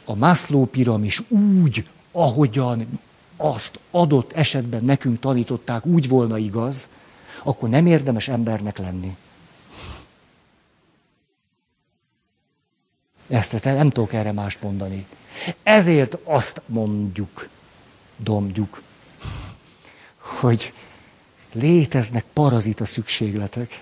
a 0.06 0.16
Maslow 0.16 0.66
piramis 0.66 1.30
úgy, 1.30 1.88
ahogyan 2.12 3.00
azt 3.42 3.80
adott 3.92 4.34
esetben 4.34 4.84
nekünk 4.84 5.20
tanították, 5.20 5.86
úgy 5.86 6.08
volna 6.08 6.38
igaz, 6.38 6.90
akkor 7.44 7.70
nem 7.70 7.86
érdemes 7.86 8.28
embernek 8.28 8.78
lenni. 8.78 9.16
Ezt, 13.28 13.54
ezt 13.54 13.64
nem 13.64 13.90
tudok 13.90 14.14
erre 14.14 14.32
mást 14.32 14.62
mondani. 14.62 15.06
Ezért 15.64 16.18
azt 16.24 16.62
mondjuk, 16.66 17.48
domdjuk, 18.18 18.82
hogy 20.18 20.74
léteznek 21.52 22.26
parazita 22.34 22.86
szükségletek. 22.86 23.82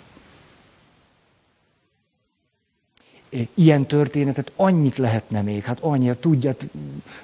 Ilyen 3.53 3.85
történetet 3.85 4.51
annyit 4.55 4.97
lehetne 4.97 5.41
még, 5.41 5.63
hát 5.63 5.79
annyit 5.79 6.17
tudjat, 6.17 6.65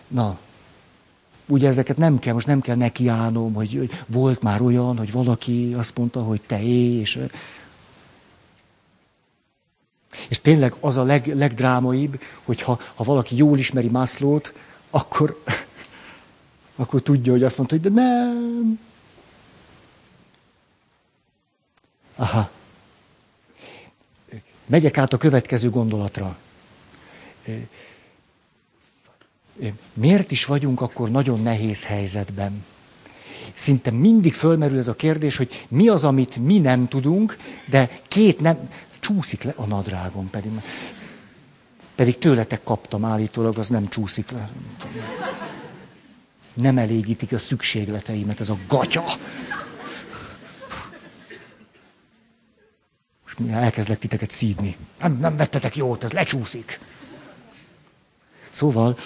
na, 0.08 0.40
ugye 1.48 1.68
ezeket 1.68 1.98
nem 1.98 2.20
kell, 2.20 2.34
most 2.34 2.48
nem 2.48 2.62
kell 2.62 2.76
nekiállnom, 2.76 3.54
hogy, 3.54 3.74
hogy 3.78 3.91
volt 4.08 4.41
már 4.41 4.62
olyan, 4.62 4.98
hogy 4.98 5.12
valaki 5.12 5.74
azt 5.78 5.98
mondta, 5.98 6.22
hogy 6.22 6.41
te 6.41 6.64
és, 6.64 7.20
és 10.28 10.41
tényleg 10.41 10.76
az 10.80 10.98
a 10.98 11.04
leg, 11.04 11.36
legdrámaibb, 11.36 12.22
hogy 12.43 12.62
ha, 12.62 12.80
ha 12.96 13.04
valaki 13.04 13.36
jól 13.36 13.58
ismeri 13.58 13.89
Mászlót, 13.89 14.54
akkor, 14.89 15.41
akkor 16.76 17.02
tudja, 17.02 17.32
hogy 17.32 17.43
azt 17.43 17.58
mondta, 17.58 17.76
hogy 17.76 17.91
de 17.91 18.02
nem, 18.02 18.80
Aha. 22.16 22.50
Megyek 24.66 24.98
át 24.98 25.14
a 25.14 25.18
következő 25.18 25.70
gondolatra. 25.70 26.38
Miért 29.93 30.32
is 30.32 30.45
vagyunk 30.45 30.82
akkor 30.82 31.10
nagyon 31.10 31.41
nehéz 31.41 31.84
helyzetben? 31.84 32.64
Szinte 33.53 33.91
mindig 33.91 34.34
fölmerül 34.34 34.78
ez 34.78 34.88
a 34.88 34.95
kérdés, 34.95 35.38
hogy 35.38 35.66
mi 35.68 35.88
az, 35.88 36.03
amit 36.03 36.38
mi 36.38 36.60
nem 36.60 36.88
tudunk, 36.88 37.38
de 37.70 37.99
két 38.08 38.39
nem... 38.39 38.70
Csúszik 38.99 39.43
le 39.43 39.53
a 39.56 39.66
nadrágom 39.66 40.30
pedig. 40.30 40.51
Pedig 41.95 42.18
tőletek 42.18 42.64
kaptam 42.64 43.06
állítólag, 43.06 43.58
az 43.58 43.70
nem 43.70 43.89
csúszik 43.89 44.32
le. 44.32 44.49
Nem 46.53 46.78
elégítik 46.78 47.32
a 47.32 47.38
szükségleteimet, 47.38 48.39
ez 48.39 48.49
a 48.49 48.58
gatya. 48.68 49.03
elkezdlek 53.49 53.99
titeket 53.99 54.32
szídni. 54.32 54.76
Nem, 54.99 55.18
nem 55.20 55.36
vettetek 55.36 55.76
jót, 55.76 56.03
ez 56.03 56.12
lecsúszik. 56.12 56.80
Szóval, 58.49 58.97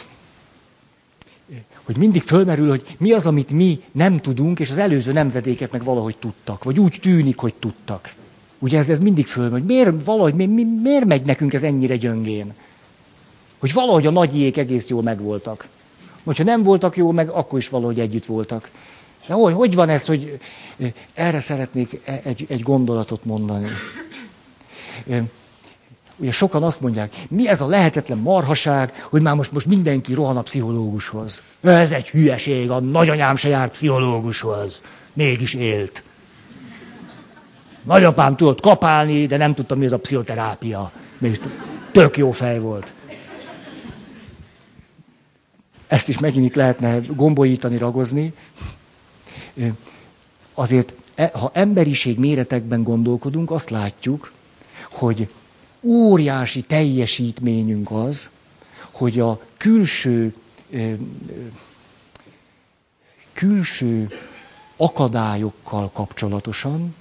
hogy 1.84 1.97
mindig 1.97 2.22
fölmerül, 2.22 2.70
hogy 2.70 2.95
mi 2.97 3.12
az, 3.12 3.26
amit 3.26 3.52
mi 3.52 3.82
nem 3.91 4.20
tudunk, 4.20 4.60
és 4.60 4.70
az 4.70 4.78
előző 4.78 5.12
nemzedékek 5.12 5.72
meg 5.72 5.84
valahogy 5.84 6.16
tudtak, 6.16 6.64
vagy 6.64 6.80
úgy 6.80 6.97
tűnik, 7.02 7.38
hogy 7.38 7.54
tudtak. 7.54 8.14
Ugye 8.60 8.78
ez, 8.78 8.89
ez 8.89 9.00
mindig 9.00 9.28
fölmerül, 9.28 9.60
hogy 9.60 9.68
miért, 9.68 10.06
valahogy, 10.06 10.34
mi, 10.34 10.45
mi, 10.45 10.64
miért 10.64 11.06
megy 11.06 11.26
nekünk 11.26 11.54
ez 11.54 11.64
ennyire 11.64 11.95
gyöngén? 11.95 12.54
Hogy 13.60 13.74
valahogy 13.74 14.06
a 14.06 14.12
nagyiék 14.12 14.58
egész 14.58 14.88
jól 14.88 15.02
megvoltak. 15.02 15.68
Hogyha 16.24 16.43
nem 16.43 16.64
voltak 16.64 16.97
jó 16.97 17.12
meg, 17.12 17.30
akkor 17.30 17.60
is 17.60 17.70
valahogy 17.70 18.00
együtt 18.00 18.26
voltak. 18.26 18.70
De 19.28 19.34
hogy, 19.34 19.54
hogy 19.54 19.76
van 19.76 19.89
ez, 19.89 20.06
hogy 20.06 20.39
erre 21.14 21.39
szeretnék 21.39 22.02
e- 22.04 22.22
egy, 22.24 22.45
egy 22.50 22.62
gondolatot 22.62 23.26
mondani. 23.26 23.68
Ugye 26.20 26.32
sokan 26.32 26.64
azt 26.64 26.82
mondják, 26.82 27.16
mi 27.30 27.48
ez 27.48 27.62
a 27.62 27.68
lehetetlen 27.68 28.18
marhaság, 28.18 29.04
hogy 29.10 29.22
már 29.22 29.36
most, 29.36 29.52
most 29.52 29.66
mindenki 29.66 30.14
rohan 30.14 30.38
a 30.38 30.42
pszichológushoz. 30.42 31.42
Ez 31.62 31.92
egy 31.92 32.10
hülyeség, 32.10 32.70
a 32.70 32.80
nagyanyám 32.80 33.36
se 33.36 33.50
járt 33.50 33.72
pszichológushoz. 33.72 34.82
mégis 35.14 35.54
élt. 35.54 36.04
Nagyapám 37.84 38.36
tudott 38.36 38.62
kapálni, 38.62 39.26
de 39.26 39.38
nem 39.38 39.54
tudtam, 39.54 39.78
mi 39.78 39.86
az 39.86 39.92
a 39.92 39.98
pszichoterápia. 39.98 40.92
Mégis 41.18 41.40
tök 41.92 42.18
jó 42.18 42.32
fej 42.32 42.60
volt. 42.60 42.92
Ezt 45.88 46.08
is 46.08 46.20
megint 46.20 46.46
itt 46.46 46.56
lehetne 46.56 47.00
gombolítani, 47.00 47.78
ragozni. 47.78 48.34
Azért, 50.54 50.94
e, 51.16 51.32
ha 51.34 51.52
emberiség 51.54 52.20
méretekben 52.20 52.84
gondolkodunk, 52.84 53.52
azt 53.52 53.70
látjuk, 53.70 54.32
hogy 54.90 55.28
óriási 55.82 56.62
teljesítményünk 56.62 57.92
az, 57.92 58.30
hogy 58.92 59.20
a 59.20 59.42
külső, 59.58 60.34
külső 63.34 64.10
akadályokkal 64.78 65.90
kapcsolatosan 65.94 66.96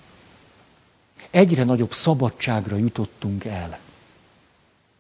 egyre 1.31 1.64
nagyobb 1.64 1.93
szabadságra 1.93 2.76
jutottunk 2.76 3.45
el. 3.45 3.79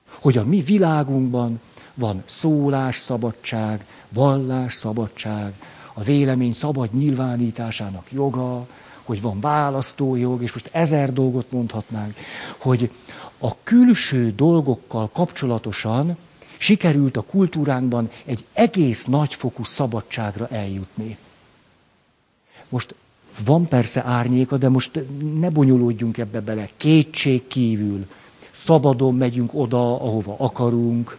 Hogy 0.08 0.36
a 0.36 0.44
mi 0.44 0.60
világunkban 0.62 1.60
van 1.94 2.22
szólásszabadság, 2.26 3.86
vallásszabadság, 4.08 5.52
a 5.92 6.02
vélemény 6.02 6.52
szabad 6.52 6.92
nyilvánításának 6.94 8.12
joga, 8.12 8.66
hogy 9.02 9.20
van 9.20 9.40
választójog, 9.40 10.42
és 10.42 10.52
most 10.52 10.68
ezer 10.72 11.12
dolgot 11.12 11.52
mondhatnánk, 11.52 12.16
hogy 12.58 12.90
a 13.38 13.62
külső 13.62 14.32
dolgokkal 14.36 15.10
kapcsolatosan 15.12 16.16
sikerült 16.58 17.16
a 17.16 17.22
kultúránkban 17.22 18.10
egy 18.24 18.44
egész 18.52 19.04
nagyfokú 19.04 19.64
szabadságra 19.64 20.48
eljutni. 20.48 21.16
Most 22.68 22.94
van 23.44 23.68
persze 23.68 24.04
árnyéka, 24.04 24.56
de 24.56 24.68
most 24.68 25.00
ne 25.38 25.50
bonyolódjunk 25.50 26.18
ebbe 26.18 26.40
bele. 26.40 26.68
Kétség 26.76 27.46
kívül. 27.46 28.06
Szabadon 28.50 29.14
megyünk 29.14 29.50
oda, 29.54 30.00
ahova 30.00 30.34
akarunk, 30.38 31.18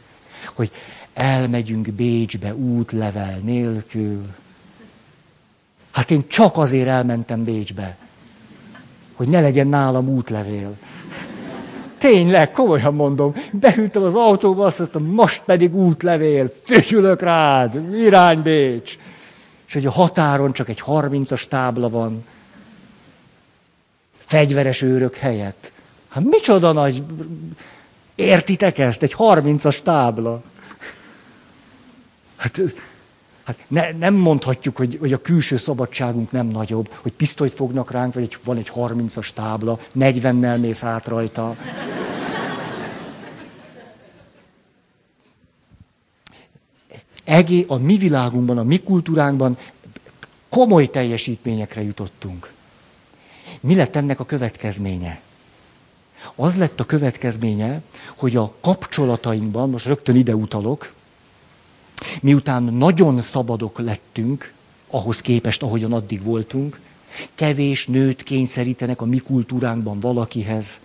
hogy 0.54 0.72
elmegyünk 1.14 1.92
Bécsbe 1.92 2.56
útlevel 2.56 3.38
nélkül. 3.38 4.26
Hát 5.92 6.12
én 6.12 6.28
csak 6.28 6.58
azért 6.58 6.88
elmentem 6.88 7.44
Bécsbe, 7.44 7.98
hogy 9.14 9.28
ne 9.28 9.42
legyen 9.42 9.68
nálam 9.68 10.10
útlevél. 10.10 10.78
Tényleg, 12.00 12.52
komolyan 12.52 12.94
mondom. 12.94 13.34
Beültem 13.52 14.04
az 14.04 14.16
autóba, 14.16 14.66
azt 14.66 14.80
mondtam, 14.80 15.06
most 15.06 15.42
pedig 15.46 15.76
útlevél, 15.76 16.52
fütyülök 16.64 17.22
rád, 17.22 17.94
irány 17.94 18.42
Bécs. 18.42 18.98
És 19.68 19.74
hogy 19.74 19.86
a 19.86 19.92
határon 19.92 20.54
csak 20.54 20.70
egy 20.70 20.80
harmincas 20.80 21.48
tábla 21.48 21.90
van, 21.90 22.26
fegyveres 24.26 24.82
őrök 24.82 25.16
helyett. 25.16 25.72
Hát 26.10 26.24
micsoda 26.24 26.72
nagy... 26.72 27.04
Értitek 28.16 28.78
ezt? 28.78 29.04
Egy 29.04 29.14
harmincas 29.14 29.82
tábla. 29.82 30.42
Hát, 32.36 32.62
hát 33.50 33.66
ne, 33.68 33.92
nem 33.92 34.14
mondhatjuk, 34.14 34.78
hogy, 34.78 34.98
hogy 35.00 35.14
a 35.14 35.22
külső 35.22 35.58
szabadságunk 35.58 36.32
nem 36.32 36.48
nagyobb, 36.48 36.90
hogy 37.02 37.12
pisztolyt 37.12 37.54
fognak 37.54 37.92
ránk, 37.92 38.14
vagy 38.14 38.24
egy, 38.24 38.38
van 38.44 38.58
egy 38.58 38.70
harmincas 38.70 39.34
tábla, 39.34 39.80
negyvennel 39.94 40.58
mész 40.58 40.84
át 40.84 41.08
rajta. 41.08 41.56
egé, 47.24 47.66
a 47.68 47.78
mi 47.78 47.98
világunkban, 47.98 48.58
a 48.58 48.64
mi 48.64 48.80
kultúránkban 48.80 49.58
komoly 50.50 50.90
teljesítményekre 50.90 51.82
jutottunk. 51.82 52.52
Mi 53.60 53.76
lett 53.76 53.96
ennek 53.96 54.20
a 54.20 54.26
következménye? 54.26 55.20
Az 56.36 56.56
lett 56.58 56.80
a 56.80 56.86
következménye, 56.86 57.82
hogy 58.16 58.36
a 58.36 58.54
kapcsolatainkban, 58.62 59.70
most 59.70 59.86
rögtön 59.86 60.16
ide 60.16 60.36
utalok, 60.36 60.94
miután 62.22 62.64
nagyon 62.64 63.22
szabadok 63.22 63.80
lettünk, 63.80 64.54
ahhoz 64.88 65.22
képest, 65.22 65.64
ahogyan 65.64 65.94
addig 65.94 66.24
voltunk, 66.24 66.80
kevés 67.36 67.88
nőt 67.88 68.24
kényszerítenek 68.24 69.02
a 69.02 69.06
mi 69.06 69.18
kultúránkban 69.18 70.00
valakihez, 70.00 70.80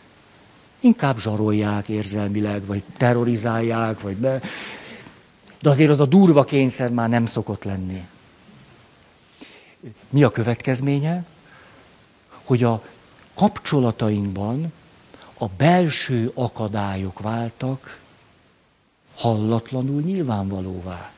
inkább 0.80 1.18
zsarolják 1.18 1.88
érzelmileg, 1.88 2.66
vagy 2.66 2.82
terrorizálják, 2.96 4.00
vagy 4.00 4.16
be, 4.16 4.40
de 5.60 5.68
azért 5.70 5.90
az 5.90 6.00
a 6.00 6.06
durva 6.06 6.44
kényszer 6.44 6.90
már 6.90 7.08
nem 7.08 7.26
szokott 7.26 7.64
lenni. 7.64 8.06
Mi 10.10 10.22
a 10.22 10.30
következménye? 10.30 11.24
Hogy 12.44 12.62
a 12.62 12.82
kapcsolatainkban 13.34 14.72
a 15.38 15.46
belső 15.48 16.30
akadályok 16.34 17.20
váltak 17.20 17.98
hallatlanul 19.16 20.00
nyilvánvalóvá. 20.00 21.10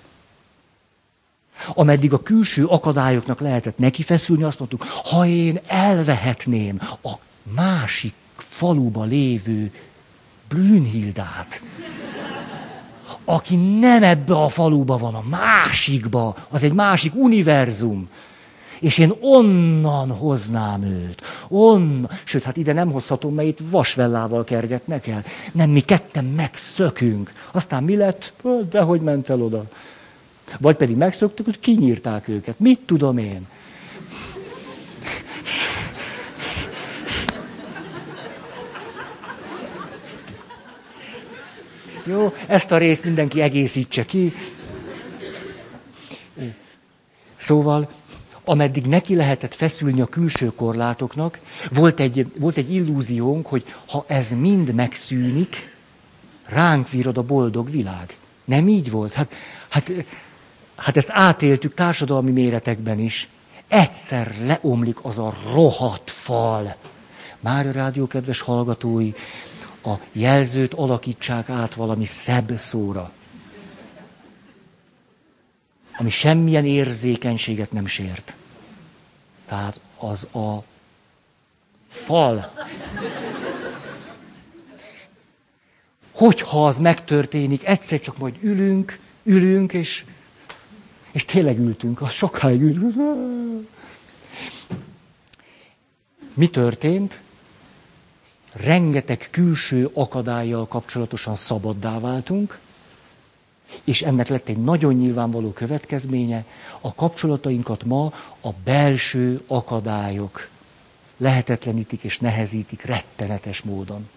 Ameddig 1.75 2.13
a 2.13 2.23
külső 2.23 2.65
akadályoknak 2.65 3.41
lehetett 3.41 3.79
neki 3.79 4.03
feszülni, 4.03 4.43
azt 4.43 4.59
mondtuk, 4.59 4.83
ha 4.83 5.27
én 5.27 5.61
elvehetném 5.67 6.81
a 7.03 7.13
másik 7.43 8.15
faluba 8.37 9.05
lévő 9.05 9.73
Brünnhildát, 10.49 11.63
aki 13.25 13.57
nem 13.57 14.03
ebbe 14.03 14.35
a 14.35 14.49
faluba 14.49 14.97
van, 14.99 15.15
a 15.15 15.23
másikba, 15.29 16.37
az 16.49 16.63
egy 16.63 16.73
másik 16.73 17.15
univerzum. 17.15 18.09
És 18.81 18.99
én 18.99 19.13
onnan 19.21 20.11
hoznám 20.11 20.83
őt. 20.83 21.23
Onnan. 21.49 22.11
Sőt, 22.25 22.43
hát 22.43 22.57
ide 22.57 22.73
nem 22.73 22.93
hozhatom, 22.93 23.35
mert 23.35 23.49
itt 23.49 23.59
vasvellával 23.71 24.45
kergetnek 24.45 25.07
el. 25.07 25.25
Nem, 25.53 25.71
mi 25.71 25.81
ketten 25.81 26.25
megszökünk. 26.25 27.33
Aztán 27.51 27.83
mi 27.83 27.97
lett? 27.97 28.33
De 28.71 28.81
hogy 28.81 29.01
ment 29.01 29.31
el 29.31 29.43
oda? 29.43 29.65
Vagy 30.61 30.77
pedig 30.77 30.97
megszöktük, 30.97 31.45
hogy 31.45 31.61
kinyírták 31.61 32.29
őket. 32.29 32.59
Mit 32.59 32.81
tudom 32.81 33.19
én? 33.19 33.47
Jó, 42.05 42.35
ezt 42.47 42.71
a 42.71 42.79
részt 42.79 43.05
mindenki 43.05 43.41
egészítse 43.41 44.05
ki. 44.05 44.33
Szóval, 47.37 47.89
ameddig 48.49 48.87
neki 48.87 49.15
lehetett 49.15 49.55
feszülni 49.55 50.01
a 50.01 50.07
külső 50.07 50.47
korlátoknak, 50.47 51.39
volt 51.71 52.01
egy, 52.01 52.27
volt 52.39 52.57
egy 52.57 52.75
illúziónk, 52.75 53.47
hogy 53.47 53.65
ha 53.89 54.05
ez 54.07 54.31
mind 54.31 54.75
megszűnik, 54.75 55.75
ránk 56.47 56.91
virad 56.91 57.19
a 57.19 57.23
boldog 57.23 57.71
világ. 57.71 58.17
Nem 58.45 58.69
így 58.69 58.91
volt? 58.91 59.13
Hát, 59.13 59.33
hát, 59.69 59.93
hát 60.77 60.97
ezt 60.97 61.11
átéltük 61.11 61.75
társadalmi 61.75 62.31
méretekben 62.31 62.99
is. 62.99 63.29
Egyszer 63.69 64.35
leomlik 64.41 65.05
az 65.05 65.19
a 65.19 65.35
rohadt 65.53 66.11
fal. 66.11 66.77
Már 67.41 67.67
a 67.67 67.73
rádió 67.73 68.07
kedves 68.07 68.41
hallgatói, 68.41 69.13
a 69.85 69.95
jelzőt 70.13 70.75
alakítsák 70.75 71.51
át 71.51 71.75
valami 71.75 72.05
szebb 72.05 72.53
szóra, 72.57 73.13
ami 75.99 76.11
semmilyen 76.11 76.65
érzékenységet 76.65 77.73
nem 77.73 77.87
sért. 77.87 78.35
Tehát 79.47 79.81
az 79.97 80.25
a 80.35 80.63
fal. 81.89 82.53
Hogyha 86.13 86.67
az 86.67 86.79
megtörténik, 86.79 87.65
egyszer 87.65 88.01
csak 88.01 88.19
majd 88.19 88.37
ülünk, 88.41 88.99
ülünk, 89.23 89.73
és, 89.73 90.05
és 91.13 91.25
tényleg 91.25 91.59
ültünk, 91.59 92.03
az 92.03 92.13
sokáig 92.13 92.61
ültünk. 92.61 92.95
Mi 96.35 96.49
történt? 96.49 97.21
rengeteg 98.57 99.29
külső 99.31 99.91
akadályjal 99.93 100.67
kapcsolatosan 100.67 101.35
szabaddá 101.35 101.99
váltunk, 101.99 102.59
és 103.85 104.03
ennek 104.03 104.29
lett 104.29 104.49
egy 104.49 104.59
nagyon 104.59 104.95
nyilvánvaló 104.95 105.53
következménye, 105.53 106.45
a 106.81 106.95
kapcsolatainkat 106.95 107.85
ma 107.85 108.13
a 108.41 108.51
belső 108.65 109.43
akadályok 109.47 110.49
lehetetlenítik 111.17 112.03
és 112.03 112.19
nehezítik 112.19 112.83
rettenetes 112.83 113.63
módon. 113.63 114.09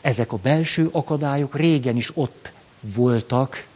Ezek 0.00 0.32
a 0.32 0.36
belső 0.36 0.88
akadályok 0.92 1.56
régen 1.56 1.96
is 1.96 2.10
ott 2.14 2.52
voltak, 2.80 3.66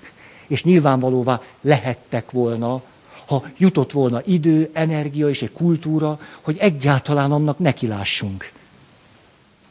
és 0.46 0.64
nyilvánvalóvá 0.64 1.42
lehettek 1.60 2.30
volna 2.30 2.82
ha 3.26 3.44
jutott 3.56 3.92
volna 3.92 4.20
idő, 4.24 4.70
energia 4.72 5.28
és 5.28 5.42
egy 5.42 5.52
kultúra, 5.52 6.20
hogy 6.40 6.56
egyáltalán 6.58 7.32
annak 7.32 7.58
nekilássunk. 7.58 8.52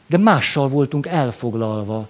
De 0.06 0.18
mással 0.18 0.68
voltunk 0.68 1.06
elfoglalva. 1.06 2.08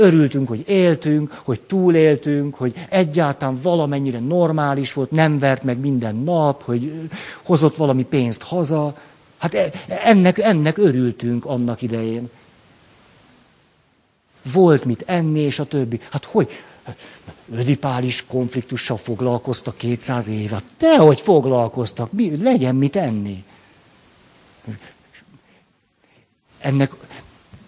Örültünk, 0.00 0.48
hogy 0.48 0.68
éltünk, 0.68 1.40
hogy 1.44 1.60
túléltünk, 1.60 2.54
hogy 2.54 2.86
egyáltalán 2.88 3.60
valamennyire 3.62 4.18
normális 4.18 4.92
volt, 4.92 5.10
nem 5.10 5.38
vert 5.38 5.62
meg 5.62 5.78
minden 5.78 6.16
nap, 6.16 6.62
hogy 6.62 7.08
hozott 7.42 7.76
valami 7.76 8.04
pénzt 8.04 8.42
haza. 8.42 8.96
Hát 9.38 9.54
e, 9.54 9.70
ennek, 9.86 10.38
ennek 10.38 10.78
örültünk 10.78 11.44
annak 11.44 11.82
idején. 11.82 12.30
Volt 14.52 14.84
mit 14.84 15.02
enni, 15.06 15.40
és 15.40 15.58
a 15.58 15.64
többi. 15.64 16.00
Hát 16.10 16.24
hogy? 16.24 16.48
Ödipális 17.54 18.24
konfliktussal 18.26 18.96
foglalkoztak 18.96 19.76
200 19.76 20.28
évet. 20.28 20.64
Dehogy 20.78 21.20
foglalkoztak, 21.20 22.12
mi, 22.12 22.42
legyen 22.42 22.74
mit 22.76 22.96
enni. 22.96 23.44
Ennek 26.58 26.92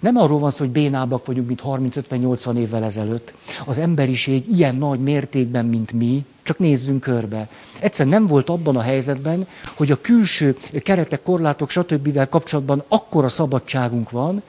nem 0.02 0.16
arról 0.16 0.38
van 0.38 0.50
szó, 0.50 0.58
hogy 0.58 0.70
bénábbak 0.70 1.26
vagyunk, 1.26 1.46
mint 1.46 1.62
30-50-80 1.64 2.56
évvel 2.56 2.84
ezelőtt. 2.84 3.34
Az 3.64 3.78
emberiség 3.78 4.44
ilyen 4.56 4.76
nagy 4.76 5.00
mértékben, 5.00 5.66
mint 5.66 5.92
mi, 5.92 6.24
csak 6.42 6.58
nézzünk 6.58 7.00
körbe. 7.00 7.48
Egyszer 7.80 8.06
nem 8.06 8.26
volt 8.26 8.50
abban 8.50 8.76
a 8.76 8.80
helyzetben, 8.80 9.46
hogy 9.76 9.90
a 9.90 10.00
külső 10.00 10.56
keretek, 10.82 11.22
korlátok, 11.22 11.70
stb. 11.70 12.28
kapcsolatban 12.28 12.82
akkora 12.88 13.28
szabadságunk 13.28 14.10
van, 14.10 14.42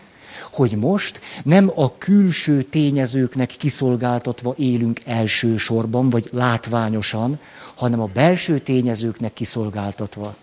hogy 0.51 0.72
most 0.72 1.20
nem 1.43 1.72
a 1.76 1.97
külső 1.97 2.62
tényezőknek 2.62 3.49
kiszolgáltatva 3.49 4.54
élünk 4.58 4.99
elsősorban, 5.06 6.10
vagy 6.10 6.30
látványosan, 6.32 7.39
hanem 7.76 8.01
a 8.01 8.10
belső 8.14 8.60
tényezőknek 8.60 9.34
kiszolgáltatva 9.34 10.36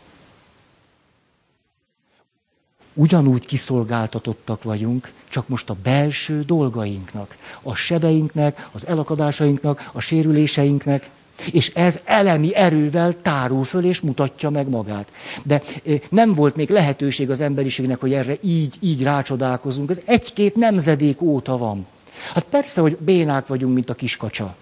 ugyanúgy 3.00 3.46
kiszolgáltatottak 3.46 4.62
vagyunk, 4.62 5.12
csak 5.28 5.48
most 5.48 5.70
a 5.70 5.76
belső 5.82 6.42
dolgainknak, 6.42 7.36
a 7.62 7.74
sebeinknek, 7.74 8.68
az 8.72 8.86
elakadásainknak, 8.86 9.90
a 9.92 10.00
sérüléseinknek, 10.00 11.10
és 11.52 11.68
ez 11.74 12.00
elemi 12.04 12.54
erővel 12.54 13.14
tárul 13.22 13.64
föl 13.64 13.84
és 13.84 14.00
mutatja 14.00 14.50
meg 14.50 14.68
magát. 14.68 15.12
De 15.42 15.62
nem 16.08 16.34
volt 16.34 16.56
még 16.56 16.70
lehetőség 16.70 17.30
az 17.30 17.40
emberiségnek, 17.40 18.00
hogy 18.00 18.12
erre 18.12 18.36
így, 18.42 18.74
így 18.80 19.02
rácsodálkozunk. 19.02 19.90
Ez 19.90 20.00
egy-két 20.04 20.56
nemzedék 20.56 21.22
óta 21.22 21.56
van. 21.56 21.86
Hát 22.34 22.44
persze, 22.44 22.80
hogy 22.80 22.96
bénák 22.96 23.46
vagyunk, 23.46 23.74
mint 23.74 23.90
a 23.90 23.94
kiskacsa. 23.94 24.56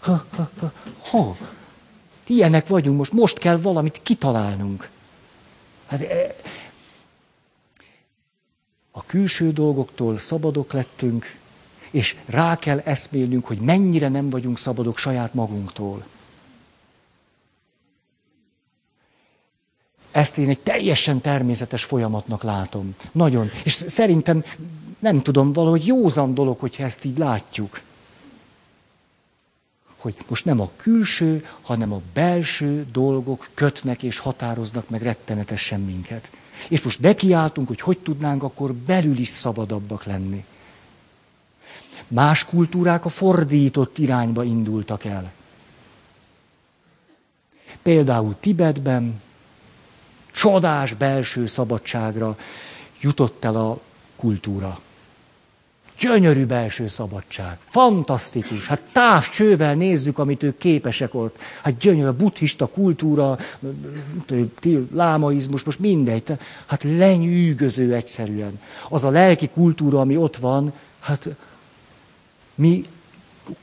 Ha, 0.00 0.24
ha, 0.36 0.50
ha, 0.60 0.72
ha. 1.10 1.36
Ilyenek 2.26 2.68
vagyunk 2.68 2.96
most, 2.96 3.12
most 3.12 3.38
kell 3.38 3.56
valamit 3.56 4.00
kitalálnunk. 4.02 4.88
Hát 5.86 6.06
külső 9.06 9.52
dolgoktól 9.52 10.18
szabadok 10.18 10.72
lettünk, 10.72 11.36
és 11.90 12.16
rá 12.26 12.58
kell 12.58 12.78
eszmélnünk, 12.78 13.46
hogy 13.46 13.58
mennyire 13.58 14.08
nem 14.08 14.30
vagyunk 14.30 14.58
szabadok 14.58 14.98
saját 14.98 15.34
magunktól. 15.34 16.04
Ezt 20.10 20.38
én 20.38 20.48
egy 20.48 20.58
teljesen 20.58 21.20
természetes 21.20 21.84
folyamatnak 21.84 22.42
látom. 22.42 22.94
Nagyon. 23.12 23.50
És 23.64 23.72
szerintem, 23.72 24.44
nem 24.98 25.22
tudom, 25.22 25.52
valahogy 25.52 25.86
józan 25.86 26.34
dolog, 26.34 26.58
hogyha 26.58 26.82
ezt 26.84 27.04
így 27.04 27.18
látjuk. 27.18 27.80
Hogy 29.96 30.14
most 30.28 30.44
nem 30.44 30.60
a 30.60 30.70
külső, 30.76 31.46
hanem 31.60 31.92
a 31.92 32.00
belső 32.12 32.86
dolgok 32.92 33.50
kötnek 33.54 34.02
és 34.02 34.18
határoznak 34.18 34.88
meg 34.88 35.02
rettenetesen 35.02 35.80
minket. 35.80 36.30
És 36.68 36.82
most 36.82 37.00
nekiálltunk, 37.00 37.68
hogy 37.68 37.80
hogy 37.80 37.98
tudnánk 37.98 38.42
akkor 38.42 38.72
belül 38.72 39.18
is 39.18 39.28
szabadabbak 39.28 40.04
lenni. 40.04 40.44
Más 42.08 42.44
kultúrák 42.44 43.04
a 43.04 43.08
fordított 43.08 43.98
irányba 43.98 44.44
indultak 44.44 45.04
el. 45.04 45.32
Például 47.82 48.36
Tibetben 48.40 49.20
csodás 50.32 50.94
belső 50.94 51.46
szabadságra 51.46 52.36
jutott 53.00 53.44
el 53.44 53.56
a 53.56 53.80
kultúra. 54.16 54.80
Gyönyörű 56.02 56.44
belső 56.44 56.86
szabadság. 56.86 57.58
Fantasztikus. 57.68 58.66
Hát 58.66 58.80
távcsővel 58.92 59.74
nézzük, 59.74 60.18
amit 60.18 60.42
ők 60.42 60.58
képesek 60.58 61.14
ott. 61.14 61.38
Hát 61.62 61.78
gyönyörű 61.78 62.08
a 62.08 62.16
buddhista 62.16 62.66
kultúra, 62.66 63.38
lámaizmus, 64.92 65.62
most 65.62 65.78
mindegy. 65.78 66.22
Hát 66.66 66.82
lenyűgöző 66.82 67.94
egyszerűen. 67.94 68.60
Az 68.88 69.04
a 69.04 69.10
lelki 69.10 69.48
kultúra, 69.48 70.00
ami 70.00 70.16
ott 70.16 70.36
van, 70.36 70.72
hát 71.00 71.28
mi 72.54 72.84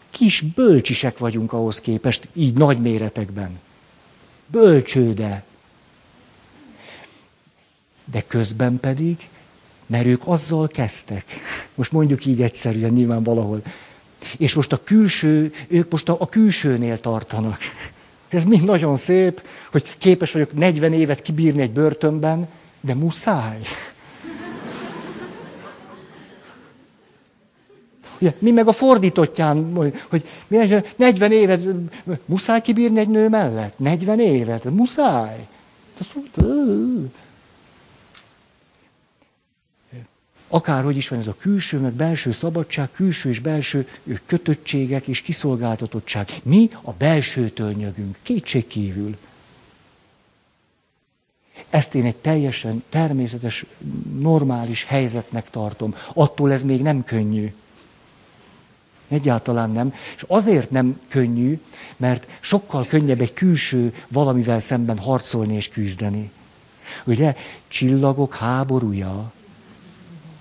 kis 0.09 0.41
bölcsisek 0.41 1.17
vagyunk 1.17 1.53
ahhoz 1.53 1.81
képest, 1.81 2.27
így 2.33 2.57
nagy 2.57 2.81
méretekben. 2.81 3.59
Bölcsőde. 4.47 5.43
De 8.05 8.23
közben 8.27 8.79
pedig 8.79 9.29
mert 9.89 10.05
ők 10.05 10.21
azzal 10.25 10.67
kezdtek. 10.67 11.25
Most 11.75 11.91
mondjuk 11.91 12.25
így 12.25 12.41
egyszerűen, 12.41 12.91
nyilván 12.91 13.23
valahol. 13.23 13.61
És 14.37 14.53
most 14.53 14.73
a 14.73 14.83
külső, 14.83 15.51
ők 15.67 15.91
most 15.91 16.09
a, 16.09 16.15
a 16.19 16.29
külsőnél 16.29 16.99
tartanak. 16.99 17.57
Ez 18.29 18.43
mind 18.43 18.63
nagyon 18.63 18.95
szép, 18.95 19.41
hogy 19.71 19.97
képes 19.97 20.31
vagyok 20.31 20.53
40 20.53 20.93
évet 20.93 21.21
kibírni 21.21 21.61
egy 21.61 21.71
börtönben, 21.71 22.47
de 22.81 22.93
muszáj. 22.93 23.59
Ugye, 28.21 28.33
mi 28.39 28.51
meg 28.51 28.67
a 28.67 28.71
fordítottján, 28.71 29.73
hogy 30.09 30.27
40 30.95 31.31
évet 31.31 31.65
muszáj 32.25 32.61
kibírni 32.61 32.99
egy 32.99 33.09
nő 33.09 33.29
mellett? 33.29 33.79
40 33.79 34.19
évet? 34.19 34.63
Muszáj. 34.63 35.47
Akárhogy 40.51 40.97
is 40.97 41.07
van 41.07 41.19
ez 41.19 41.27
a 41.27 41.35
külső, 41.39 41.77
meg 41.77 41.91
belső 41.91 42.31
szabadság, 42.31 42.91
külső 42.91 43.29
és 43.29 43.39
belső 43.39 43.87
kötöttségek 44.25 45.07
és 45.07 45.21
kiszolgáltatottság. 45.21 46.29
Mi 46.43 46.69
a 46.81 46.91
belsőtől 46.91 47.71
nyögünk, 47.71 48.17
kétség 48.21 48.67
kívül. 48.67 49.17
Ezt 51.69 51.95
én 51.95 52.05
egy 52.05 52.15
teljesen 52.15 52.83
természetes, 52.89 53.65
normális 54.19 54.83
helyzetnek 54.83 55.49
tartom. 55.49 55.95
Attól 56.13 56.51
ez 56.51 56.63
még 56.63 56.81
nem 56.81 57.03
könnyű. 57.03 57.53
Egyáltalán 59.07 59.71
nem. 59.71 59.93
És 60.15 60.25
azért 60.27 60.71
nem 60.71 60.99
könnyű, 61.07 61.59
mert 61.97 62.27
sokkal 62.39 62.85
könnyebb 62.85 63.21
egy 63.21 63.33
külső 63.33 63.93
valamivel 64.07 64.59
szemben 64.59 64.97
harcolni 64.97 65.55
és 65.55 65.67
küzdeni. 65.69 66.31
Ugye, 67.03 67.35
csillagok 67.67 68.35
háborúja, 68.35 69.31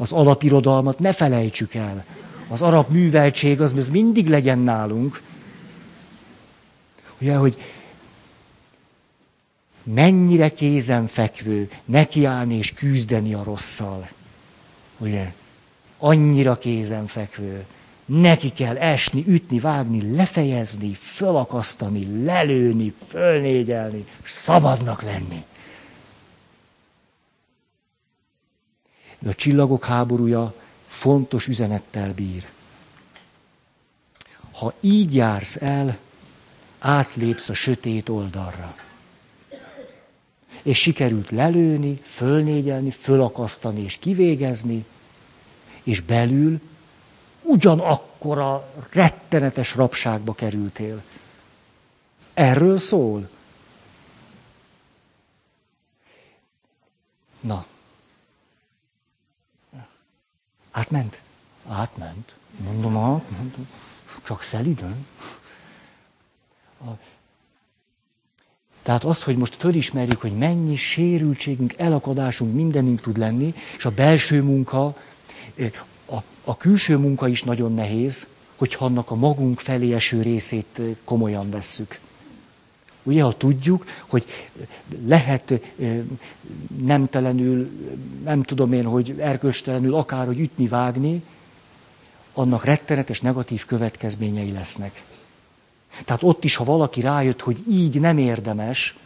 az 0.01 0.12
alapirodalmat 0.12 0.99
ne 0.99 1.12
felejtsük 1.12 1.74
el. 1.74 2.05
Az 2.49 2.62
arab 2.62 2.92
műveltség 2.92 3.61
az, 3.61 3.72
az 3.76 3.88
mindig 3.88 4.28
legyen 4.28 4.59
nálunk. 4.59 5.22
Ugye, 7.20 7.36
hogy 7.36 7.57
mennyire 9.82 10.49
kézenfekvő 10.49 11.70
nekiállni 11.84 12.55
és 12.55 12.72
küzdeni 12.72 13.34
a 13.34 13.42
rosszal. 13.42 14.09
Ugye? 14.99 15.32
Annyira 15.99 16.59
kézenfekvő. 16.59 17.64
Neki 18.05 18.53
kell 18.53 18.76
esni, 18.76 19.24
ütni, 19.26 19.61
vágni, 19.61 20.14
lefejezni, 20.14 20.94
fölakasztani, 20.94 22.24
lelőni, 22.24 22.92
fölnégyelni, 23.09 24.07
szabadnak 24.24 25.03
lenni. 25.03 25.44
De 29.19 29.31
a 29.31 29.35
csillagok 29.35 29.85
háborúja 29.85 30.55
fontos 30.89 31.47
üzenettel 31.47 32.14
bír. 32.14 32.47
Ha 34.53 34.75
így 34.81 35.14
jársz 35.14 35.57
el, 35.57 35.99
átlépsz 36.79 37.49
a 37.49 37.55
sötét 37.55 38.09
oldalra. 38.09 38.77
És 40.62 40.79
sikerült 40.79 41.31
lelőni, 41.31 42.01
fölnégyelni, 42.05 42.91
fölakasztani 42.91 43.83
és 43.83 43.97
kivégezni, 43.97 44.85
és 45.83 46.01
belül 46.01 46.61
ugyanakkora 47.43 48.73
rettenetes 48.91 49.75
rabságba 49.75 50.35
kerültél. 50.35 51.03
Erről 52.35 52.79
szól. 52.79 53.29
Na, 57.41 57.66
Átment? 60.79 61.20
Átment. 61.68 62.35
Mondom, 62.64 62.97
át, 62.97 63.31
mondom. 63.31 63.68
Csak 64.24 64.43
szeliden. 64.43 65.07
Tehát 68.83 69.05
az, 69.05 69.22
hogy 69.22 69.37
most 69.37 69.55
fölismerjük, 69.55 70.20
hogy 70.20 70.33
mennyi 70.37 70.76
sérültségünk, 70.76 71.74
elakadásunk, 71.76 72.55
mindenünk 72.55 73.01
tud 73.01 73.16
lenni, 73.18 73.55
és 73.76 73.85
a 73.85 73.91
belső 73.91 74.43
munka 74.43 74.97
a, 76.07 76.16
a 76.45 76.57
külső 76.57 76.97
munka 76.97 77.29
is 77.29 77.43
nagyon 77.43 77.74
nehéz, 77.74 78.26
hogyha 78.57 78.85
annak 78.85 79.11
a 79.11 79.14
magunk 79.14 79.61
felé 79.61 79.95
eső 79.95 80.22
részét 80.22 80.81
komolyan 81.05 81.51
vesszük. 81.51 82.01
Ugye, 83.09 83.23
ha 83.23 83.33
tudjuk, 83.33 83.87
hogy 84.07 84.27
lehet 85.07 85.53
nemtelenül, 86.83 87.71
nem 88.25 88.43
tudom 88.43 88.73
én, 88.73 88.85
hogy 88.85 89.19
erkölcstelenül 89.19 89.95
akárhogy 89.95 90.41
ütni, 90.41 90.69
vágni, 90.69 91.23
annak 92.33 92.65
rettenetes 92.65 93.21
negatív 93.21 93.65
következményei 93.67 94.53
lesznek. 94.53 95.03
Tehát 96.05 96.23
ott 96.23 96.45
is, 96.45 96.57
ha 96.57 96.65
valaki 96.65 97.01
rájött, 97.01 97.41
hogy 97.41 97.59
így 97.69 98.01
nem 98.01 98.19
érdemes, 98.19 98.97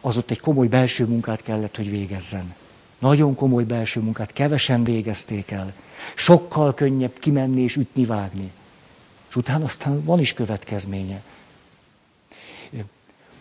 az 0.00 0.16
ott 0.16 0.30
egy 0.30 0.40
komoly 0.40 0.66
belső 0.66 1.06
munkát 1.06 1.42
kellett, 1.42 1.76
hogy 1.76 1.90
végezzen. 1.90 2.54
Nagyon 2.98 3.34
komoly 3.34 3.64
belső 3.64 4.00
munkát, 4.00 4.32
kevesen 4.32 4.84
végezték 4.84 5.50
el. 5.50 5.72
Sokkal 6.14 6.74
könnyebb 6.74 7.18
kimenni 7.18 7.60
és 7.60 7.76
ütni, 7.76 8.04
vágni. 8.04 8.52
És 9.28 9.36
utána 9.36 9.64
aztán 9.64 10.04
van 10.04 10.18
is 10.18 10.32
következménye. 10.32 11.22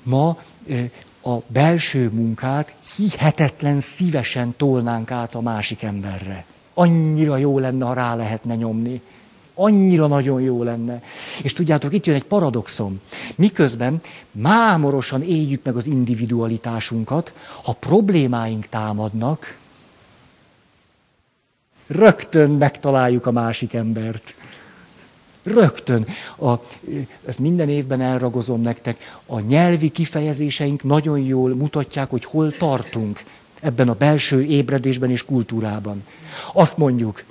Ma 0.07 0.37
a 1.21 1.37
belső 1.47 2.09
munkát 2.09 2.75
hihetetlen 2.95 3.79
szívesen 3.79 4.53
tolnánk 4.57 5.11
át 5.11 5.35
a 5.35 5.41
másik 5.41 5.83
emberre. 5.83 6.45
Annyira 6.73 7.37
jó 7.37 7.59
lenne, 7.59 7.85
ha 7.85 7.93
rá 7.93 8.15
lehetne 8.15 8.55
nyomni. 8.55 9.01
Annyira 9.53 10.07
nagyon 10.07 10.41
jó 10.41 10.63
lenne. 10.63 11.03
És 11.43 11.53
tudjátok, 11.53 11.93
itt 11.93 12.05
jön 12.05 12.15
egy 12.15 12.23
paradoxom. 12.23 13.01
Miközben 13.35 14.01
mámorosan 14.31 15.23
éljük 15.23 15.63
meg 15.63 15.75
az 15.75 15.85
individualitásunkat, 15.85 17.33
ha 17.63 17.71
problémáink 17.73 18.65
támadnak, 18.67 19.57
rögtön 21.87 22.49
megtaláljuk 22.49 23.25
a 23.25 23.31
másik 23.31 23.73
embert. 23.73 24.33
Rögtön. 25.47 26.07
A, 26.39 26.53
ezt 27.25 27.39
minden 27.39 27.69
évben 27.69 28.01
elragozom 28.01 28.61
nektek. 28.61 29.19
A 29.25 29.39
nyelvi 29.39 29.89
kifejezéseink 29.89 30.83
nagyon 30.83 31.19
jól 31.19 31.55
mutatják, 31.55 32.09
hogy 32.09 32.25
hol 32.25 32.51
tartunk 32.51 33.23
ebben 33.59 33.89
a 33.89 33.93
belső 33.93 34.43
ébredésben 34.43 35.09
és 35.09 35.23
kultúrában. 35.23 36.03
Azt 36.53 36.77
mondjuk, 36.77 37.23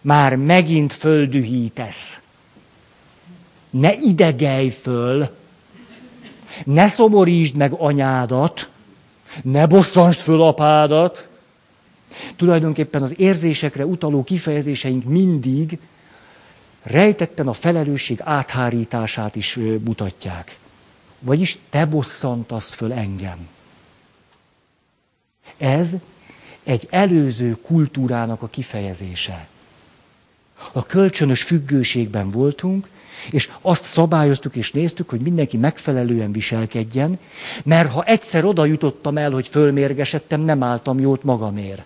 már 0.00 0.36
megint 0.36 0.92
földühítesz. 0.92 2.20
Ne 3.70 3.92
idegelj 3.94 4.68
föl, 4.68 5.28
ne 6.64 6.88
szomorítsd 6.88 7.56
meg 7.56 7.72
anyádat, 7.72 8.68
ne 9.42 9.66
bosszanst 9.66 10.20
föl 10.20 10.42
apádat. 10.42 11.28
Tulajdonképpen 12.36 13.02
az 13.02 13.20
érzésekre 13.20 13.86
utaló 13.86 14.24
kifejezéseink 14.24 15.04
mindig 15.04 15.78
rejtetten 16.82 17.48
a 17.48 17.52
felelősség 17.52 18.20
áthárítását 18.22 19.36
is 19.36 19.58
mutatják. 19.84 20.58
Vagyis 21.18 21.58
te 21.70 21.86
bosszantasz 21.86 22.72
föl 22.72 22.92
engem. 22.92 23.48
Ez 25.58 25.92
egy 26.64 26.86
előző 26.90 27.56
kultúrának 27.62 28.42
a 28.42 28.48
kifejezése. 28.48 29.46
A 30.72 30.86
kölcsönös 30.86 31.42
függőségben 31.42 32.30
voltunk, 32.30 32.88
és 33.30 33.50
azt 33.60 33.84
szabályoztuk 33.84 34.56
és 34.56 34.72
néztük, 34.72 35.08
hogy 35.08 35.20
mindenki 35.20 35.56
megfelelően 35.56 36.32
viselkedjen, 36.32 37.18
mert 37.64 37.90
ha 37.90 38.04
egyszer 38.04 38.44
oda 38.44 38.64
jutottam 38.64 39.16
el, 39.16 39.30
hogy 39.30 39.48
fölmérgesedtem, 39.48 40.40
nem 40.40 40.62
álltam 40.62 41.00
jót 41.00 41.22
magamért. 41.22 41.82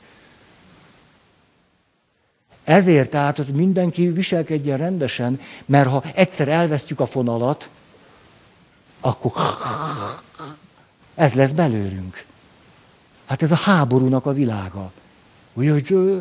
Ezért 2.67 3.11
tehát, 3.11 3.37
hogy 3.37 3.47
mindenki 3.47 4.09
viselkedjen 4.09 4.77
rendesen, 4.77 5.41
mert 5.65 5.89
ha 5.89 6.03
egyszer 6.15 6.49
elvesztjük 6.49 7.01
a 7.01 7.07
fonalat, 7.07 7.69
akkor 9.01 9.33
ez 11.15 11.35
lesz 11.35 11.53
belőlünk. 11.53 12.25
Hát 13.27 13.43
ez 13.43 13.53
a 13.53 13.57
háborúnak 13.57 14.27
a 14.27 14.33
világa. 14.33 14.93
Úgyhogy 15.55 16.21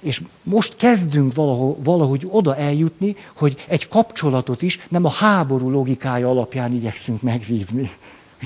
és 0.00 0.22
most 0.42 0.76
kezdünk 0.76 1.34
valahogy, 1.34 1.84
valahogy 1.84 2.26
oda 2.30 2.56
eljutni, 2.56 3.16
hogy 3.36 3.64
egy 3.68 3.88
kapcsolatot 3.88 4.62
is 4.62 4.80
nem 4.88 5.04
a 5.04 5.10
háború 5.10 5.70
logikája 5.70 6.28
alapján 6.28 6.72
igyekszünk 6.72 7.22
megvívni. 7.22 7.90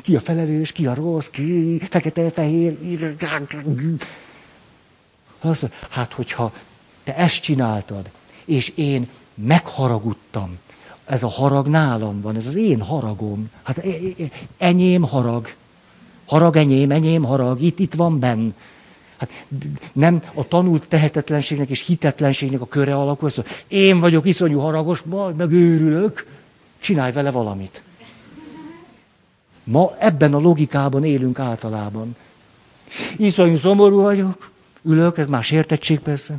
Ki 0.02 0.16
a 0.16 0.20
felelős, 0.20 0.72
ki 0.72 0.86
a 0.86 0.94
rossz, 0.94 1.26
ki 1.26 1.80
fekete-fehér. 1.90 2.76
Azt 5.40 5.62
mondja, 5.62 5.78
hát 5.90 6.12
hogyha 6.12 6.52
te 7.04 7.16
ezt 7.16 7.40
csináltad, 7.40 8.10
és 8.44 8.72
én 8.74 9.08
megharagudtam, 9.34 10.58
ez 11.04 11.22
a 11.22 11.28
harag 11.28 11.66
nálam 11.66 12.20
van, 12.20 12.36
ez 12.36 12.46
az 12.46 12.56
én 12.56 12.80
haragom. 12.82 13.50
Hát 13.62 13.78
e, 13.78 13.88
e, 13.88 14.22
e, 14.22 14.30
enyém 14.58 15.02
harag. 15.02 15.54
Harag 16.26 16.56
enyém, 16.56 16.90
enyém 16.90 17.24
harag, 17.24 17.60
itt, 17.60 17.78
itt 17.78 17.94
van 17.94 18.18
benn. 18.18 18.52
Hát 19.16 19.30
nem 19.92 20.22
a 20.34 20.48
tanult 20.48 20.88
tehetetlenségnek 20.88 21.68
és 21.68 21.86
hitetlenségnek 21.86 22.60
a 22.60 22.66
köre 22.66 22.96
alakul, 22.96 23.28
szóval 23.28 23.52
én 23.68 24.00
vagyok 24.00 24.26
iszonyú 24.26 24.58
haragos, 24.58 25.02
majd 25.02 25.36
megőrülök, 25.36 26.26
csinálj 26.80 27.12
vele 27.12 27.30
valamit. 27.30 27.82
Ma 29.64 29.96
ebben 29.98 30.34
a 30.34 30.38
logikában 30.38 31.04
élünk 31.04 31.38
általában. 31.38 32.16
Iszonyú 33.16 33.56
szomorú 33.56 34.00
vagyok, 34.00 34.50
ülök, 34.82 35.18
ez 35.18 35.26
már 35.26 35.42
sértettség 35.44 35.98
persze. 35.98 36.36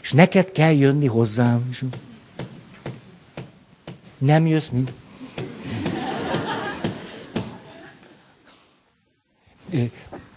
És 0.00 0.12
neked 0.12 0.52
kell 0.52 0.72
jönni 0.72 1.06
hozzám. 1.06 1.70
Nem 4.18 4.46
jössz, 4.46 4.68
mi? 4.68 4.84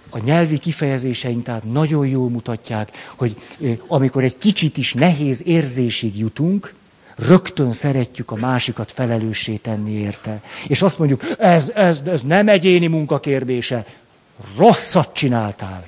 a 0.09 0.17
nyelvi 0.23 0.57
kifejezéseink 0.57 1.43
tehát 1.43 1.63
nagyon 1.63 2.07
jól 2.07 2.29
mutatják, 2.29 2.91
hogy 3.17 3.35
amikor 3.87 4.23
egy 4.23 4.37
kicsit 4.37 4.77
is 4.77 4.93
nehéz 4.93 5.45
érzésig 5.45 6.17
jutunk, 6.17 6.73
rögtön 7.15 7.71
szeretjük 7.71 8.31
a 8.31 8.35
másikat 8.35 8.91
felelőssé 8.91 9.55
tenni 9.55 9.91
érte. 9.91 10.41
És 10.67 10.81
azt 10.81 10.97
mondjuk, 10.97 11.21
ez, 11.37 11.71
ez, 11.75 12.01
ez 12.05 12.21
nem 12.21 12.47
egyéni 12.47 12.87
munka 12.87 13.19
kérdése, 13.19 13.85
rosszat 14.57 15.13
csináltál. 15.13 15.87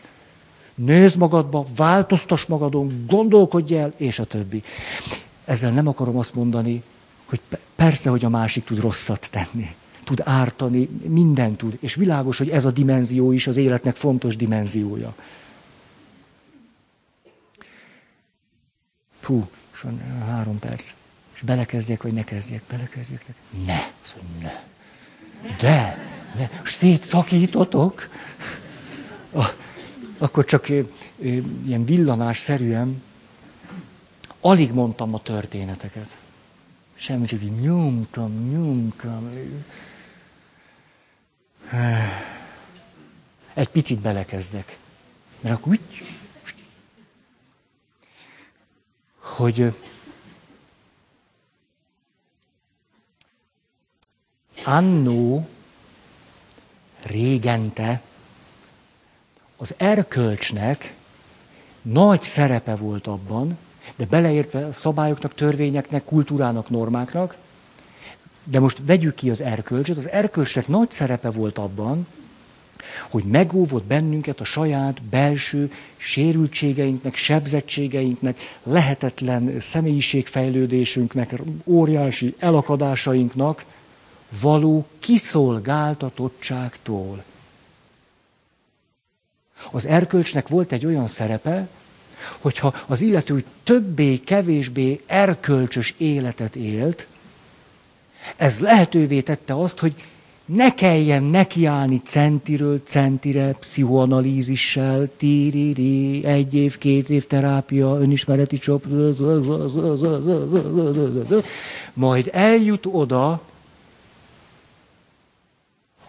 Nézd 0.75 1.17
magadba, 1.17 1.65
változtass 1.75 2.45
magadon, 2.45 3.05
gondolkodj 3.07 3.75
el, 3.77 3.93
és 3.97 4.19
a 4.19 4.23
többi. 4.23 4.63
Ezzel 5.45 5.71
nem 5.71 5.87
akarom 5.87 6.17
azt 6.17 6.35
mondani, 6.35 6.83
hogy 7.25 7.39
persze, 7.75 8.09
hogy 8.09 8.25
a 8.25 8.29
másik 8.29 8.63
tud 8.63 8.79
rosszat 8.79 9.27
tenni 9.31 9.75
tud 10.03 10.21
ártani, 10.23 10.89
minden 11.07 11.55
tud. 11.55 11.77
És 11.79 11.95
világos, 11.95 12.37
hogy 12.37 12.49
ez 12.49 12.65
a 12.65 12.71
dimenzió 12.71 13.31
is 13.31 13.47
az 13.47 13.57
életnek 13.57 13.95
fontos 13.95 14.35
dimenziója. 14.35 15.15
Hú, 19.21 19.49
és 19.73 19.81
van 19.81 20.01
három 20.27 20.59
perc. 20.59 20.93
Belekezdjek, 21.45 22.03
vagy 22.03 22.13
ne 22.13 22.23
kezdjek? 22.23 22.61
Belekezdjek? 22.63 23.25
Ne. 23.65 23.91
Azt 24.01 24.15
mondja, 24.21 24.47
ne. 24.47 25.55
De, 25.55 25.97
ne. 26.35 26.49
Szétszakítotok. 26.63 28.09
Akkor 30.17 30.45
csak 30.45 30.69
ilyen 31.65 31.85
villanásszerűen 31.85 33.03
alig 34.39 34.71
mondtam 34.71 35.13
a 35.13 35.21
történeteket. 35.21 36.17
Semmi, 36.95 37.25
csak 37.25 37.43
így 37.43 37.59
nyomtam, 37.59 38.49
nyomtam. 38.49 39.29
Egy 43.53 43.69
picit 43.69 43.99
belekezdek. 43.99 44.77
Mert 45.39 45.55
akkor 45.55 45.71
úgy, 45.71 46.05
hogy 49.17 49.73
annó 54.63 55.47
régente 57.03 58.01
az 59.57 59.73
erkölcsnek 59.77 60.93
nagy 61.81 62.21
szerepe 62.21 62.75
volt 62.75 63.07
abban, 63.07 63.57
de 63.95 64.05
beleértve 64.05 64.65
a 64.65 64.71
szabályoknak, 64.71 65.33
törvényeknek, 65.33 66.03
kultúrának, 66.03 66.69
normáknak, 66.69 67.35
de 68.43 68.59
most 68.59 68.81
vegyük 68.85 69.15
ki 69.15 69.29
az 69.29 69.41
erkölcsöt. 69.41 69.97
Az 69.97 70.09
erkölcsnek 70.09 70.67
nagy 70.67 70.91
szerepe 70.91 71.29
volt 71.29 71.57
abban, 71.57 72.07
hogy 73.09 73.23
megóvott 73.23 73.83
bennünket 73.83 74.39
a 74.39 74.43
saját 74.43 75.01
belső 75.01 75.71
sérültségeinknek, 75.97 77.15
sebzettségeinknek, 77.15 78.39
lehetetlen 78.63 79.59
személyiségfejlődésünknek, 79.59 81.33
óriási 81.65 82.35
elakadásainknak 82.39 83.65
való 84.41 84.85
kiszolgáltatottságtól. 84.99 87.23
Az 89.71 89.85
erkölcsnek 89.85 90.47
volt 90.47 90.71
egy 90.71 90.85
olyan 90.85 91.07
szerepe, 91.07 91.67
hogyha 92.39 92.73
az 92.87 93.01
illető 93.01 93.43
többé-kevésbé 93.63 95.01
erkölcsös 95.05 95.93
életet 95.97 96.55
élt, 96.55 97.07
ez 98.35 98.59
lehetővé 98.59 99.21
tette 99.21 99.59
azt, 99.59 99.79
hogy 99.79 99.95
ne 100.45 100.73
kelljen 100.73 101.23
nekiállni 101.23 102.01
centiről 102.03 102.81
centire, 102.83 103.51
pszichoanalízissel, 103.51 105.09
tíriri, 105.17 106.25
egy 106.25 106.53
év, 106.53 106.77
két 106.77 107.09
év 107.09 107.27
terápia, 107.27 107.99
önismereti 107.99 108.57
csop, 108.57 108.85
majd 111.93 112.29
eljut 112.33 112.85
oda, 112.91 113.41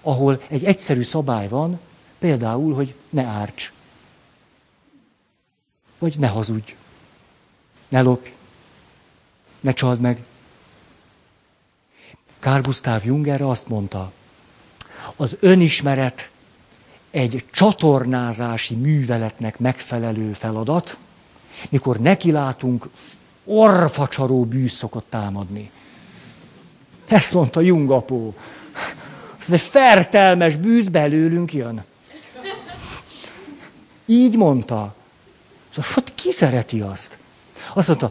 ahol 0.04 0.42
egy 0.48 0.64
egyszerű 0.64 1.02
szabály 1.02 1.48
van, 1.48 1.80
például, 2.18 2.74
hogy 2.74 2.94
ne 3.10 3.22
árts, 3.22 3.72
vagy 5.98 6.18
ne 6.18 6.28
hazudj, 6.28 6.74
ne 7.88 8.00
lopj, 8.00 8.30
ne 9.60 9.72
csald 9.72 10.00
meg. 10.00 10.24
Carl 12.38 12.60
Gustav 12.60 13.04
Jung 13.04 13.28
erre 13.28 13.48
azt 13.48 13.68
mondta, 13.68 14.12
az 15.16 15.36
önismeret 15.40 16.30
egy 17.10 17.44
csatornázási 17.52 18.74
műveletnek 18.74 19.58
megfelelő 19.58 20.32
feladat, 20.32 20.96
mikor 21.68 22.00
nekilátunk, 22.00 22.88
orfacsaró 23.44 24.44
bűz 24.44 24.84
támadni. 25.08 25.70
Ezt 27.06 27.32
mondta 27.32 27.60
Jungapó. 27.60 28.34
Ez 29.46 29.52
egy 29.52 29.60
fertelmes 29.60 30.56
bűz 30.56 30.88
belőlünk 30.88 31.52
jön. 31.52 31.84
Így 34.06 34.36
mondta. 34.36 34.94
Szóval, 35.70 35.90
hát 35.94 36.12
ki 36.14 36.32
szereti 36.32 36.80
azt? 36.80 37.18
Azt 37.74 37.88
mondta, 37.88 38.10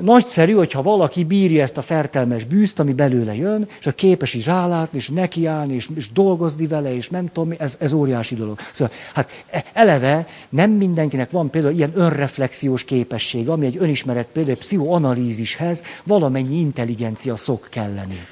nagyszerű, 0.00 0.52
hogyha 0.52 0.82
valaki 0.82 1.24
bírja 1.24 1.62
ezt 1.62 1.76
a 1.76 1.82
fertelmes 1.82 2.44
bűzt, 2.44 2.78
ami 2.78 2.92
belőle 2.92 3.34
jön, 3.34 3.68
és 3.78 3.86
a 3.86 3.92
képes 3.92 4.34
is 4.34 4.46
rálátni, 4.46 4.98
és 4.98 5.08
nekiállni, 5.08 5.74
és, 5.74 5.88
és 5.94 6.12
dolgozni 6.12 6.66
vele, 6.66 6.94
és 6.94 7.08
nem 7.08 7.26
tudom, 7.26 7.54
ez, 7.58 7.76
ez 7.80 7.92
óriási 7.92 8.34
dolog. 8.34 8.58
Szóval, 8.72 8.94
hát 9.12 9.44
e, 9.50 9.64
eleve 9.72 10.28
nem 10.48 10.70
mindenkinek 10.70 11.30
van 11.30 11.50
például 11.50 11.74
ilyen 11.74 11.92
önreflexiós 11.94 12.84
képesség, 12.84 13.48
ami 13.48 13.66
egy 13.66 13.76
önismeret 13.78 14.26
például 14.26 14.54
egy 14.54 14.62
pszichoanalízishez 14.62 15.82
valamennyi 16.04 16.58
intelligencia 16.58 17.36
szok 17.36 17.66
kelleni. 17.70 18.26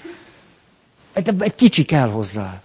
Egy, 1.14 1.34
egy 1.38 1.54
kicsi 1.54 1.84
kell 1.84 2.08
hozzá. 2.08 2.62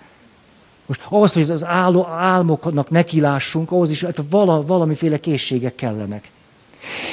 Most 0.85 1.01
ahhoz, 1.09 1.33
hogy 1.33 1.49
az 1.51 1.63
álmoknak 1.63 2.89
nekilássunk, 2.89 3.71
ahhoz 3.71 3.91
is 3.91 4.03
hát 4.03 4.21
vala, 4.29 4.65
valamiféle 4.65 5.19
készségek 5.19 5.75
kellenek. 5.75 6.29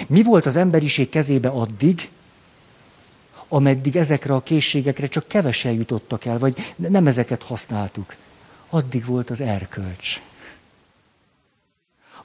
Mi 0.07 0.23
volt 0.23 0.47
az 0.47 0.57
emberiség 0.57 1.09
kezébe 1.09 1.49
addig, 1.49 2.09
ameddig 3.49 3.97
ezekre 3.97 4.35
a 4.35 4.43
készségekre 4.43 5.07
csak 5.07 5.29
kevesen 5.29 5.73
jutottak 5.73 6.25
el, 6.25 6.39
vagy 6.39 6.75
nem 6.77 7.07
ezeket 7.07 7.43
használtuk. 7.43 8.15
Addig 8.71 9.05
volt 9.05 9.31
az 9.31 9.41
erkölcs. 9.41 10.21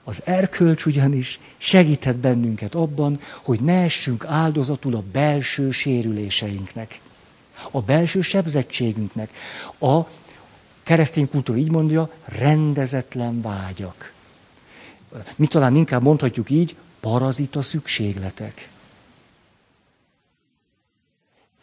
Az 0.04 0.22
erkölcs 0.26 0.86
ugyanis 0.86 1.40
segíthet 1.58 2.16
bennünket 2.16 2.76
abban, 2.76 3.20
hogy 3.44 3.60
ne 3.60 3.84
essünk 3.84 4.26
áldozatul 4.26 4.96
a 4.96 5.04
belső 5.12 5.72
sérüléseinknek, 5.72 7.00
a 7.72 7.82
belső 7.82 8.22
sebzettségünknek, 8.22 9.30
a 9.80 10.02
keresztény 10.84 11.30
kultúra 11.30 11.58
így 11.58 11.72
mondja, 11.72 12.10
rendezetlen 12.26 13.42
vágyak. 13.42 14.12
Mi 15.36 15.48
talán 15.48 15.76
inkább 15.76 16.02
mondhatjuk 16.04 16.50
így, 16.50 16.76
parazita 17.00 17.62
szükségletek. 17.62 18.70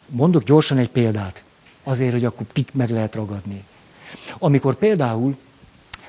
Mondok 0.05 0.43
gyorsan 0.43 0.77
egy 0.77 0.89
példát, 0.89 1.43
azért, 1.83 2.11
hogy 2.11 2.25
akkor 2.25 2.45
pik 2.45 2.73
meg 2.73 2.89
lehet 2.89 3.15
ragadni. 3.15 3.63
Amikor 4.37 4.75
például 4.75 5.37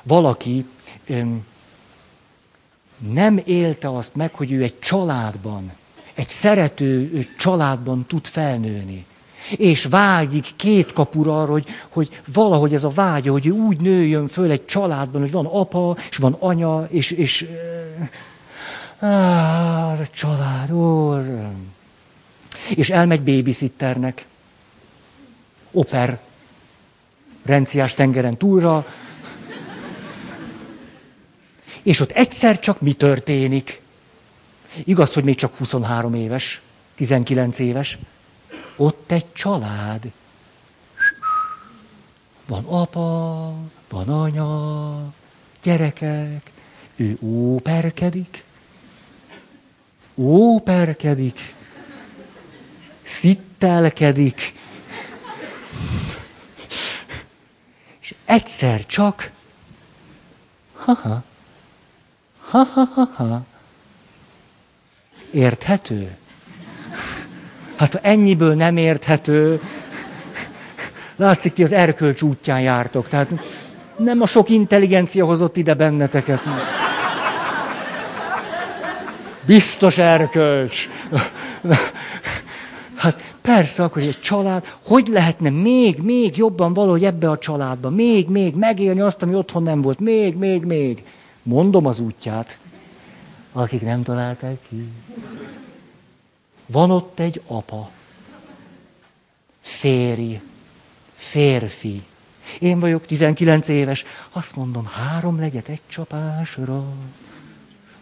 valaki 0.02 0.66
öm, 1.06 1.46
nem 2.98 3.40
élte 3.44 3.96
azt 3.96 4.14
meg, 4.14 4.34
hogy 4.34 4.52
ő 4.52 4.62
egy 4.62 4.78
családban, 4.78 5.72
egy 6.14 6.28
szerető 6.28 7.26
családban 7.38 8.06
tud 8.06 8.26
felnőni. 8.26 9.06
És 9.56 9.84
vágyik 9.84 10.46
két 10.56 10.92
kapura 10.92 11.40
arra, 11.42 11.52
hogy, 11.52 11.66
hogy 11.88 12.20
valahogy 12.32 12.72
ez 12.72 12.84
a 12.84 12.88
vágya, 12.88 13.32
hogy 13.32 13.46
ő 13.46 13.50
úgy 13.50 13.80
nőjön 13.80 14.26
föl 14.26 14.50
egy 14.50 14.64
családban, 14.64 15.20
hogy 15.20 15.30
van 15.30 15.46
apa, 15.46 15.96
és 16.10 16.16
van 16.16 16.36
anya, 16.38 16.86
és, 16.90 17.10
és 17.10 17.46
Á, 19.00 19.92
a 19.92 20.08
család, 20.10 20.70
ó, 20.70 21.16
És 22.74 22.90
elmegy 22.90 23.22
babysitternek. 23.22 24.26
Oper. 25.70 26.20
Renciás 27.42 27.94
tengeren 27.94 28.36
túlra. 28.36 28.86
És 31.82 32.00
ott 32.00 32.10
egyszer 32.10 32.58
csak 32.58 32.80
mi 32.80 32.92
történik? 32.92 33.80
Igaz, 34.84 35.12
hogy 35.12 35.24
még 35.24 35.36
csak 35.36 35.56
23 35.56 36.14
éves, 36.14 36.60
19 36.94 37.58
éves. 37.58 37.98
Ott 38.80 39.10
egy 39.10 39.32
család. 39.32 40.12
Van 42.46 42.64
apa, 42.64 43.54
van 43.88 44.08
anya, 44.08 45.12
gyerekek, 45.62 46.50
ő 46.96 47.18
óperkedik, 47.20 48.44
óperkedik, 50.14 51.54
szittelkedik, 53.02 54.54
és 58.00 58.14
egyszer 58.24 58.86
csak, 58.86 59.30
ha-ha, 60.72 61.22
ha-ha-ha-ha, 62.38 63.44
érthető? 65.30 66.18
Hát 67.80 67.92
ha 67.92 67.98
ennyiből 68.02 68.54
nem 68.54 68.76
érthető, 68.76 69.60
látszik, 71.16 71.52
ti 71.52 71.62
az 71.62 71.72
erkölcs 71.72 72.22
útján 72.22 72.60
jártok, 72.60 73.08
tehát 73.08 73.30
nem 73.96 74.20
a 74.20 74.26
sok 74.26 74.48
intelligencia 74.48 75.24
hozott 75.24 75.56
ide 75.56 75.74
benneteket. 75.74 76.48
Biztos 79.46 79.98
erkölcs. 79.98 80.88
Hát 82.96 83.22
persze, 83.40 83.82
akkor 83.82 84.02
egy 84.02 84.20
család, 84.20 84.64
hogy 84.86 85.08
lehetne 85.08 85.50
még, 85.50 85.98
még 86.02 86.36
jobban 86.36 86.72
valahogy 86.72 87.04
ebbe 87.04 87.30
a 87.30 87.38
családba, 87.38 87.90
még, 87.90 88.28
még 88.28 88.54
megélni 88.54 89.00
azt, 89.00 89.22
ami 89.22 89.34
otthon 89.34 89.62
nem 89.62 89.80
volt, 89.80 90.00
még, 90.00 90.36
még, 90.36 90.64
még. 90.64 91.02
Mondom 91.42 91.86
az 91.86 92.00
útját, 92.00 92.58
akik 93.52 93.82
nem 93.82 94.02
találták 94.02 94.56
ki. 94.68 94.88
Van 96.70 96.90
ott 96.90 97.18
egy 97.18 97.42
apa, 97.46 97.90
férj, 99.60 100.40
férfi. 101.16 102.02
Én 102.58 102.80
vagyok 102.80 103.06
19 103.06 103.68
éves, 103.68 104.04
azt 104.32 104.56
mondom, 104.56 104.86
három 104.86 105.38
legyet 105.38 105.68
egy 105.68 105.80
csapásra 105.86 106.84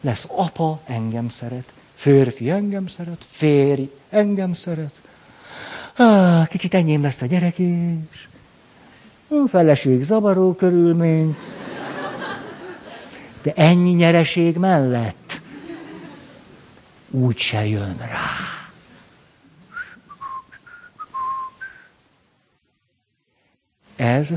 lesz 0.00 0.26
apa, 0.28 0.80
engem 0.84 1.28
szeret, 1.28 1.72
férfi 1.94 2.50
engem 2.50 2.86
szeret, 2.86 3.24
férj 3.28 3.90
engem 4.08 4.52
szeret. 4.52 5.00
Ah, 5.96 6.46
kicsit 6.46 6.74
enyém 6.74 7.02
lesz 7.02 7.22
a 7.22 7.26
gyerek 7.26 7.58
is. 7.58 8.28
A 9.28 9.48
feleség 9.48 10.02
zavaró 10.02 10.54
körülmény. 10.54 11.36
De 13.42 13.52
ennyi 13.52 13.90
nyereség 13.90 14.56
mellett 14.56 15.40
úgy 17.10 17.38
se 17.38 17.66
jön 17.66 17.96
rá. 17.96 18.57
Ez 23.98 24.34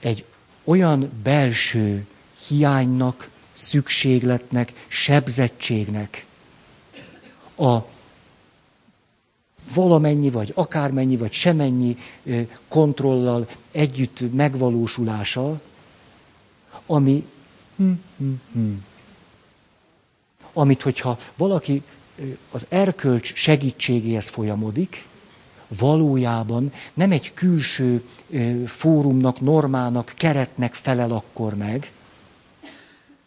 egy 0.00 0.24
olyan 0.64 1.10
belső 1.22 2.06
hiánynak 2.46 3.28
szükségletnek, 3.52 4.72
sebzettségnek 4.88 6.26
a 7.56 7.78
valamennyi, 9.74 10.30
vagy 10.30 10.52
akármennyi, 10.54 11.16
vagy 11.16 11.32
semennyi 11.32 11.98
kontrollal 12.68 13.48
együtt 13.70 14.32
megvalósulása, 14.32 15.60
ami 16.86 17.26
hm, 17.76 17.90
hm, 18.16 18.32
hm. 18.52 18.72
amit, 20.52 20.82
hogyha 20.82 21.18
valaki 21.36 21.82
az 22.50 22.66
erkölcs 22.68 23.34
segítségéhez 23.34 24.28
folyamodik, 24.28 25.04
valójában 25.68 26.72
nem 26.94 27.12
egy 27.12 27.34
külső 27.34 28.08
fórumnak, 28.66 29.40
normának, 29.40 30.12
keretnek 30.16 30.74
felel 30.74 31.10
akkor 31.10 31.54
meg, 31.54 31.92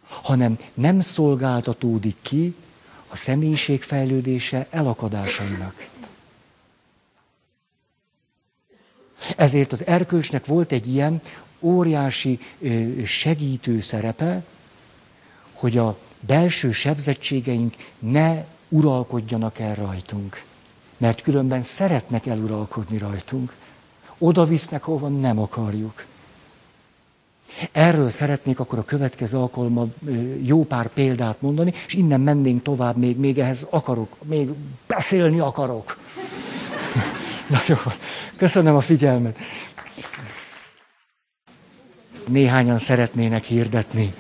hanem 0.04 0.58
nem 0.74 1.00
szolgáltatódik 1.00 2.16
ki 2.22 2.56
a 3.08 3.16
személyiség 3.16 3.84
fejlődése 3.84 4.68
elakadásainak. 4.70 5.88
Ezért 9.36 9.72
az 9.72 9.86
erkölcsnek 9.86 10.46
volt 10.46 10.72
egy 10.72 10.88
ilyen 10.88 11.22
óriási 11.60 12.40
segítő 13.06 13.80
szerepe, 13.80 14.44
hogy 15.54 15.78
a 15.78 15.98
belső 16.20 16.72
sebzettségeink 16.72 17.76
ne 18.00 18.44
uralkodjanak 18.70 19.60
el 19.60 19.76
rajtunk. 19.76 20.44
Mert 21.00 21.22
különben 21.22 21.62
szeretnek 21.62 22.26
eluralkodni 22.26 22.98
rajtunk. 22.98 23.54
Oda 24.18 24.46
visznek, 24.46 24.84
hova 24.84 25.08
nem 25.08 25.40
akarjuk. 25.40 26.06
Erről 27.72 28.10
szeretnék 28.10 28.60
akkor 28.60 28.80
a 28.80 28.84
következő 28.84 29.38
alkalommal 29.38 29.94
jó 30.42 30.66
pár 30.66 30.88
példát 30.88 31.42
mondani, 31.42 31.74
és 31.88 31.94
innen 31.94 32.22
mennénk 32.22 32.64
tovább, 32.64 32.98
még, 32.98 33.18
még 33.18 33.40
ehhez 33.40 33.68
akarok, 33.70 34.16
még 34.24 34.50
beszélni 34.88 35.40
akarok. 35.40 35.98
Na 37.50 37.58
jó, 37.68 37.76
köszönöm 38.38 38.76
a 38.76 38.82
figyelmet. 38.82 39.38
Néhányan 42.28 42.78
szeretnének 42.78 43.44
hirdetni. 43.44 44.14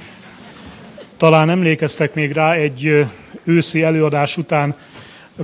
Talán 1.17 1.49
emlékeztek 1.49 2.13
még 2.13 2.31
rá, 2.31 2.53
egy 2.53 3.05
őszi 3.43 3.83
előadás 3.83 4.37
után 4.37 4.75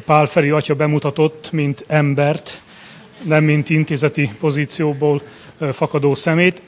Pál 0.05 0.25
Feri 0.25 0.49
atya 0.49 0.75
bemutatott, 0.75 1.51
mint 1.51 1.83
embert, 1.87 2.61
nem 3.21 3.43
mint 3.43 3.69
intézeti 3.69 4.31
pozícióból 4.39 5.21
fakadó 5.71 6.15
szemét, 6.15 6.61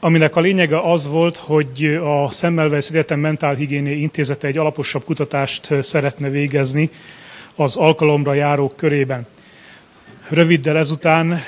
aminek 0.00 0.36
a 0.36 0.40
lényege 0.40 0.78
az 0.78 1.06
volt, 1.08 1.36
hogy 1.36 2.00
a 2.02 2.32
Szemmelweis 2.32 2.88
Egyetem 2.88 3.20
Mentálhigiéné 3.20 3.96
Intézete 4.00 4.46
egy 4.46 4.58
alaposabb 4.58 5.04
kutatást 5.04 5.82
szeretne 5.82 6.28
végezni 6.28 6.90
az 7.54 7.76
alkalomra 7.76 8.34
járók 8.34 8.76
körében. 8.76 9.26
Röviddel 10.28 10.78
ezután, 10.78 11.42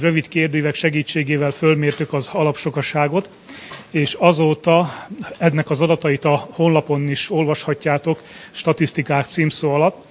rövid 0.00 0.28
kérdőívek 0.28 0.74
segítségével 0.74 1.50
fölmértük 1.50 2.12
az 2.12 2.30
alapsokaságot, 2.32 3.28
és 3.92 4.14
azóta 4.18 4.92
ennek 5.38 5.70
az 5.70 5.80
adatait 5.80 6.24
a 6.24 6.48
honlapon 6.50 7.08
is 7.08 7.30
olvashatjátok, 7.30 8.22
statisztikák 8.50 9.26
címszó 9.26 9.72
alatt. 9.72 10.04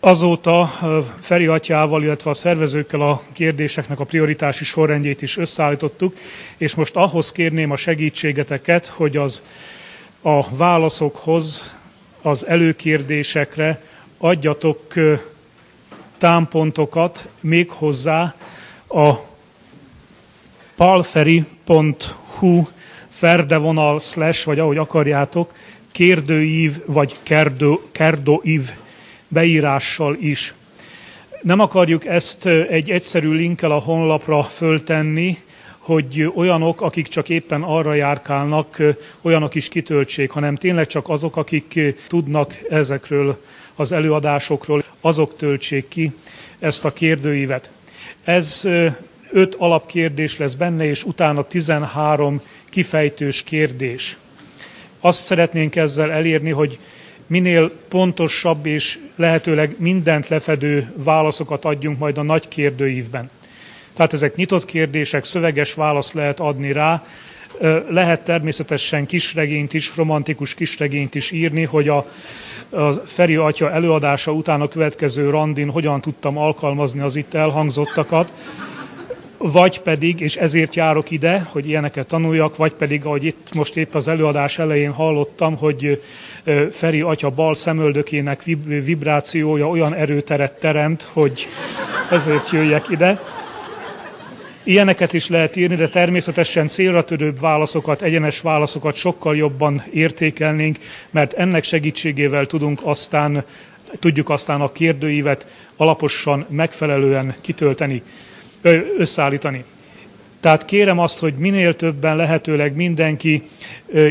Azóta 0.00 0.72
Feri 1.20 1.46
atyával, 1.46 2.02
illetve 2.02 2.30
a 2.30 2.34
szervezőkkel 2.34 3.00
a 3.00 3.22
kérdéseknek 3.32 4.00
a 4.00 4.04
prioritási 4.04 4.64
sorrendjét 4.64 5.22
is 5.22 5.36
összeállítottuk, 5.36 6.16
és 6.56 6.74
most 6.74 6.96
ahhoz 6.96 7.32
kérném 7.32 7.70
a 7.70 7.76
segítségeteket, 7.76 8.86
hogy 8.86 9.16
az 9.16 9.42
a 10.22 10.56
válaszokhoz, 10.56 11.74
az 12.22 12.46
előkérdésekre 12.46 13.82
adjatok 14.18 14.94
támpontokat 16.18 17.28
még 17.40 17.70
hozzá 17.70 18.34
a 18.88 19.12
palferi.hu 20.76 22.66
ferdevonal 23.08 24.00
slash, 24.00 24.46
vagy 24.46 24.58
ahogy 24.58 24.76
akarjátok, 24.76 25.52
kérdőív 25.92 26.76
vagy 26.86 27.16
kerdő, 27.22 27.74
kerdóív 27.92 28.70
beírással 29.28 30.16
is. 30.20 30.54
Nem 31.42 31.60
akarjuk 31.60 32.06
ezt 32.06 32.46
egy 32.46 32.90
egyszerű 32.90 33.32
linkkel 33.32 33.70
a 33.70 33.78
honlapra 33.78 34.42
föltenni, 34.42 35.38
hogy 35.78 36.30
olyanok, 36.34 36.80
akik 36.80 37.08
csak 37.08 37.28
éppen 37.28 37.62
arra 37.62 37.94
járkálnak, 37.94 38.82
olyanok 39.22 39.54
is 39.54 39.68
kitöltsék, 39.68 40.30
hanem 40.30 40.56
tényleg 40.56 40.86
csak 40.86 41.08
azok, 41.08 41.36
akik 41.36 41.80
tudnak 42.08 42.54
ezekről 42.70 43.42
az 43.74 43.92
előadásokról, 43.92 44.84
azok 45.00 45.36
töltsék 45.36 45.88
ki 45.88 46.12
ezt 46.58 46.84
a 46.84 46.92
kérdőívet. 46.92 47.70
Ez 48.24 48.68
öt 49.30 49.54
alapkérdés 49.54 50.38
lesz 50.38 50.54
benne, 50.54 50.84
és 50.84 51.04
utána 51.04 51.42
13 51.42 52.40
kifejtős 52.70 53.42
kérdés. 53.42 54.16
Azt 55.00 55.24
szeretnénk 55.24 55.76
ezzel 55.76 56.10
elérni, 56.10 56.50
hogy 56.50 56.78
minél 57.26 57.70
pontosabb 57.88 58.66
és 58.66 58.98
lehetőleg 59.16 59.74
mindent 59.78 60.28
lefedő 60.28 60.92
válaszokat 60.96 61.64
adjunk 61.64 61.98
majd 61.98 62.18
a 62.18 62.22
nagy 62.22 62.48
kérdőívben. 62.48 63.30
Tehát 63.94 64.12
ezek 64.12 64.36
nyitott 64.36 64.64
kérdések, 64.64 65.24
szöveges 65.24 65.74
választ 65.74 66.12
lehet 66.12 66.40
adni 66.40 66.72
rá, 66.72 67.04
lehet 67.88 68.24
természetesen 68.24 69.06
kisregényt 69.06 69.74
is, 69.74 69.96
romantikus 69.96 70.54
kisregényt 70.54 71.14
is 71.14 71.30
írni, 71.30 71.62
hogy 71.64 71.88
a, 71.88 72.06
a 72.70 72.92
Feri 72.92 73.36
atya 73.36 73.72
előadása 73.72 74.32
után 74.32 74.60
a 74.60 74.68
következő 74.68 75.30
randin 75.30 75.70
hogyan 75.70 76.00
tudtam 76.00 76.38
alkalmazni 76.38 77.00
az 77.00 77.16
itt 77.16 77.34
elhangzottakat, 77.34 78.32
vagy 79.38 79.80
pedig, 79.80 80.20
és 80.20 80.36
ezért 80.36 80.74
járok 80.74 81.10
ide, 81.10 81.48
hogy 81.50 81.68
ilyeneket 81.68 82.06
tanuljak, 82.06 82.56
vagy 82.56 82.72
pedig, 82.72 83.04
ahogy 83.04 83.24
itt 83.24 83.54
most 83.54 83.76
épp 83.76 83.94
az 83.94 84.08
előadás 84.08 84.58
elején 84.58 84.92
hallottam, 84.92 85.56
hogy 85.56 86.02
Feri 86.70 87.00
atya 87.00 87.30
bal 87.30 87.54
szemöldökének 87.54 88.42
vibrációja 88.64 89.68
olyan 89.68 89.94
erőteret 89.94 90.60
teremt, 90.60 91.02
hogy 91.12 91.48
ezért 92.10 92.50
jöjjek 92.50 92.88
ide. 92.88 93.20
Ilyeneket 94.62 95.12
is 95.12 95.28
lehet 95.28 95.56
írni, 95.56 95.74
de 95.74 95.88
természetesen 95.88 96.68
célra 96.68 97.04
törőbb 97.04 97.40
válaszokat, 97.40 98.02
egyenes 98.02 98.40
válaszokat 98.40 98.94
sokkal 98.94 99.36
jobban 99.36 99.82
értékelnénk, 99.92 100.78
mert 101.10 101.32
ennek 101.32 101.64
segítségével 101.64 102.46
tudunk 102.46 102.80
aztán, 102.82 103.44
tudjuk 103.98 104.30
aztán 104.30 104.60
a 104.60 104.72
kérdőívet 104.72 105.46
alaposan, 105.76 106.46
megfelelően 106.48 107.34
kitölteni, 107.40 108.02
összeállítani. 108.98 109.64
Tehát 110.40 110.64
kérem 110.64 110.98
azt, 110.98 111.18
hogy 111.18 111.34
minél 111.34 111.74
többen 111.74 112.16
lehetőleg 112.16 112.74
mindenki 112.74 113.42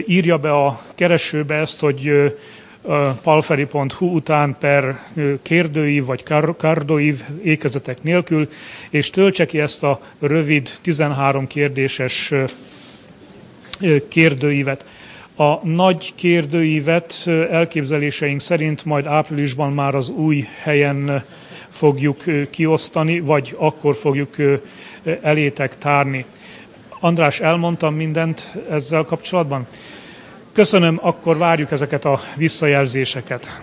írja 0.07 0.37
be 0.37 0.51
a 0.51 0.81
keresőbe 0.95 1.55
ezt, 1.55 1.79
hogy 1.79 2.33
palferi.hu 3.21 4.05
után 4.05 4.55
per 4.59 4.99
kérdőív 5.41 6.05
vagy 6.05 6.23
kardóív 6.57 7.23
ékezetek 7.43 8.03
nélkül, 8.03 8.49
és 8.89 9.09
töltse 9.09 9.45
ki 9.45 9.59
ezt 9.59 9.83
a 9.83 10.01
rövid 10.19 10.69
13 10.81 11.47
kérdéses 11.47 12.33
kérdőívet. 14.07 14.85
A 15.35 15.67
nagy 15.67 16.13
kérdőívet 16.15 17.23
elképzeléseink 17.51 18.41
szerint 18.41 18.85
majd 18.85 19.05
áprilisban 19.05 19.73
már 19.73 19.95
az 19.95 20.09
új 20.09 20.47
helyen 20.61 21.23
fogjuk 21.75 22.23
kiosztani, 22.49 23.19
vagy 23.19 23.55
akkor 23.57 23.95
fogjuk 23.95 24.35
elétek 25.21 25.77
tárni. 25.77 26.25
András, 26.99 27.39
elmondtam 27.39 27.95
mindent 27.95 28.55
ezzel 28.69 29.03
kapcsolatban? 29.03 29.65
Köszönöm, 30.53 30.99
akkor 31.01 31.37
várjuk 31.37 31.71
ezeket 31.71 32.05
a 32.05 32.19
visszajelzéseket. 32.35 33.59